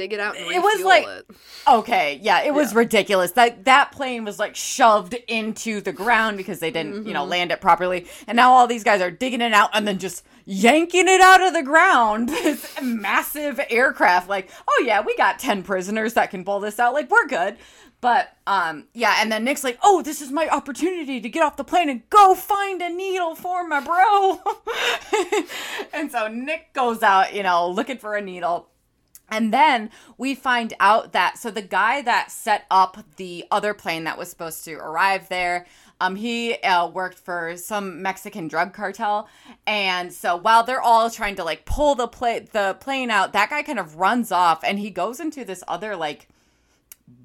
Dig 0.00 0.14
it 0.14 0.18
out 0.20 0.34
and 0.34 0.50
It 0.50 0.62
was 0.62 0.82
like- 0.82 1.06
it. 1.06 1.26
okay, 1.68 2.18
yeah, 2.22 2.40
it 2.42 2.54
was 2.54 2.74
ridiculous. 2.74 3.32
That 3.32 3.66
that 3.66 3.92
plane 3.92 4.24
was 4.24 4.38
like 4.38 4.56
shoved 4.56 5.12
into 5.28 5.82
the 5.82 5.92
ground 5.92 6.38
because 6.38 6.58
they 6.58 6.70
didn't, 6.70 7.06
you 7.06 7.12
know, 7.12 7.20
Mm-hmm. 7.20 7.30
land 7.30 7.52
it 7.52 7.60
properly. 7.60 8.06
And 8.26 8.34
now 8.36 8.52
all 8.52 8.66
these 8.66 8.82
guys 8.82 9.02
are 9.02 9.10
digging 9.10 9.42
it 9.42 9.52
out 9.52 9.68
and 9.74 9.86
then 9.86 9.98
just 9.98 10.24
yanking 10.46 11.06
it 11.06 11.20
out 11.20 11.42
of 11.42 11.52
the 11.52 11.62
ground. 11.62 12.30
This 12.50 12.80
massive 12.80 13.60
aircraft 13.68 14.26
like, 14.26 14.50
"Oh 14.66 14.82
yeah, 14.86 15.02
we 15.02 15.14
got 15.16 15.38
10 15.38 15.62
prisoners 15.64 16.14
that 16.14 16.30
can 16.30 16.44
pull 16.44 16.60
this 16.60 16.80
out. 16.80 16.94
Like, 16.94 17.10
we're 17.10 17.26
good." 17.26 17.58
But 18.00 18.34
um 18.46 18.86
yeah, 18.94 19.16
and 19.20 19.30
then 19.30 19.44
Nick's 19.44 19.62
like, 19.62 19.78
"Oh, 19.82 20.00
this 20.00 20.22
is 20.22 20.30
my 20.32 20.48
opportunity 20.48 21.20
to 21.20 21.28
get 21.28 21.42
off 21.42 21.58
the 21.58 21.64
plane 21.64 21.90
and 21.90 22.08
go 22.08 22.34
find 22.34 22.80
a 22.80 22.88
needle 22.88 23.34
for 23.34 23.68
my 23.68 23.80
bro." 23.80 24.40
and 25.92 26.10
so 26.10 26.26
Nick 26.28 26.72
goes 26.72 27.02
out, 27.02 27.34
you 27.34 27.42
know, 27.42 27.68
looking 27.68 27.98
for 27.98 28.16
a 28.16 28.22
needle. 28.22 28.68
And 29.30 29.52
then 29.52 29.90
we 30.18 30.34
find 30.34 30.74
out 30.80 31.12
that 31.12 31.38
so 31.38 31.50
the 31.50 31.62
guy 31.62 32.02
that 32.02 32.30
set 32.30 32.64
up 32.70 32.98
the 33.16 33.44
other 33.50 33.74
plane 33.74 34.04
that 34.04 34.18
was 34.18 34.28
supposed 34.28 34.64
to 34.64 34.74
arrive 34.74 35.28
there, 35.28 35.66
um, 36.00 36.16
he 36.16 36.54
uh, 36.54 36.88
worked 36.88 37.18
for 37.18 37.56
some 37.56 38.00
Mexican 38.02 38.48
drug 38.48 38.72
cartel, 38.72 39.28
and 39.66 40.12
so 40.12 40.34
while 40.34 40.64
they're 40.64 40.80
all 40.80 41.10
trying 41.10 41.36
to 41.36 41.44
like 41.44 41.66
pull 41.66 41.94
the 41.94 42.08
pla- 42.08 42.40
the 42.52 42.76
plane 42.80 43.10
out, 43.10 43.34
that 43.34 43.50
guy 43.50 43.62
kind 43.62 43.78
of 43.78 43.96
runs 43.96 44.32
off, 44.32 44.64
and 44.64 44.78
he 44.78 44.90
goes 44.90 45.20
into 45.20 45.44
this 45.44 45.62
other 45.68 45.94
like 45.96 46.26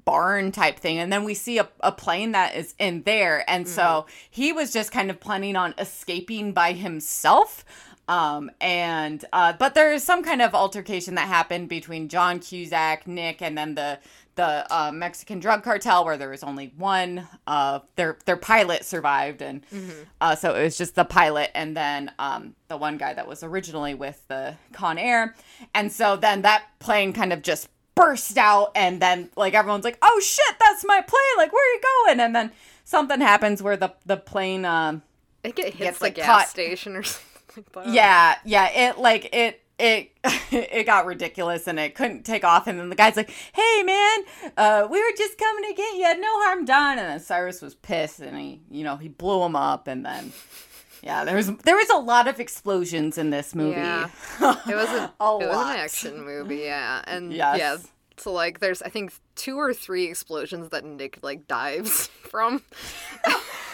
barn 0.04 0.52
type 0.52 0.78
thing. 0.78 0.98
And 0.98 1.12
then 1.12 1.24
we 1.24 1.34
see 1.34 1.58
a, 1.58 1.68
a 1.80 1.92
plane 1.92 2.32
that 2.32 2.54
is 2.54 2.74
in 2.78 3.02
there. 3.02 3.48
And 3.50 3.68
so 3.68 4.06
he 4.30 4.52
was 4.52 4.72
just 4.72 4.92
kind 4.92 5.10
of 5.10 5.20
planning 5.20 5.56
on 5.56 5.74
escaping 5.78 6.52
by 6.52 6.72
himself 6.72 7.64
um 8.08 8.50
and 8.60 9.24
uh 9.32 9.52
but 9.58 9.74
there 9.74 9.92
is 9.92 10.02
some 10.04 10.22
kind 10.22 10.40
of 10.42 10.54
altercation 10.54 11.14
that 11.16 11.26
happened 11.28 11.68
between 11.68 12.08
john 12.08 12.38
cusack 12.38 13.06
nick 13.06 13.42
and 13.42 13.56
then 13.58 13.74
the 13.74 13.98
the 14.36 14.66
uh, 14.72 14.92
mexican 14.92 15.40
drug 15.40 15.62
cartel 15.64 16.04
where 16.04 16.16
there 16.18 16.28
was 16.28 16.42
only 16.44 16.72
one 16.76 17.26
uh 17.46 17.80
their 17.96 18.18
their 18.26 18.36
pilot 18.36 18.84
survived 18.84 19.40
and 19.42 19.62
uh 20.20 20.34
so 20.36 20.54
it 20.54 20.62
was 20.62 20.76
just 20.76 20.94
the 20.94 21.04
pilot 21.06 21.50
and 21.54 21.76
then 21.76 22.10
um 22.18 22.54
the 22.68 22.76
one 22.76 22.96
guy 22.98 23.14
that 23.14 23.26
was 23.26 23.42
originally 23.42 23.94
with 23.94 24.22
the 24.28 24.54
con 24.72 24.98
air. 24.98 25.34
And 25.74 25.90
so 25.92 26.16
then 26.16 26.42
that 26.42 26.64
plane 26.80 27.12
kind 27.12 27.32
of 27.32 27.40
just 27.42 27.68
burst 27.94 28.36
out 28.36 28.72
and 28.74 29.00
then 29.00 29.30
like 29.36 29.54
everyone's 29.54 29.84
like 29.84 29.96
oh 30.02 30.20
shit 30.22 30.54
that's 30.60 30.84
my 30.84 31.00
plane. 31.00 31.36
Like 31.38 31.52
where 31.52 31.62
are 31.70 31.74
you 31.74 31.80
going? 32.04 32.20
And 32.20 32.34
then 32.36 32.52
something 32.84 33.20
happens 33.20 33.62
where 33.62 33.76
the 33.76 33.94
the 34.04 34.16
plane 34.18 34.64
um 34.66 35.02
I 35.44 35.48
think 35.52 35.60
it 35.60 35.74
hits 35.74 35.78
Gets, 35.78 35.98
the 36.00 36.04
like, 36.04 36.14
gas 36.16 36.26
caught- 36.26 36.48
station 36.48 36.94
or 36.96 37.02
something 37.04 37.35
like 37.74 37.86
that. 37.86 37.94
yeah 37.94 38.36
yeah 38.44 38.68
it 38.90 38.98
like 38.98 39.34
it 39.34 39.62
it 39.78 40.10
it 40.52 40.84
got 40.86 41.04
ridiculous 41.06 41.66
and 41.66 41.78
it 41.78 41.94
couldn't 41.94 42.24
take 42.24 42.44
off 42.44 42.66
and 42.66 42.78
then 42.78 42.88
the 42.88 42.96
guy's 42.96 43.16
like 43.16 43.30
hey 43.52 43.82
man 43.82 44.18
uh 44.56 44.86
we 44.90 44.98
were 44.98 45.16
just 45.16 45.36
coming 45.38 45.64
to 45.64 45.74
get 45.74 45.94
you 45.96 46.20
no 46.20 46.28
harm 46.44 46.64
done 46.64 46.98
and 46.98 47.08
then 47.08 47.20
cyrus 47.20 47.60
was 47.60 47.74
pissed 47.74 48.20
and 48.20 48.38
he 48.38 48.60
you 48.70 48.82
know 48.84 48.96
he 48.96 49.08
blew 49.08 49.42
him 49.42 49.54
up 49.54 49.86
and 49.86 50.04
then 50.06 50.32
yeah 51.02 51.24
there 51.24 51.36
was 51.36 51.54
there 51.58 51.76
was 51.76 51.90
a 51.90 51.98
lot 51.98 52.26
of 52.26 52.40
explosions 52.40 53.18
in 53.18 53.28
this 53.30 53.54
movie 53.54 53.72
Yeah. 53.76 54.08
It 54.40 54.74
was 54.74 54.88
a, 54.88 55.12
A 55.20 55.38
it 55.40 55.46
was 55.48 55.66
an 55.70 55.76
action 55.76 56.24
movie, 56.24 56.56
yeah, 56.64 57.02
and 57.06 57.32
Yes. 57.32 57.58
yeah, 57.58 57.76
So 58.16 58.32
like 58.32 58.60
there's 58.60 58.80
I 58.80 58.88
think 58.88 59.12
two 59.34 59.58
or 59.58 59.74
three 59.74 60.06
explosions 60.06 60.70
that 60.70 60.84
Nick 60.86 61.18
like 61.22 61.46
dives 61.46 62.06
from. 62.06 62.62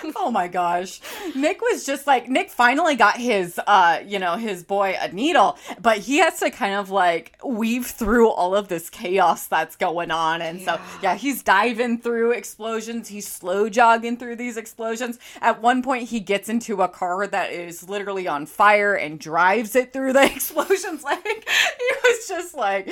oh 0.17 0.31
my 0.31 0.49
gosh. 0.49 1.01
Nick 1.35 1.61
was 1.61 1.85
just 1.85 2.07
like 2.07 2.29
Nick 2.29 2.51
finally 2.51 2.97
got 2.97 3.17
his 3.17 3.61
uh, 3.67 4.01
you 4.07 4.19
know, 4.19 4.37
his 4.37 4.63
boy 4.65 4.97
a 5.01 5.09
needle, 5.13 5.59
but 5.81 5.99
he 5.99 6.19
has 6.19 6.39
to 6.41 6.51
kind 6.51 6.75
of 6.75 6.91
like 6.91 7.39
weave 7.45 7.87
through 7.87 8.29
all 8.31 8.55
of 8.55 8.69
this 8.69 8.91
chaos 8.91 9.47
that's 9.47 9.77
going 9.77 10.11
on. 10.11 10.43
And 10.43 10.61
so 10.61 10.81
yeah, 11.03 11.15
he's 11.15 11.43
diving 11.43 11.99
through 11.99 12.33
explosions, 12.33 13.09
he's 13.09 13.29
slow 13.29 13.69
jogging 13.69 14.17
through 14.17 14.37
these 14.37 14.57
explosions. 14.57 15.19
At 15.41 15.63
one 15.63 15.83
point 15.83 16.09
he 16.09 16.21
gets 16.21 16.49
into 16.49 16.83
a 16.83 16.89
car 16.89 17.27
that 17.27 17.53
is 17.53 17.89
literally 17.89 18.27
on 18.27 18.47
fire 18.47 18.95
and 18.95 19.19
drives 19.19 19.77
it 19.77 19.93
through 19.93 20.13
the 20.13 20.25
explosions 20.35 21.05
like 21.05 21.25
he 21.25 21.91
was 22.05 22.29
just 22.29 22.55
like 22.55 22.91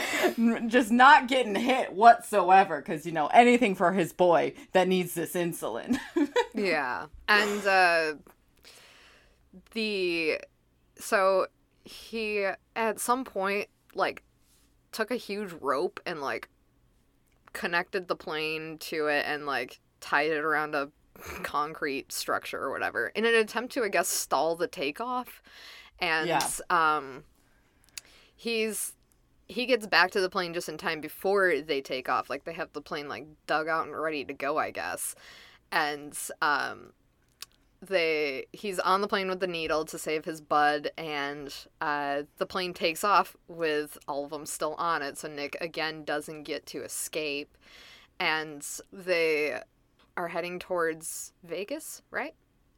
just 0.66 0.90
not 0.90 1.28
getting 1.28 1.54
hit 1.54 1.92
whatsoever 1.92 2.82
cuz 2.82 3.06
you 3.06 3.12
know, 3.12 3.26
anything 3.28 3.74
for 3.74 3.92
his 3.92 4.12
boy 4.12 4.52
that 4.72 4.88
needs 4.88 5.14
this 5.14 5.34
insulin. 5.34 5.98
yeah. 6.54 6.99
And 7.28 7.66
uh 7.66 8.14
the 9.72 10.38
so 10.96 11.46
he 11.84 12.46
at 12.76 13.00
some 13.00 13.24
point 13.24 13.68
like 13.94 14.22
took 14.92 15.10
a 15.10 15.16
huge 15.16 15.52
rope 15.60 16.00
and 16.06 16.20
like 16.20 16.48
connected 17.52 18.08
the 18.08 18.16
plane 18.16 18.78
to 18.78 19.06
it 19.06 19.24
and 19.26 19.46
like 19.46 19.80
tied 20.00 20.30
it 20.30 20.44
around 20.44 20.74
a 20.74 20.90
concrete 21.42 22.12
structure 22.12 22.58
or 22.62 22.70
whatever 22.70 23.08
in 23.08 23.24
an 23.24 23.34
attempt 23.34 23.72
to 23.74 23.82
I 23.84 23.88
guess 23.88 24.08
stall 24.08 24.56
the 24.56 24.66
takeoff. 24.68 25.42
And 26.00 26.28
Yeah. 26.28 26.48
um 26.70 27.24
he's 28.36 28.94
he 29.48 29.66
gets 29.66 29.86
back 29.86 30.12
to 30.12 30.20
the 30.20 30.30
plane 30.30 30.54
just 30.54 30.68
in 30.68 30.78
time 30.78 31.00
before 31.00 31.60
they 31.60 31.80
take 31.80 32.08
off. 32.08 32.30
Like 32.30 32.44
they 32.44 32.52
have 32.52 32.72
the 32.72 32.80
plane 32.80 33.08
like 33.08 33.26
dug 33.46 33.66
out 33.68 33.86
and 33.86 33.96
ready 34.00 34.24
to 34.24 34.32
go, 34.32 34.58
I 34.58 34.70
guess. 34.70 35.14
And 35.72 36.16
um 36.42 36.92
they 37.82 38.46
he's 38.52 38.78
on 38.78 39.00
the 39.00 39.08
plane 39.08 39.28
with 39.28 39.40
the 39.40 39.46
needle 39.46 39.84
to 39.86 39.98
save 39.98 40.24
his 40.24 40.40
bud 40.40 40.90
and 40.98 41.54
uh 41.80 42.22
the 42.36 42.46
plane 42.46 42.74
takes 42.74 43.02
off 43.02 43.36
with 43.48 43.96
all 44.06 44.24
of 44.24 44.30
them 44.30 44.44
still 44.44 44.74
on 44.74 45.00
it 45.00 45.16
so 45.16 45.28
nick 45.28 45.56
again 45.60 46.04
doesn't 46.04 46.42
get 46.42 46.66
to 46.66 46.82
escape 46.82 47.56
and 48.18 48.66
they 48.92 49.58
are 50.16 50.28
heading 50.28 50.58
towards 50.58 51.32
vegas 51.42 52.02
right 52.10 52.34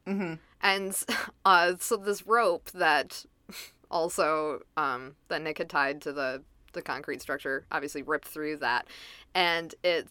mhm. 0.07 0.39
and 0.61 1.03
uh 1.45 1.73
so 1.81 1.97
this 1.97 2.25
rope 2.27 2.71
that 2.71 3.25
also 3.91 4.61
um 4.77 5.17
that 5.29 5.43
nick 5.43 5.59
had 5.59 5.69
tied 5.69 6.01
to 6.01 6.13
the 6.13 6.43
the 6.75 6.83
concrete 6.83 7.21
structure 7.21 7.67
obviously 7.73 8.03
ripped 8.03 8.29
through 8.29 8.57
that 8.57 8.87
and 9.35 9.75
it 9.83 10.07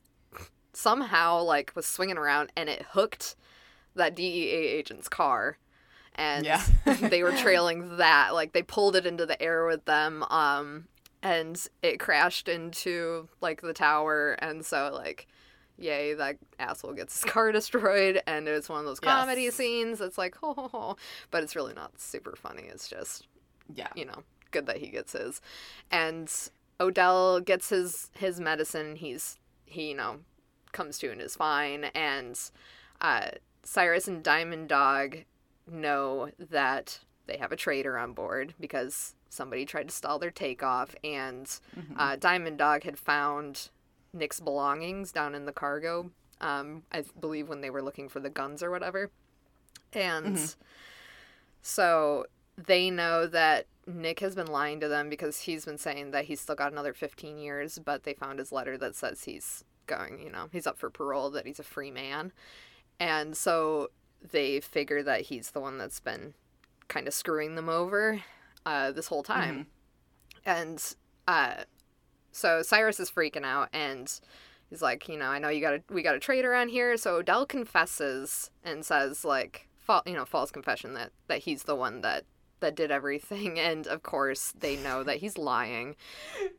somehow 0.74 1.42
like 1.42 1.72
was 1.76 1.86
swinging 1.86 2.18
around 2.18 2.52
and 2.56 2.70
it 2.70 2.86
hooked 2.92 3.36
that 3.96 4.16
DEA 4.16 4.50
agent's 4.52 5.10
car 5.10 5.58
and 6.16 6.46
Yeah. 6.46 6.64
they 7.02 7.24
were 7.24 7.32
trailing 7.38 7.98
that 7.98 8.34
like 8.34 8.54
they 8.54 8.62
pulled 8.64 8.96
it 8.96 9.06
into 9.06 9.26
the 9.26 9.42
air 9.42 9.66
with 9.66 9.86
them 9.86 10.24
um 10.30 10.86
and 11.24 11.68
it 11.84 12.00
crashed 12.00 12.48
into 12.48 13.28
like 13.42 13.62
the 13.62 13.74
tower 13.74 14.34
and 14.40 14.66
so 14.66 14.92
like 14.94 15.28
yay 15.78 16.14
that 16.14 16.38
asshole 16.60 16.94
gets 16.94 17.22
his 17.22 17.24
car 17.32 17.52
destroyed 17.52 18.22
and 18.28 18.48
it's 18.48 18.70
one 18.70 18.80
of 18.80 18.86
those 18.86 19.00
Yes. 19.02 19.14
comedy 19.14 19.50
scenes 19.52 20.00
that's 20.00 20.18
like 20.18 20.36
ho 20.38 20.54
ho 20.54 20.68
ho 20.72 20.96
but 21.32 21.44
it's 21.44 21.56
really 21.56 21.74
not 21.74 22.00
super 22.00 22.36
funny 22.36 22.64
it's 22.64 22.88
just 22.88 23.28
Yeah. 23.74 23.88
you 23.96 24.06
know, 24.06 24.24
good 24.52 24.66
that 24.68 24.78
he 24.78 24.88
gets 24.88 25.14
his. 25.14 25.40
And 25.92 26.30
Odell 26.80 27.40
gets 27.40 27.70
his 27.70 28.10
his 28.16 28.40
medicine. 28.40 28.96
He's 28.98 29.38
he 29.66 29.90
you 29.90 29.96
know 29.96 30.18
comes 30.72 30.98
to 31.00 31.12
and 31.12 31.22
is 31.22 31.36
fine. 31.36 31.86
And 31.96 32.40
uh, 33.00 33.30
Cyrus 33.64 34.08
and 34.08 34.24
Diamond 34.24 34.70
Dog 34.70 35.18
know 35.70 36.30
that 36.38 37.00
they 37.28 37.38
have 37.38 37.52
a 37.52 37.56
traitor 37.56 37.98
on 37.98 38.14
board 38.14 38.54
because 38.60 39.16
somebody 39.30 39.66
tried 39.66 39.88
to 39.88 39.96
stall 39.96 40.20
their 40.20 40.32
takeoff, 40.32 40.96
and 41.04 41.48
uh, 41.98 42.16
Diamond 42.18 42.58
Dog 42.58 42.84
had 42.84 42.98
found 43.00 43.70
Nick's 44.14 44.40
belongings 44.40 45.12
down 45.12 45.36
in 45.36 45.46
the 45.46 45.54
cargo. 45.54 46.12
Um, 46.42 46.84
I 46.92 47.04
believe 47.20 47.48
when 47.48 47.62
they 47.62 47.70
were 47.70 47.84
looking 47.84 48.10
for 48.10 48.20
the 48.20 48.30
guns 48.30 48.62
or 48.64 48.72
whatever, 48.72 49.12
and 49.94 50.38
so 51.62 52.26
they 52.58 52.90
know 52.90 53.28
that 53.28 53.68
Nick 53.88 54.20
has 54.20 54.36
been 54.36 54.48
lying 54.48 54.80
to 54.80 54.88
them 54.88 55.10
because 55.10 55.42
he's 55.42 55.66
been 55.66 55.78
saying 55.78 56.12
that 56.12 56.26
he's 56.26 56.42
still 56.42 56.56
got 56.56 56.72
another 56.72 56.94
15 56.94 57.38
years, 57.38 57.80
but 57.84 58.04
they 58.04 58.14
found 58.14 58.40
his 58.40 58.52
letter 58.52 58.78
that 58.78 58.96
says 58.96 59.24
he's 59.24 59.64
going, 59.88 60.20
you 60.20 60.32
know, 60.32 60.48
he's 60.52 60.68
up 60.68 60.78
for 60.78 60.90
parole, 60.90 61.30
that 61.32 61.46
he's 61.46 61.60
a 61.60 61.64
free 61.64 61.92
man. 61.92 62.32
And 63.00 63.36
so 63.36 63.90
they 64.32 64.60
figure 64.60 65.02
that 65.04 65.22
he's 65.22 65.52
the 65.52 65.60
one 65.60 65.78
that's 65.78 66.00
been 66.00 66.34
kind 66.88 67.08
of 67.08 67.14
screwing 67.14 67.56
them 67.56 67.70
over 67.70 68.22
uh, 68.66 68.92
this 68.92 69.08
whole 69.08 69.24
time. 69.24 69.68
And 70.46 70.96
uh, 71.28 71.64
so 72.32 72.62
Cyrus 72.62 73.00
is 73.00 73.12
freaking 73.12 73.46
out 73.46 73.70
and 73.74 74.12
he's 74.70 74.82
like, 74.82 75.08
you 75.08 75.18
know, 75.18 75.28
I 75.28 75.40
know 75.40 75.50
you 75.50 75.62
got 75.62 75.74
a 75.74 75.84
we 75.90 76.02
got 76.02 76.16
a 76.16 76.20
traitor 76.20 76.54
on 76.54 76.70
here. 76.70 76.98
So 76.98 77.16
Odell 77.18 77.46
confesses 77.46 78.50
and 78.64 78.86
says 78.86 79.24
like, 79.26 79.68
fa- 79.80 80.04
you 80.06 80.14
know, 80.14 80.26
false 80.26 80.52
confession 80.52 80.94
that 80.96 81.12
that 81.28 81.40
he's 81.40 81.64
the 81.64 81.76
one 81.76 82.02
that 82.02 82.26
that 82.62 82.76
did 82.76 82.92
everything. 82.92 83.60
And 83.60 83.86
of 83.88 84.02
course, 84.04 84.54
they 84.58 84.78
know 84.78 85.04
that 85.04 85.18
he's 85.18 85.38
lying. 85.38 85.96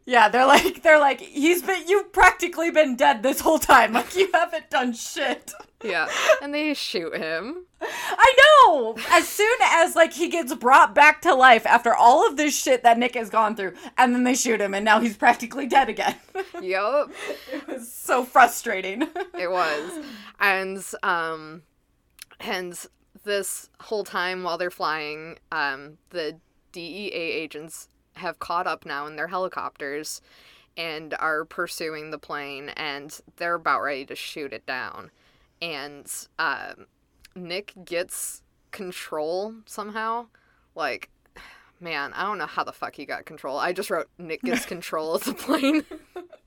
Yeah, 0.04 0.28
they're 0.28 0.46
like 0.46 0.82
they're 0.82 1.00
like 1.00 1.20
he's 1.20 1.62
been 1.62 1.88
you've 1.88 2.12
practically 2.12 2.70
been 2.70 2.96
dead 2.96 3.22
this 3.22 3.40
whole 3.40 3.58
time. 3.58 3.92
Like 4.02 4.16
you 4.16 4.30
haven't 4.32 4.68
done 4.70 4.92
shit. 4.94 5.52
Yeah, 5.84 6.08
and 6.42 6.52
they 6.54 6.74
shoot 6.74 7.14
him. 7.14 7.66
I 7.80 8.34
know. 8.38 8.96
As 9.10 9.28
soon 9.28 9.56
as 9.62 9.94
like 9.94 10.12
he 10.12 10.28
gets 10.28 10.54
brought 10.54 10.94
back 10.94 11.20
to 11.22 11.34
life 11.34 11.66
after 11.66 11.94
all 11.94 12.26
of 12.26 12.36
this 12.36 12.60
shit 12.60 12.82
that 12.82 12.98
Nick 12.98 13.14
has 13.14 13.30
gone 13.30 13.54
through, 13.54 13.74
and 13.98 14.14
then 14.14 14.24
they 14.24 14.34
shoot 14.34 14.60
him, 14.60 14.74
and 14.74 14.84
now 14.84 14.98
he's 15.00 15.16
practically 15.16 15.66
dead 15.66 15.88
again. 15.88 16.16
yep 16.62 17.10
it 17.52 17.68
was 17.68 17.92
so 17.92 18.24
frustrating. 18.24 19.02
it 19.38 19.50
was 19.50 19.90
and 20.40 20.84
um 21.02 21.62
and 22.40 22.86
this 23.24 23.70
whole 23.80 24.04
time 24.04 24.42
while 24.42 24.58
they're 24.58 24.70
flying 24.70 25.38
um 25.50 25.98
the 26.10 26.36
DEA 26.72 27.12
agents 27.12 27.88
have 28.14 28.38
caught 28.38 28.66
up 28.66 28.84
now 28.84 29.06
in 29.06 29.16
their 29.16 29.28
helicopters 29.28 30.20
and 30.76 31.14
are 31.18 31.44
pursuing 31.44 32.10
the 32.10 32.18
plane 32.18 32.70
and 32.70 33.20
they're 33.36 33.54
about 33.54 33.82
ready 33.82 34.06
to 34.06 34.16
shoot 34.16 34.52
it 34.52 34.66
down. 34.66 35.10
And 35.60 36.10
um 36.38 36.86
Nick 37.34 37.72
gets 37.84 38.42
control 38.70 39.54
somehow. 39.66 40.26
Like 40.74 41.10
man 41.80 42.12
I 42.14 42.24
don't 42.24 42.38
know 42.38 42.46
how 42.46 42.64
the 42.64 42.72
fuck 42.72 42.96
he 42.96 43.04
got 43.06 43.24
control. 43.24 43.58
I 43.58 43.72
just 43.72 43.90
wrote 43.90 44.08
Nick 44.18 44.42
gets 44.42 44.66
control 44.74 45.14
of 45.14 45.24
the 45.24 45.34
plane 45.34 45.84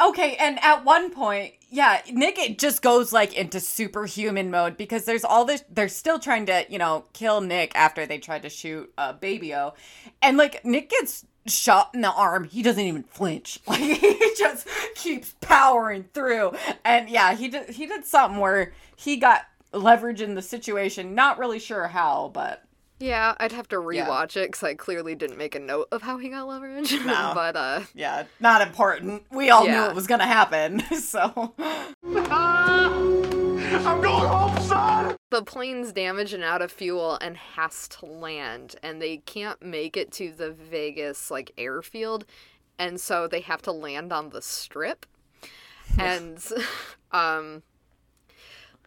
Okay, 0.00 0.36
and 0.36 0.62
at 0.62 0.84
one 0.84 1.10
point, 1.10 1.54
yeah, 1.70 2.02
Nick 2.12 2.38
it 2.38 2.58
just 2.58 2.82
goes 2.82 3.12
like 3.12 3.34
into 3.34 3.60
superhuman 3.60 4.50
mode 4.50 4.76
because 4.76 5.04
there's 5.04 5.24
all 5.24 5.44
this 5.46 5.64
they're 5.70 5.88
still 5.88 6.18
trying 6.18 6.46
to, 6.46 6.66
you 6.68 6.78
know, 6.78 7.06
kill 7.14 7.40
Nick 7.40 7.72
after 7.74 8.04
they 8.04 8.18
tried 8.18 8.42
to 8.42 8.50
shoot 8.50 8.92
uh 8.98 9.14
Baby-O. 9.14 9.72
And 10.20 10.36
like 10.36 10.64
Nick 10.64 10.90
gets 10.90 11.24
shot 11.46 11.90
in 11.94 12.02
the 12.02 12.12
arm, 12.12 12.44
he 12.44 12.62
doesn't 12.62 12.82
even 12.82 13.04
flinch. 13.04 13.58
Like 13.66 13.80
he 13.80 14.32
just 14.36 14.68
keeps 14.96 15.34
powering 15.40 16.04
through. 16.12 16.52
And 16.84 17.08
yeah, 17.08 17.34
he 17.34 17.48
did 17.48 17.70
he 17.70 17.86
did 17.86 18.04
something 18.04 18.38
where 18.38 18.74
he 18.96 19.16
got 19.16 19.46
leverage 19.72 20.20
in 20.20 20.34
the 20.34 20.42
situation, 20.42 21.14
not 21.14 21.38
really 21.38 21.58
sure 21.58 21.88
how, 21.88 22.30
but 22.34 22.65
Yeah, 22.98 23.34
I'd 23.38 23.52
have 23.52 23.68
to 23.68 23.76
Yeah. 23.92 24.06
rewatch 24.06 24.36
it 24.36 24.48
because 24.48 24.62
I 24.62 24.74
clearly 24.74 25.14
didn't 25.14 25.36
make 25.36 25.54
a 25.54 25.58
note 25.60 25.88
of 25.92 26.02
how 26.02 26.16
he 26.18 26.28
got 26.30 26.46
leverage. 26.48 26.92
No. 27.04 27.32
but 27.34 27.54
uh, 27.56 27.80
yeah, 27.94 28.24
not 28.40 28.62
important. 28.62 29.24
We 29.30 29.50
all 29.50 29.64
knew 29.66 29.82
it 29.84 29.94
was 29.94 30.06
gonna 30.06 30.26
happen. 30.26 30.82
So 31.00 31.54
I'm 32.78 34.00
going 34.00 34.26
home, 34.28 34.58
son! 34.62 35.16
the 35.30 35.42
plane's 35.42 35.92
damaged 35.92 36.32
and 36.34 36.42
out 36.44 36.62
of 36.62 36.72
fuel 36.72 37.18
and 37.20 37.36
has 37.36 37.88
to 37.88 38.06
land, 38.06 38.76
and 38.82 39.00
they 39.02 39.18
can't 39.18 39.60
make 39.62 39.96
it 39.96 40.10
to 40.12 40.32
the 40.32 40.50
Vegas 40.50 41.30
like 41.30 41.52
airfield, 41.58 42.24
and 42.78 43.00
so 43.00 43.26
they 43.28 43.40
have 43.40 43.62
to 43.62 43.72
land 43.72 44.12
on 44.12 44.30
the 44.30 44.40
strip, 44.42 45.06
and 45.98 46.38
um, 47.12 47.62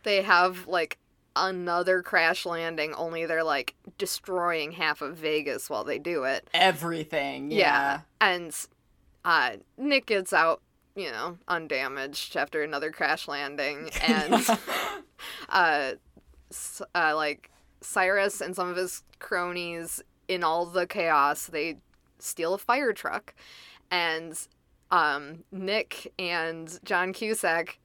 they 0.03 0.21
have 0.21 0.67
like 0.67 0.97
another 1.35 2.01
crash 2.01 2.45
landing. 2.45 2.93
Only 2.93 3.25
they're 3.25 3.43
like 3.43 3.75
destroying 3.97 4.71
half 4.73 5.01
of 5.01 5.17
Vegas 5.17 5.69
while 5.69 5.83
they 5.83 5.99
do 5.99 6.23
it. 6.23 6.49
everything. 6.53 7.51
Yeah. 7.51 8.01
And 8.21 8.55
uh, 9.25 9.51
Nick 9.77 10.07
gets 10.07 10.33
out, 10.33 10.61
you 10.95 11.11
know, 11.11 11.37
undamaged 11.47 12.35
after 12.35 12.63
another 12.63 12.91
crash 12.91 13.27
landing. 13.27 13.89
And 14.07 14.45
uh, 15.49 15.91
uh, 16.95 17.15
like 17.15 17.51
Cyrus 17.81 18.41
and 18.41 18.55
some 18.55 18.69
of 18.69 18.75
his 18.75 19.03
cronies, 19.19 20.01
in 20.27 20.43
all 20.43 20.65
the 20.67 20.85
chaos, 20.85 21.47
they 21.47 21.77
steal 22.19 22.53
a 22.53 22.57
fire 22.57 22.93
truck. 22.93 23.33
And 23.91 24.39
um, 24.91 25.43
Nick 25.51 26.13
and 26.19 26.79
John 26.83 27.13
Cusack 27.13 27.79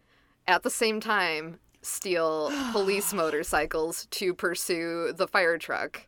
at 0.47 0.63
the 0.63 0.71
same 0.71 1.01
time 1.01 1.59
steal 1.85 2.51
police 2.73 3.13
motorcycles 3.15 4.07
to 4.07 4.35
pursue 4.35 5.13
the 5.13 5.29
fire 5.29 5.59
truck 5.59 6.07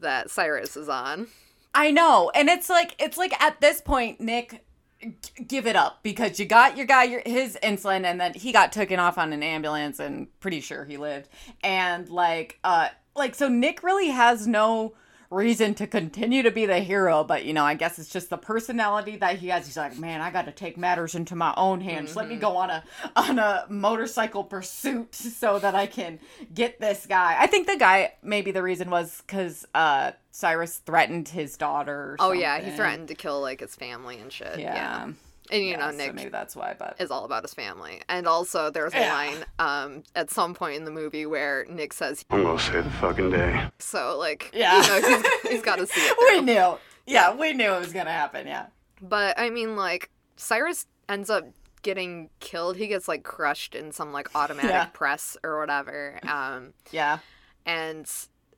that 0.00 0.30
Cyrus 0.30 0.76
is 0.76 0.88
on. 0.88 1.28
I 1.74 1.90
know. 1.90 2.30
And 2.34 2.48
it's 2.48 2.68
like 2.68 2.94
it's 2.98 3.16
like 3.16 3.40
at 3.40 3.60
this 3.60 3.80
point 3.80 4.20
Nick 4.20 4.64
g- 5.00 5.44
give 5.46 5.66
it 5.66 5.76
up 5.76 6.02
because 6.02 6.38
you 6.38 6.44
got 6.44 6.76
your 6.76 6.86
guy 6.86 7.04
your, 7.04 7.22
his 7.24 7.58
insulin 7.62 8.04
and 8.04 8.20
then 8.20 8.34
he 8.34 8.52
got 8.52 8.72
taken 8.72 8.98
off 8.98 9.16
on 9.16 9.32
an 9.32 9.42
ambulance 9.42 9.98
and 9.98 10.28
pretty 10.40 10.60
sure 10.60 10.84
he 10.84 10.96
lived. 10.96 11.28
And 11.62 12.08
like 12.08 12.58
uh 12.62 12.88
like 13.16 13.34
so 13.34 13.48
Nick 13.48 13.82
really 13.82 14.08
has 14.08 14.46
no 14.46 14.94
reason 15.32 15.74
to 15.74 15.86
continue 15.86 16.42
to 16.42 16.50
be 16.50 16.66
the 16.66 16.80
hero, 16.80 17.24
but 17.24 17.44
you 17.44 17.52
know, 17.52 17.64
I 17.64 17.74
guess 17.74 17.98
it's 17.98 18.08
just 18.08 18.30
the 18.30 18.36
personality 18.36 19.16
that 19.16 19.38
he 19.38 19.48
has. 19.48 19.66
He's 19.66 19.76
like, 19.76 19.98
man, 19.98 20.20
I 20.20 20.30
got 20.30 20.44
to 20.46 20.52
take 20.52 20.76
matters 20.76 21.14
into 21.14 21.34
my 21.34 21.54
own 21.56 21.80
hands. 21.80 22.14
Let 22.14 22.28
me 22.28 22.36
go 22.36 22.56
on 22.56 22.70
a 22.70 22.84
on 23.16 23.38
a 23.38 23.66
motorcycle 23.68 24.44
pursuit 24.44 25.14
so 25.14 25.58
that 25.58 25.74
I 25.74 25.86
can 25.86 26.20
get 26.54 26.80
this 26.80 27.06
guy. 27.06 27.36
I 27.38 27.46
think 27.46 27.66
the 27.66 27.76
guy 27.76 28.12
maybe 28.22 28.50
the 28.50 28.62
reason 28.62 28.90
was 28.90 29.22
because 29.26 29.66
uh, 29.74 30.12
Cyrus 30.30 30.78
threatened 30.78 31.28
his 31.28 31.56
daughter. 31.56 31.92
Or 31.92 32.16
Oh 32.20 32.32
yeah, 32.32 32.60
he 32.60 32.70
threatened 32.76 33.08
to 33.08 33.14
kill 33.14 33.40
like 33.40 33.60
his 33.60 33.74
family 33.74 34.18
and 34.18 34.32
shit. 34.32 34.58
Yeah, 34.58 34.74
Yeah, 34.74 35.12
and 35.52 35.62
you 35.62 35.70
Yeah, 35.70 35.76
know 35.76 35.90
so 35.92 35.96
Nick 35.98 36.14
maybe 36.14 36.30
that's 36.30 36.56
why. 36.56 36.74
But 36.78 36.96
is 36.98 37.10
all 37.10 37.24
about 37.24 37.42
his 37.44 37.54
family. 37.54 38.02
And 38.08 38.26
also, 38.26 38.70
there's 38.70 38.94
a 38.94 38.98
Yeah. 39.00 39.12
line 39.12 39.44
um, 39.58 40.02
at 40.16 40.30
some 40.30 40.54
point 40.54 40.76
in 40.76 40.84
the 40.84 40.90
movie 40.90 41.26
where 41.26 41.64
Nick 41.68 41.92
says, 41.92 42.24
I'm 42.30 42.42
gonna 42.42 42.58
save 42.58 42.84
the 42.84 42.90
fucking 42.90 43.30
day. 43.30 43.68
"So 43.78 44.16
like, 44.18 44.50
Yeah. 44.52 44.80
you 44.82 44.88
know, 44.88 45.08
he's, 45.42 45.42
he's 45.50 45.62
got 45.62 45.76
to 45.76 45.86
see 45.86 46.00
it." 46.00 46.16
we 46.18 46.40
knew. 46.40 46.78
Yeah, 47.06 47.34
we 47.34 47.52
knew 47.52 47.72
it 47.74 47.78
was 47.80 47.92
gonna 47.92 48.10
happen. 48.12 48.46
Yeah. 48.46 48.66
But 49.00 49.38
I 49.38 49.50
mean, 49.50 49.76
like, 49.76 50.10
Cyrus 50.36 50.86
ends 51.08 51.28
up 51.30 51.44
getting 51.82 52.30
killed. 52.40 52.76
He 52.76 52.86
gets 52.86 53.08
like 53.08 53.24
crushed 53.24 53.74
in 53.74 53.90
some 53.92 54.12
like 54.12 54.28
automatic 54.36 54.70
Yeah. 54.70 54.84
press 54.86 55.36
or 55.42 55.58
whatever. 55.58 56.18
Um, 56.26 56.74
Yeah. 56.92 57.18
and 57.66 58.08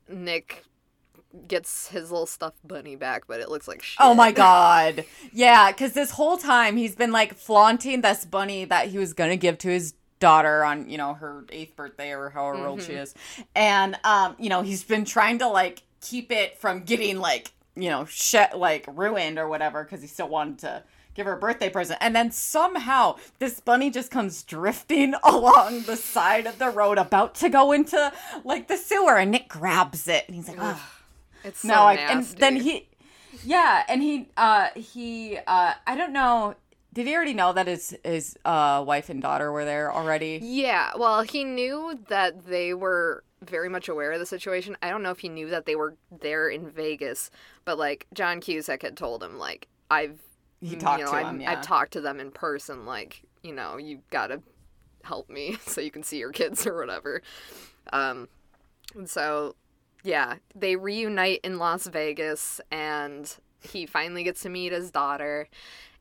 Nick 0.07 0.63
gets 1.47 1.87
his 1.89 2.11
little 2.11 2.25
stuffed 2.25 2.65
bunny 2.67 2.95
back, 2.95 3.27
but 3.27 3.39
it 3.39 3.49
looks 3.49 3.67
like 3.67 3.83
shit. 3.83 3.97
Oh 3.99 4.13
my 4.13 4.31
god. 4.33 5.05
Yeah, 5.33 5.71
because 5.71 5.93
this 5.93 6.11
whole 6.11 6.37
time 6.37 6.77
he's 6.77 6.95
been 6.95 7.11
like 7.11 7.35
flaunting 7.35 8.01
this 8.01 8.25
bunny 8.25 8.65
that 8.65 8.87
he 8.87 8.97
was 8.97 9.13
gonna 9.13 9.37
give 9.37 9.57
to 9.59 9.69
his 9.69 9.93
daughter 10.19 10.63
on, 10.63 10.89
you 10.89 10.97
know, 10.97 11.13
her 11.13 11.45
eighth 11.51 11.75
birthday 11.75 12.11
or 12.11 12.29
however 12.29 12.65
old 12.65 12.81
she 12.81 12.93
is. 12.93 13.13
And 13.55 13.97
um, 14.03 14.35
you 14.39 14.49
know, 14.49 14.61
he's 14.61 14.83
been 14.83 15.05
trying 15.05 15.39
to 15.39 15.47
like 15.47 15.83
keep 16.01 16.31
it 16.31 16.57
from 16.57 16.81
getting 16.83 17.19
like, 17.19 17.51
you 17.75 17.89
know, 17.89 18.05
sh- 18.05 18.35
like 18.55 18.85
ruined 18.87 19.37
or 19.37 19.47
whatever, 19.47 19.83
because 19.83 20.01
he 20.01 20.07
still 20.07 20.29
wanted 20.29 20.59
to 20.59 20.83
give 21.15 21.25
her 21.25 21.33
a 21.33 21.39
birthday 21.39 21.69
present. 21.69 21.97
And 22.01 22.15
then 22.15 22.29
somehow 22.31 23.15
this 23.39 23.59
bunny 23.59 23.89
just 23.89 24.11
comes 24.11 24.43
drifting 24.43 25.15
along 25.23 25.83
the 25.83 25.95
side 25.95 26.45
of 26.45 26.59
the 26.59 26.69
road 26.69 26.97
about 26.97 27.35
to 27.35 27.49
go 27.49 27.71
into 27.71 28.11
like 28.43 28.67
the 28.67 28.77
sewer 28.77 29.17
and 29.17 29.31
Nick 29.31 29.47
grabs 29.47 30.07
it 30.07 30.25
and 30.27 30.35
he's 30.35 30.47
like, 30.47 30.57
oh 30.59 30.94
It's 31.45 31.59
so 31.59 31.67
no, 31.67 31.75
I, 31.83 31.93
and 31.93 32.25
then 32.25 32.55
he, 32.55 32.89
yeah, 33.43 33.83
and 33.87 34.01
he, 34.01 34.27
uh, 34.35 34.69
he, 34.75 35.37
uh, 35.45 35.73
I 35.85 35.95
don't 35.95 36.11
know. 36.11 36.55
Did 36.91 37.07
he 37.07 37.15
already 37.15 37.33
know 37.33 37.53
that 37.53 37.67
his 37.67 37.95
his 38.03 38.37
uh 38.45 38.83
wife 38.85 39.09
and 39.09 39.21
daughter 39.21 39.51
were 39.51 39.65
there 39.65 39.93
already? 39.93 40.39
Yeah, 40.41 40.91
well, 40.97 41.21
he 41.23 41.43
knew 41.43 41.99
that 42.07 42.45
they 42.45 42.73
were 42.73 43.23
very 43.41 43.69
much 43.69 43.89
aware 43.89 44.13
of 44.13 44.19
the 44.19 44.25
situation. 44.25 44.77
I 44.81 44.89
don't 44.89 45.03
know 45.03 45.11
if 45.11 45.19
he 45.19 45.29
knew 45.29 45.49
that 45.49 45.65
they 45.65 45.75
were 45.75 45.95
there 46.21 46.47
in 46.47 46.69
Vegas, 46.69 47.29
but 47.65 47.77
like 47.77 48.07
John 48.13 48.39
Cusack 48.39 48.81
had 48.81 48.97
told 48.97 49.21
him, 49.21 49.37
like 49.37 49.67
I've 49.91 50.19
He 50.61 50.77
talked 50.77 50.99
you 50.99 51.05
know, 51.05 51.11
to 51.11 51.17
I've, 51.17 51.27
him. 51.27 51.41
Yeah. 51.41 51.51
I've 51.51 51.61
talked 51.61 51.93
to 51.93 52.01
them 52.01 52.19
in 52.19 52.31
person. 52.31 52.85
Like 52.85 53.23
you 53.43 53.53
know, 53.53 53.77
you 53.77 53.99
gotta 54.09 54.41
help 55.03 55.29
me 55.29 55.57
so 55.67 55.81
you 55.81 55.91
can 55.91 56.01
see 56.01 56.17
your 56.17 56.31
kids 56.31 56.65
or 56.65 56.77
whatever. 56.77 57.21
Um, 57.91 58.29
and 58.95 59.09
so 59.09 59.55
yeah, 60.05 60.35
they 60.55 60.75
reunite 60.77 61.41
in 61.43 61.57
Las 61.57 61.87
Vegas, 61.87 62.61
and 62.71 63.29
he 63.59 63.85
finally 63.85 64.23
gets 64.23 64.41
to 64.41 64.49
meet 64.49 64.71
his 64.71 64.91
daughter, 64.91 65.49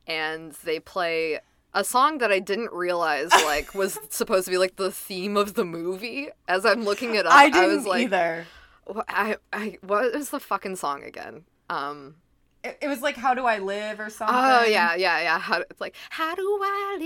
and 0.06 0.52
they 0.64 0.78
play 0.78 1.40
a 1.72 1.82
song 1.82 2.18
that 2.18 2.30
I 2.30 2.38
didn't 2.38 2.72
realize 2.72 3.30
like 3.32 3.74
was 3.74 3.98
supposed 4.10 4.44
to 4.44 4.50
be 4.52 4.58
like 4.58 4.76
the 4.76 4.92
theme 4.92 5.36
of 5.36 5.54
the 5.54 5.64
movie. 5.64 6.28
As 6.46 6.64
I'm 6.64 6.84
looking 6.84 7.14
it 7.16 7.26
up, 7.26 7.32
I 7.32 7.50
didn't 7.50 7.76
was 7.76 7.86
like, 7.86 8.02
either. 8.02 8.46
"Wha- 8.86 9.02
I, 9.08 9.36
I, 9.52 9.78
what 9.80 10.14
is 10.14 10.30
the 10.30 10.38
fucking 10.40 10.76
song 10.76 11.02
again? 11.02 11.44
Um, 11.70 12.16
It, 12.62 12.78
it 12.82 12.88
was 12.88 13.00
like, 13.00 13.16
"How 13.16 13.32
do 13.34 13.44
I 13.46 13.58
live?" 13.58 13.98
or 13.98 14.10
something. 14.10 14.36
oh 14.38 14.64
yeah, 14.64 14.94
yeah, 14.94 15.20
yeah. 15.22 15.38
How, 15.38 15.60
it's 15.62 15.80
like, 15.80 15.96
how 16.10 16.34
do 16.34 16.42
I 16.62 16.96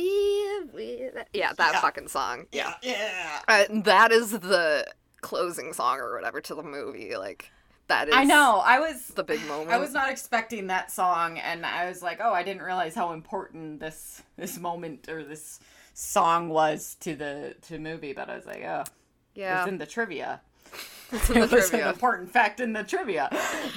live 0.65 0.75
with? 0.75 1.15
Yeah, 1.33 1.53
that 1.57 1.73
Yeah. 1.75 1.81
fucking 1.81 2.09
song. 2.09 2.47
yeah, 2.53 2.75
yeah. 2.83 3.41
Uh, 3.49 3.65
that 3.85 4.11
is 4.13 4.33
the 4.33 4.85
closing 5.21 5.73
song 5.73 5.99
or 5.99 6.15
whatever 6.15 6.41
to 6.41 6.55
the 6.55 6.63
movie. 6.63 7.17
Like 7.17 7.51
that 7.89 8.09
is. 8.09 8.15
I 8.15 8.25
know. 8.25 8.63
I 8.65 8.79
was 8.79 9.09
the 9.09 9.25
big 9.25 9.45
moment. 9.47 9.71
I 9.73 9.79
was 9.79 9.93
not 9.93 10.11
expecting 10.11 10.69
that 10.69 10.91
song, 10.91 11.39
and 11.39 11.65
I 11.67 11.89
was 11.89 12.03
like, 12.03 12.21
"Oh, 12.23 12.33
I 12.33 12.43
didn't 12.43 12.63
realize 12.63 12.95
how 12.95 13.13
important 13.13 13.81
this 13.81 14.23
this 14.37 14.59
moment 14.59 15.09
or 15.09 15.25
this 15.25 15.61
song 15.95 16.49
was 16.49 16.97
to 17.01 17.15
the 17.17 17.57
to 17.63 17.75
the 17.75 17.79
movie." 17.79 18.13
But 18.13 18.31
I 18.31 18.37
was 18.37 18.47
like, 18.47 18.63
"Oh, 18.65 18.85
Yeah, 19.35 19.63
it's 19.63 19.69
in 19.69 19.79
the 19.79 19.87
trivia." 19.87 20.41
it's 21.11 21.31
in 21.31 21.41
the 21.41 21.43
it 21.45 21.51
was 21.51 21.73
an 21.73 21.81
important 21.81 22.31
fact 22.31 22.61
in 22.61 22.73
the 22.73 22.85
trivia. 22.85 23.31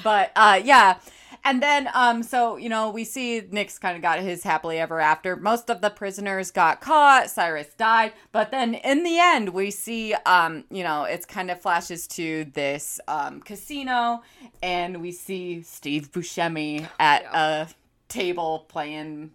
But 0.04 0.32
uh 0.36 0.62
yeah. 0.64 0.98
And 1.44 1.62
then 1.62 1.90
um 1.94 2.24
so 2.24 2.58
you 2.58 2.70
know 2.70 2.90
we 2.90 3.04
see 3.04 3.42
Nick's 3.50 3.80
kind 3.80 3.96
of 3.96 4.02
got 4.02 4.20
his 4.20 4.44
happily 4.44 4.80
ever 4.80 5.00
after. 5.00 5.36
Most 5.36 5.70
of 5.70 5.82
the 5.82 5.90
prisoners 5.90 6.52
got 6.52 6.82
caught, 6.82 7.30
Cyrus 7.30 7.74
died, 7.78 8.14
but 8.32 8.52
then 8.52 8.76
in 8.76 9.04
the 9.04 9.18
end 9.20 9.50
we 9.50 9.72
see 9.72 10.14
um 10.26 10.66
you 10.70 10.84
know 10.84 11.04
it's 11.04 11.26
kind 11.26 11.50
of 11.50 11.62
flashes 11.62 12.08
to 12.08 12.46
this 12.54 13.00
um 13.08 13.42
casino 13.42 14.22
and 14.62 15.02
we 15.02 15.12
see 15.12 15.62
Steve 15.64 16.12
Buscemi 16.12 16.88
at 17.00 17.24
a 17.34 17.68
table 18.08 18.66
playing 18.68 19.32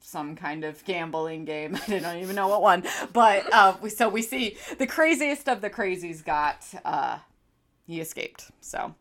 some 0.00 0.36
kind 0.36 0.64
of 0.64 0.84
gambling 0.84 1.44
game. 1.44 1.76
I 1.88 1.98
don't 1.98 2.18
even 2.18 2.36
know 2.36 2.46
what 2.48 2.62
one, 2.62 2.84
but 3.12 3.52
uh, 3.52 3.76
we, 3.82 3.90
so 3.90 4.08
we 4.08 4.22
see 4.22 4.56
the 4.78 4.86
craziest 4.86 5.48
of 5.48 5.60
the 5.60 5.68
crazies 5.68 6.24
got 6.24 6.64
uh, 6.84 7.18
he 7.86 8.00
escaped. 8.00 8.50
So 8.60 8.94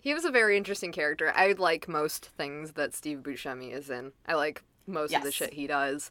He 0.00 0.14
was 0.14 0.24
a 0.24 0.30
very 0.30 0.56
interesting 0.56 0.92
character. 0.92 1.32
I 1.34 1.52
like 1.52 1.88
most 1.88 2.26
things 2.26 2.72
that 2.72 2.94
Steve 2.94 3.18
Buscemi 3.18 3.72
is 3.72 3.90
in. 3.90 4.12
I 4.26 4.34
like 4.34 4.62
most 4.86 5.12
of 5.14 5.22
the 5.22 5.32
shit 5.32 5.52
he 5.54 5.66
does. 5.66 6.10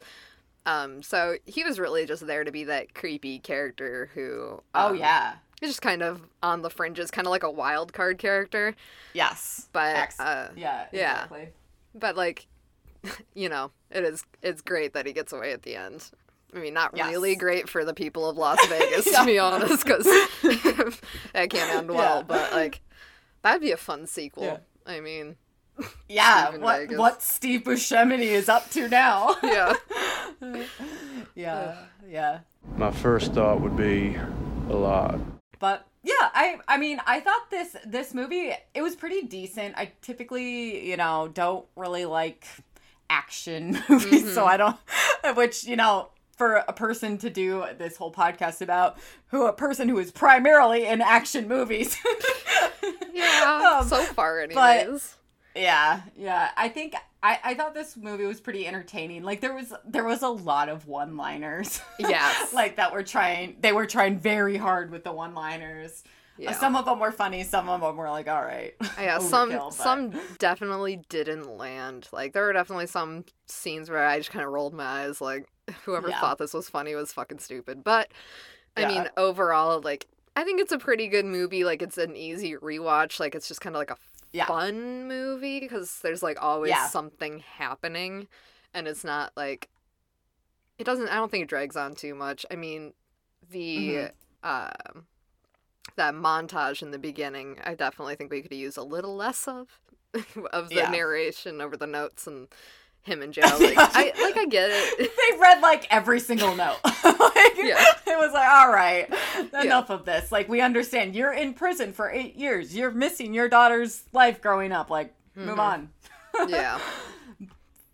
Um, 0.66 1.02
so 1.02 1.38
he 1.46 1.64
was 1.64 1.80
really 1.80 2.06
just 2.06 2.28
there 2.28 2.44
to 2.44 2.52
be 2.52 2.66
that 2.66 2.94
creepy 2.94 3.40
character 3.40 4.10
who. 4.14 4.62
oh 4.76 4.90
um, 4.90 4.98
yeah, 4.98 5.36
He's 5.60 5.70
just 5.72 5.82
kind 5.82 6.02
of 6.04 6.22
on 6.44 6.62
the 6.62 6.70
fringes, 6.70 7.12
kind 7.12 7.26
of 7.28 7.32
like 7.32 7.44
a 7.44 7.52
wild 7.52 7.92
card 7.94 8.18
character. 8.18 8.76
yes, 9.14 9.68
But, 9.74 9.96
Ex- 9.96 10.20
uh, 10.20 10.52
yeah, 10.56 10.86
yeah. 10.92 11.14
exactly. 11.14 11.50
But 11.96 12.16
like, 12.16 12.48
you 13.34 13.50
know, 13.50 13.72
it 13.90 14.04
is 14.04 14.24
it's 14.44 14.62
great 14.62 14.94
that 14.94 15.06
he 15.06 15.14
gets 15.14 15.34
away 15.34 15.52
at 15.52 15.64
the 15.64 15.76
end. 15.76 16.12
I 16.56 16.60
mean, 16.60 16.74
not 16.74 16.92
Yes. 16.96 17.10
really 17.10 17.36
great 17.36 17.68
for 17.70 17.84
the 17.86 17.94
people 17.94 18.30
of 18.30 18.38
Las 18.38 18.64
Vegas, 18.68 19.06
to 19.16 19.26
be 19.26 19.40
honest, 19.40 19.84
because 19.84 20.04
that 21.34 21.50
can't 21.50 21.74
end 21.76 21.90
well. 21.90 22.18
Yeah. 22.18 22.24
But 22.24 22.52
like, 22.54 22.82
that'd 23.42 23.62
be 23.62 23.72
a 23.72 23.78
fun 23.78 24.08
sequel. 24.08 24.44
Yeah. 24.44 24.58
I 24.86 25.00
mean, 25.00 25.36
Yeah, 26.10 26.50
Steve 26.50 26.62
what 26.62 26.80
Vegas. 26.80 26.98
what 26.98 27.22
Steve 27.22 27.64
Buscemi 27.64 28.20
is 28.20 28.50
up 28.50 28.70
to 28.72 28.88
now? 28.88 29.36
yeah. 29.44 29.74
yeah, 31.36 31.78
yeah. 32.08 32.40
My 32.76 32.92
first 32.92 33.34
thought 33.34 33.62
would 33.62 33.78
be 33.78 34.18
a 34.70 34.74
lot. 34.74 35.20
But 35.60 35.86
yeah, 36.04 36.14
I 36.20 36.60
I 36.68 36.78
mean, 36.78 37.00
I 37.06 37.20
thought 37.20 37.50
this 37.50 37.76
this 37.86 38.14
movie 38.14 38.54
it 38.74 38.82
was 38.82 38.96
pretty 38.96 39.24
decent. 39.24 39.76
I 39.78 39.92
typically, 40.02 40.90
you 40.90 40.98
know, 40.98 41.30
don't 41.34 41.66
really 41.76 42.06
like 42.06 42.46
action 43.10 43.80
movies, 43.90 44.34
so 44.34 44.46
mm-hmm. 44.46 44.50
I 44.50 44.58
don't 44.58 45.38
which, 45.38 45.64
you 45.66 45.76
know, 45.76 46.10
for 46.40 46.64
a 46.68 46.74
person 46.74 47.18
to 47.18 47.30
do 47.30 47.66
this 47.78 47.98
whole 47.98 48.14
podcast 48.14 48.62
about 48.62 48.98
who 49.28 49.46
a 49.46 49.54
person 49.54 49.90
who 49.90 50.00
is 50.00 50.12
primarily 50.12 50.86
in 50.86 51.02
action 51.02 51.48
movies. 51.48 51.98
Yeah. 53.14 53.80
Um, 53.82 53.88
so 53.88 54.02
far, 54.04 54.46
but- 54.54 55.16
Yeah, 55.56 56.02
yeah. 56.18 56.52
I 56.56 56.70
think 56.70 56.96
I, 57.22 57.40
I 57.44 57.54
thought 57.54 57.74
this 57.74 57.98
movie 57.98 58.26
was 58.26 58.40
pretty 58.40 58.66
entertaining. 58.68 59.24
Like 59.24 59.42
there 59.42 59.54
was 59.54 59.74
there 59.86 60.04
was 60.06 60.22
a 60.22 60.30
lot 60.30 60.70
of 60.70 60.88
one 60.88 61.18
liners. 61.18 61.82
Yes. 62.00 62.54
like 62.54 62.78
that 62.78 62.94
were 62.94 63.04
trying 63.04 63.58
they 63.60 63.72
were 63.74 63.86
trying 63.86 64.20
very 64.20 64.56
hard 64.58 64.92
with 64.92 65.04
the 65.04 65.12
one 65.12 65.34
liners. 65.34 66.04
Yeah. 66.38 66.54
Some 66.54 66.78
of 66.78 66.86
them 66.86 67.00
were 67.00 67.12
funny, 67.12 67.44
some 67.44 67.68
of 67.68 67.82
them 67.82 67.98
were 67.98 68.10
like, 68.10 68.30
all 68.30 68.42
right. 68.42 68.74
Yeah, 68.98 69.18
some 69.20 69.50
but- 69.50 69.74
some 69.74 70.14
definitely 70.38 71.02
didn't 71.10 71.50
land. 71.58 72.08
Like 72.14 72.32
there 72.32 72.44
were 72.46 72.54
definitely 72.54 72.88
some 72.88 73.26
scenes 73.48 73.90
where 73.90 74.06
I 74.06 74.18
just 74.20 74.32
kind 74.32 74.46
of 74.46 74.52
rolled 74.54 74.74
my 74.74 74.86
eyes. 74.86 75.20
Like 75.20 75.50
whoever 75.84 76.08
Yeah. 76.10 76.22
thought 76.22 76.38
this 76.38 76.54
was 76.54 76.70
funny 76.70 76.96
was 76.96 77.12
fucking 77.12 77.40
stupid. 77.40 77.84
But 77.84 78.12
I 78.78 78.82
Yeah. 78.82 78.88
mean, 78.88 79.10
overall, 79.18 79.82
like 79.82 80.06
I 80.40 80.44
think 80.46 80.62
it's 80.62 80.72
a 80.72 80.78
pretty 80.80 81.08
good 81.10 81.26
movie. 81.26 81.66
Like 81.66 81.82
it's 81.82 81.98
an 81.98 82.16
easy 82.16 82.56
rewatch. 82.56 83.20
Like 83.20 83.36
it's 83.36 83.48
just 83.48 83.60
kind 83.60 83.76
of 83.76 83.80
like 83.80 83.92
a 83.92 83.98
Yeah. 84.32 84.46
fun 84.46 85.08
movie 85.08 85.60
because 85.60 86.00
there's 86.00 86.24
like 86.24 86.42
always 86.42 86.70
Yeah. 86.70 86.88
something 86.88 87.40
happening. 87.40 88.28
and 88.74 88.88
it's 88.88 89.04
not 89.04 89.32
like 89.36 89.68
it 90.78 90.84
doesn't. 90.86 91.10
I 91.10 91.16
don't 91.16 91.30
think 91.32 91.44
it 91.44 91.50
drags 91.50 91.76
on 91.76 91.94
too 91.96 92.16
much. 92.16 92.46
I 92.52 92.56
mean, 92.56 92.94
the 93.50 94.12
um 94.44 95.08
that 95.96 96.14
montage 96.14 96.82
in 96.82 96.92
the 96.92 97.00
beginning, 97.00 97.58
I 97.66 97.74
definitely 97.76 98.16
think 98.16 98.32
we 98.32 98.42
could 98.42 98.54
use 98.54 98.78
a 98.78 98.84
little 98.84 99.16
less 99.16 99.48
of 99.48 99.82
of 100.54 100.70
the 100.70 100.76
Yeah. 100.76 100.90
narration 100.90 101.60
over 101.62 101.76
the 101.76 101.88
notes 101.88 102.28
and 102.28 102.48
him 103.04 103.22
in 103.22 103.32
jail. 103.32 103.50
Like, 103.60 103.74
I 103.78 104.14
like 104.22 104.38
I 104.38 104.46
get 104.46 104.70
it. 104.72 104.98
they 105.34 105.40
read 105.40 105.62
like 105.62 105.88
every 105.92 106.20
single 106.20 106.56
note. 106.56 106.78
like, 106.84 107.58
Yeah. 107.58 107.84
It 108.08 108.18
was 108.18 108.34
like, 108.34 108.50
all 108.50 108.72
right, 108.72 109.08
enough 109.64 109.90
of 109.90 110.06
this. 110.06 110.32
Like, 110.32 110.50
we 110.50 110.62
understand 110.62 111.16
you're 111.16 111.34
in 111.34 111.54
prison 111.54 111.94
for 111.94 112.10
eight 112.10 112.36
years. 112.36 112.76
You're 112.76 112.92
missing 112.92 113.34
your 113.34 113.48
daughter's 113.50 114.04
life 114.14 114.42
growing 114.42 114.72
up. 114.72 114.90
Like, 114.90 115.14
move 115.36 115.60
on. 115.60 115.90
yeah. 116.48 116.80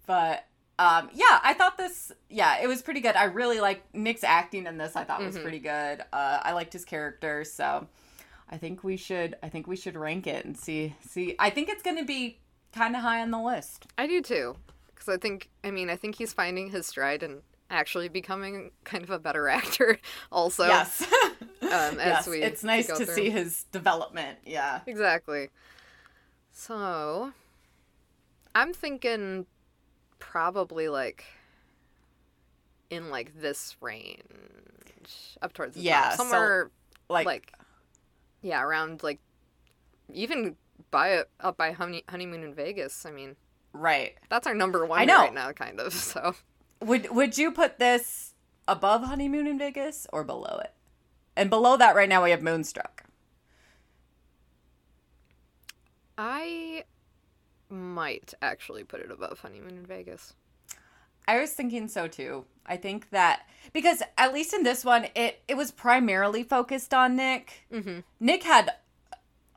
But 0.08 0.46
um, 0.78 1.10
yeah, 1.14 1.40
I 1.44 1.54
thought 1.54 1.78
this. 1.78 2.12
Yeah, 2.30 2.62
it 2.62 2.68
was 2.68 2.82
pretty 2.82 3.00
good. 3.02 3.16
I 3.16 3.26
really 3.26 3.60
like 3.60 3.84
Nick's 3.94 4.24
acting 4.24 4.66
in 4.68 4.78
this. 4.78 4.96
I 4.96 5.04
thought 5.04 5.22
was 5.24 5.38
pretty 5.38 5.60
good. 5.60 6.02
Uh, 6.12 6.40
I 6.44 6.52
liked 6.54 6.74
his 6.74 6.86
character, 6.86 7.44
so 7.44 7.88
I 8.50 8.58
think 8.58 8.84
we 8.84 8.98
should. 8.98 9.36
I 9.42 9.50
think 9.50 9.68
we 9.68 9.76
should 9.76 9.96
rank 9.96 10.28
it 10.28 10.46
and 10.46 10.58
see. 10.58 10.94
See, 11.08 11.36
I 11.40 11.50
think 11.50 11.70
it's 11.70 11.82
going 11.82 11.98
to 11.98 12.04
be 12.06 12.40
kind 12.74 12.96
of 12.96 13.02
high 13.04 13.22
on 13.22 13.32
the 13.32 13.40
list. 13.40 13.88
I 13.98 14.06
do 14.08 14.22
too. 14.22 14.58
Because 14.96 15.10
I 15.10 15.18
think, 15.18 15.50
I 15.64 15.72
mean, 15.72 15.90
I 15.92 15.98
think 15.98 16.16
he's 16.16 16.34
finding 16.34 16.72
his 16.72 16.88
stride 16.88 17.24
and 17.24 17.42
actually 17.70 18.10
becoming 18.10 18.72
kind 18.86 19.04
of 19.04 19.10
a 19.12 19.20
better 19.20 19.48
actor, 19.60 20.00
also. 20.32 20.64
yes, 20.64 21.04
Um, 21.72 22.00
as 22.00 22.28
yes. 22.28 22.28
we 22.28 22.42
it's 22.42 22.64
nice 22.64 22.92
to 22.94 23.06
through. 23.06 23.16
see 23.16 23.30
his 23.30 23.66
development. 23.72 24.40
Yeah. 24.46 24.82
Exactly. 24.88 25.50
So, 26.52 27.34
I'm 28.54 28.74
thinking 28.74 29.46
probably 30.20 30.90
like 30.90 31.26
in 32.90 33.10
like 33.10 33.40
this 33.40 33.76
range, 33.82 34.24
up 35.42 35.54
towards 35.54 35.76
the 35.76 35.82
Yeah, 35.82 35.84
top. 35.84 36.14
so, 36.22 36.24
somewhere 36.24 36.72
Like, 37.10 37.26
like, 37.26 37.54
yeah, 38.42 38.62
around 38.64 39.04
like 39.04 39.20
even 40.14 40.56
by 40.92 41.24
up 41.40 41.58
by 41.58 41.72
honey, 41.72 42.04
honeymoon 42.10 42.44
in 42.44 42.54
Vegas. 42.56 43.06
I 43.06 43.12
mean, 43.12 43.36
right. 43.76 44.16
that's 44.30 44.48
our 44.48 44.56
number 44.56 44.86
one 44.86 45.00
I 45.00 45.06
know. 45.06 45.20
right 45.20 45.34
now, 45.34 45.52
kind 45.52 45.80
of. 45.80 45.94
So. 46.06 46.36
Would 46.82 47.10
Would 47.12 47.38
you 47.38 47.52
put 47.52 47.80
this 47.80 48.34
above 48.68 49.04
honeymoon 49.04 49.48
in 49.48 49.58
Vegas 49.58 50.08
or 50.12 50.24
below 50.24 50.60
it? 50.64 50.74
And 51.36 51.50
below 51.50 51.78
that, 51.78 51.96
right 51.96 52.10
now 52.10 52.24
we 52.24 52.32
have 52.32 52.42
Moonstruck. 52.42 53.04
I 56.18 56.84
might 57.70 58.34
actually 58.42 58.84
put 58.84 59.02
it 59.02 59.12
above 59.12 59.40
Honeymoon 59.40 59.78
in 59.78 59.86
Vegas. 59.86 60.34
I 61.28 61.40
was 61.40 61.52
thinking 61.52 61.88
so 61.88 62.08
too. 62.08 62.46
I 62.66 62.78
think 62.78 63.10
that 63.10 63.48
because 63.74 64.02
at 64.18 64.34
least 64.34 64.54
in 64.54 64.64
this 64.64 64.86
one, 64.86 65.08
it 65.16 65.42
it 65.48 65.58
was 65.58 65.72
primarily 65.72 66.44
focused 66.44 66.94
on 66.94 67.16
Nick. 67.16 67.66
Mm-hmm. 67.72 68.00
Nick 68.20 68.44
had 68.44 68.72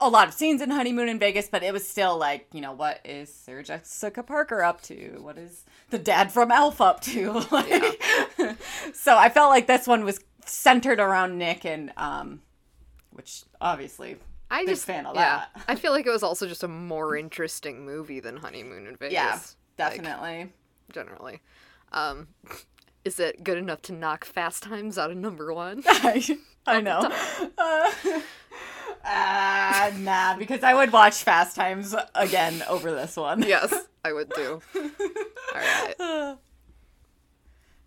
a 0.00 0.08
lot 0.08 0.28
of 0.28 0.34
scenes 0.34 0.62
in 0.62 0.70
Honeymoon 0.70 1.08
in 1.08 1.18
Vegas, 1.18 1.48
but 1.48 1.62
it 1.62 1.72
was 1.72 1.86
still 1.86 2.16
like, 2.16 2.46
you 2.52 2.60
know, 2.60 2.72
what 2.72 3.00
is 3.04 3.32
Sarah 3.32 3.64
Jessica 3.64 4.22
Parker 4.22 4.62
up 4.62 4.80
to? 4.82 5.18
What 5.20 5.38
is 5.38 5.64
the 5.90 5.98
dad 5.98 6.30
from 6.32 6.50
Elf 6.50 6.80
up 6.80 7.00
to? 7.02 7.44
Like, 7.50 8.62
so 8.92 9.16
I 9.16 9.28
felt 9.28 9.50
like 9.50 9.66
this 9.66 9.86
one 9.86 10.04
was 10.04 10.20
centered 10.44 11.00
around 11.00 11.38
Nick, 11.38 11.64
and 11.64 11.92
um, 11.96 12.40
which 13.10 13.42
obviously 13.60 14.16
I 14.50 14.64
just 14.64 14.84
fan 14.84 15.06
of 15.06 15.14
yeah. 15.14 15.44
that. 15.54 15.64
I 15.68 15.74
feel 15.74 15.92
like 15.92 16.06
it 16.06 16.10
was 16.10 16.22
also 16.22 16.46
just 16.46 16.62
a 16.62 16.68
more 16.68 17.16
interesting 17.16 17.84
movie 17.84 18.20
than 18.20 18.36
Honeymoon 18.36 18.86
in 18.86 18.96
Vegas. 18.96 19.12
yeah, 19.12 19.38
like, 19.78 20.02
definitely. 20.02 20.52
generally. 20.92 21.40
Um, 21.92 22.28
is 23.04 23.20
it 23.20 23.44
good 23.44 23.58
enough 23.58 23.82
to 23.82 23.92
knock 23.92 24.24
Fast 24.24 24.62
Times 24.62 24.98
out 24.98 25.10
of 25.10 25.16
number 25.16 25.52
one? 25.52 25.82
I, 26.68 26.80
know. 26.80 27.10
Uh, 27.56 28.20
uh, 29.04 29.90
nah, 29.98 30.36
because 30.36 30.62
I 30.62 30.74
would 30.74 30.92
watch 30.92 31.22
Fast 31.22 31.56
Times 31.56 31.94
again 32.14 32.62
over 32.68 32.92
this 32.92 33.16
one. 33.16 33.42
yes, 33.42 33.74
I 34.04 34.12
would 34.12 34.30
do. 34.30 34.60
All 34.74 34.84
right. 35.54 36.36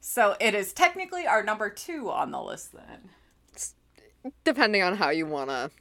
So 0.02 0.36
it 0.42 0.54
is 0.54 0.74
technically 0.74 1.26
our 1.26 1.42
number 1.42 1.70
two 1.70 2.10
on 2.10 2.32
the 2.32 2.42
list 2.42 2.74
then. 2.74 4.34
Depending 4.44 4.84
on 4.84 4.98
how 4.98 5.10
you 5.10 5.26
wanna. 5.26 5.72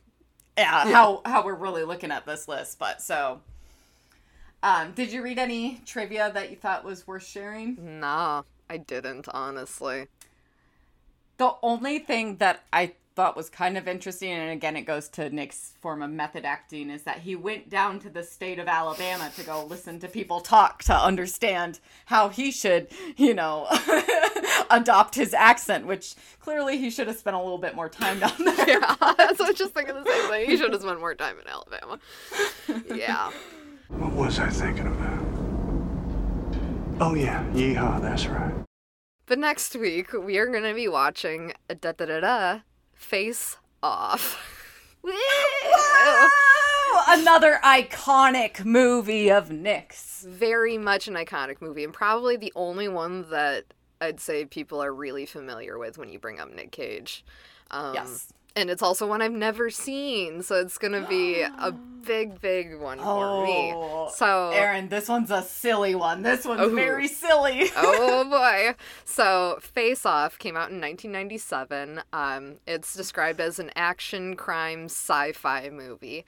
Yeah, 0.56 0.84
how 0.92 1.22
how 1.24 1.44
we're 1.44 1.54
really 1.54 1.84
looking 1.84 2.12
at 2.12 2.26
this 2.26 2.46
list. 2.46 2.78
But 2.78 3.02
so, 3.02 3.40
um, 4.62 4.92
did 4.92 5.10
you 5.10 5.22
read 5.22 5.38
any 5.38 5.80
trivia 5.84 6.30
that 6.32 6.50
you 6.50 6.56
thought 6.56 6.84
was 6.84 7.06
worth 7.06 7.26
sharing? 7.26 8.00
Nah, 8.00 8.42
I 8.68 8.76
didn't 8.76 9.26
honestly. 9.30 10.06
The 11.40 11.54
only 11.62 11.98
thing 12.00 12.36
that 12.36 12.64
I 12.70 12.92
thought 13.16 13.34
was 13.34 13.48
kind 13.48 13.78
of 13.78 13.88
interesting, 13.88 14.30
and 14.30 14.50
again, 14.50 14.76
it 14.76 14.82
goes 14.82 15.08
to 15.08 15.30
Nick's 15.30 15.72
form 15.80 16.02
of 16.02 16.10
method 16.10 16.44
acting, 16.44 16.90
is 16.90 17.04
that 17.04 17.20
he 17.20 17.34
went 17.34 17.70
down 17.70 17.98
to 18.00 18.10
the 18.10 18.22
state 18.22 18.58
of 18.58 18.68
Alabama 18.68 19.32
to 19.36 19.42
go 19.42 19.64
listen 19.64 19.98
to 20.00 20.08
people 20.08 20.42
talk 20.42 20.82
to 20.82 20.94
understand 20.94 21.80
how 22.04 22.28
he 22.28 22.50
should, 22.50 22.88
you 23.16 23.32
know, 23.32 23.66
adopt 24.70 25.14
his 25.14 25.32
accent, 25.32 25.86
which 25.86 26.14
clearly 26.40 26.76
he 26.76 26.90
should 26.90 27.06
have 27.06 27.16
spent 27.16 27.34
a 27.34 27.38
little 27.38 27.56
bit 27.56 27.74
more 27.74 27.88
time 27.88 28.20
down 28.20 28.34
there. 28.36 28.54
Yeah, 28.68 28.94
that's 28.98 29.38
what 29.38 29.46
I 29.46 29.48
was 29.48 29.56
just 29.56 29.72
thinking 29.72 29.94
the 29.94 30.04
same 30.04 30.28
thing. 30.28 30.50
He 30.50 30.58
should 30.58 30.74
have 30.74 30.82
spent 30.82 31.00
more 31.00 31.14
time 31.14 31.36
in 31.40 31.48
Alabama. 31.48 31.98
Yeah. 32.94 33.30
What 33.88 34.12
was 34.12 34.38
I 34.38 34.50
thinking 34.50 34.88
about? 34.88 35.24
Oh, 37.00 37.14
yeah, 37.14 37.42
yeehaw, 37.54 38.02
that's 38.02 38.26
right. 38.26 38.52
But 39.30 39.38
next 39.38 39.76
week 39.76 40.12
we 40.12 40.38
are 40.38 40.48
gonna 40.48 40.74
be 40.74 40.88
watching 40.88 41.52
da 41.68 41.92
da 41.92 42.04
da 42.04 42.18
da 42.18 42.60
Face 42.94 43.58
Off. 43.80 44.36
Woo! 45.04 45.12
Another 47.06 47.60
iconic 47.62 48.64
movie 48.64 49.30
of 49.30 49.52
Nick's. 49.52 50.26
Very 50.28 50.76
much 50.78 51.06
an 51.06 51.14
iconic 51.14 51.62
movie, 51.62 51.84
and 51.84 51.92
probably 51.92 52.36
the 52.38 52.52
only 52.56 52.88
one 52.88 53.30
that 53.30 53.66
I'd 54.00 54.18
say 54.18 54.46
people 54.46 54.82
are 54.82 54.92
really 54.92 55.26
familiar 55.26 55.78
with 55.78 55.96
when 55.96 56.08
you 56.08 56.18
bring 56.18 56.40
up 56.40 56.52
Nick 56.52 56.72
Cage. 56.72 57.24
Um, 57.70 57.94
Yes. 57.94 58.32
And 58.56 58.68
it's 58.68 58.82
also 58.82 59.06
one 59.06 59.22
I've 59.22 59.32
never 59.32 59.70
seen, 59.70 60.42
so 60.42 60.56
it's 60.56 60.76
gonna 60.78 61.06
be 61.08 61.40
a 61.42 61.70
big, 62.02 62.40
big 62.40 62.76
one 62.80 62.98
for 62.98 63.44
me. 63.44 63.72
Oh, 63.74 64.10
So 64.14 64.50
Aaron, 64.50 64.88
this 64.88 65.08
one's 65.08 65.30
a 65.30 65.42
silly 65.42 65.94
one. 65.94 66.22
This 66.22 66.44
one's 66.44 66.60
Oh. 66.62 66.74
very 66.74 67.06
silly. 67.06 67.70
oh 67.76 68.24
boy. 68.24 68.74
So 69.04 69.58
Face 69.60 70.04
Off 70.04 70.38
came 70.38 70.56
out 70.56 70.70
in 70.70 70.80
1997. 70.80 72.02
Um, 72.12 72.56
it's 72.66 72.94
described 72.94 73.40
as 73.40 73.58
an 73.58 73.70
action 73.76 74.34
crime 74.34 74.86
sci-fi 74.86 75.68
movie. 75.70 76.24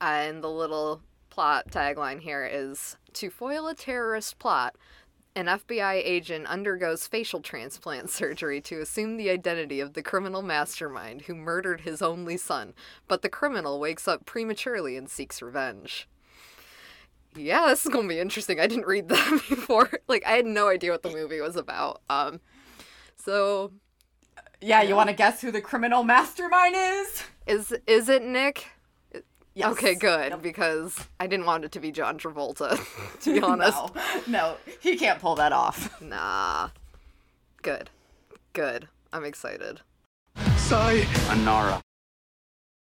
And 0.00 0.42
the 0.42 0.50
little 0.50 1.02
plot 1.28 1.66
tagline 1.70 2.20
here 2.20 2.48
is 2.50 2.96
to 3.14 3.28
foil 3.30 3.66
a 3.68 3.74
terrorist 3.74 4.38
plot, 4.38 4.76
an 5.36 5.46
FBI 5.46 6.00
agent 6.04 6.46
undergoes 6.46 7.06
facial 7.06 7.40
transplant 7.40 8.10
surgery 8.20 8.60
to 8.62 8.80
assume 8.80 9.16
the 9.16 9.30
identity 9.30 9.78
of 9.80 9.92
the 9.92 10.02
criminal 10.02 10.42
mastermind 10.42 11.22
who 11.22 11.34
murdered 11.34 11.82
his 11.82 12.02
only 12.02 12.36
son, 12.36 12.72
but 13.06 13.22
the 13.22 13.28
criminal 13.28 13.78
wakes 13.78 14.08
up 14.08 14.26
prematurely 14.26 14.96
and 14.96 15.08
seeks 15.08 15.40
revenge. 15.42 16.08
Yeah, 17.36 17.66
this 17.68 17.84
is 17.84 17.92
gonna 17.92 18.08
be 18.08 18.18
interesting. 18.18 18.58
I 18.58 18.66
didn't 18.66 18.86
read 18.86 19.08
that 19.10 19.42
before. 19.48 19.90
Like, 20.08 20.26
I 20.26 20.32
had 20.32 20.46
no 20.46 20.68
idea 20.68 20.90
what 20.90 21.02
the 21.02 21.10
movie 21.10 21.40
was 21.40 21.54
about. 21.56 22.00
Um, 22.08 22.40
so 23.16 23.72
Yeah, 24.60 24.80
you 24.82 24.96
want 24.96 25.10
to 25.10 25.14
guess 25.14 25.42
who 25.42 25.50
the 25.50 25.60
criminal 25.60 26.02
mastermind 26.02 26.74
is? 26.76 27.24
is 27.46 27.74
is 27.86 28.08
it 28.08 28.22
Nick? 28.24 28.68
Yes. 29.56 29.72
Okay, 29.72 29.94
good 29.94 30.42
because 30.42 30.98
I 31.18 31.26
didn't 31.26 31.46
want 31.46 31.64
it 31.64 31.72
to 31.72 31.80
be 31.80 31.90
John 31.90 32.18
Travolta. 32.18 32.78
To 33.22 33.32
be 33.32 33.40
honest, 33.42 33.78
No, 34.28 34.28
no, 34.28 34.56
he 34.80 34.96
can't 34.98 35.18
pull 35.18 35.34
that 35.36 35.50
off. 35.52 35.98
nah. 36.02 36.68
Good, 37.62 37.88
good. 38.52 38.88
I'm 39.14 39.24
excited. 39.24 39.80
Sayonara. 40.58 41.80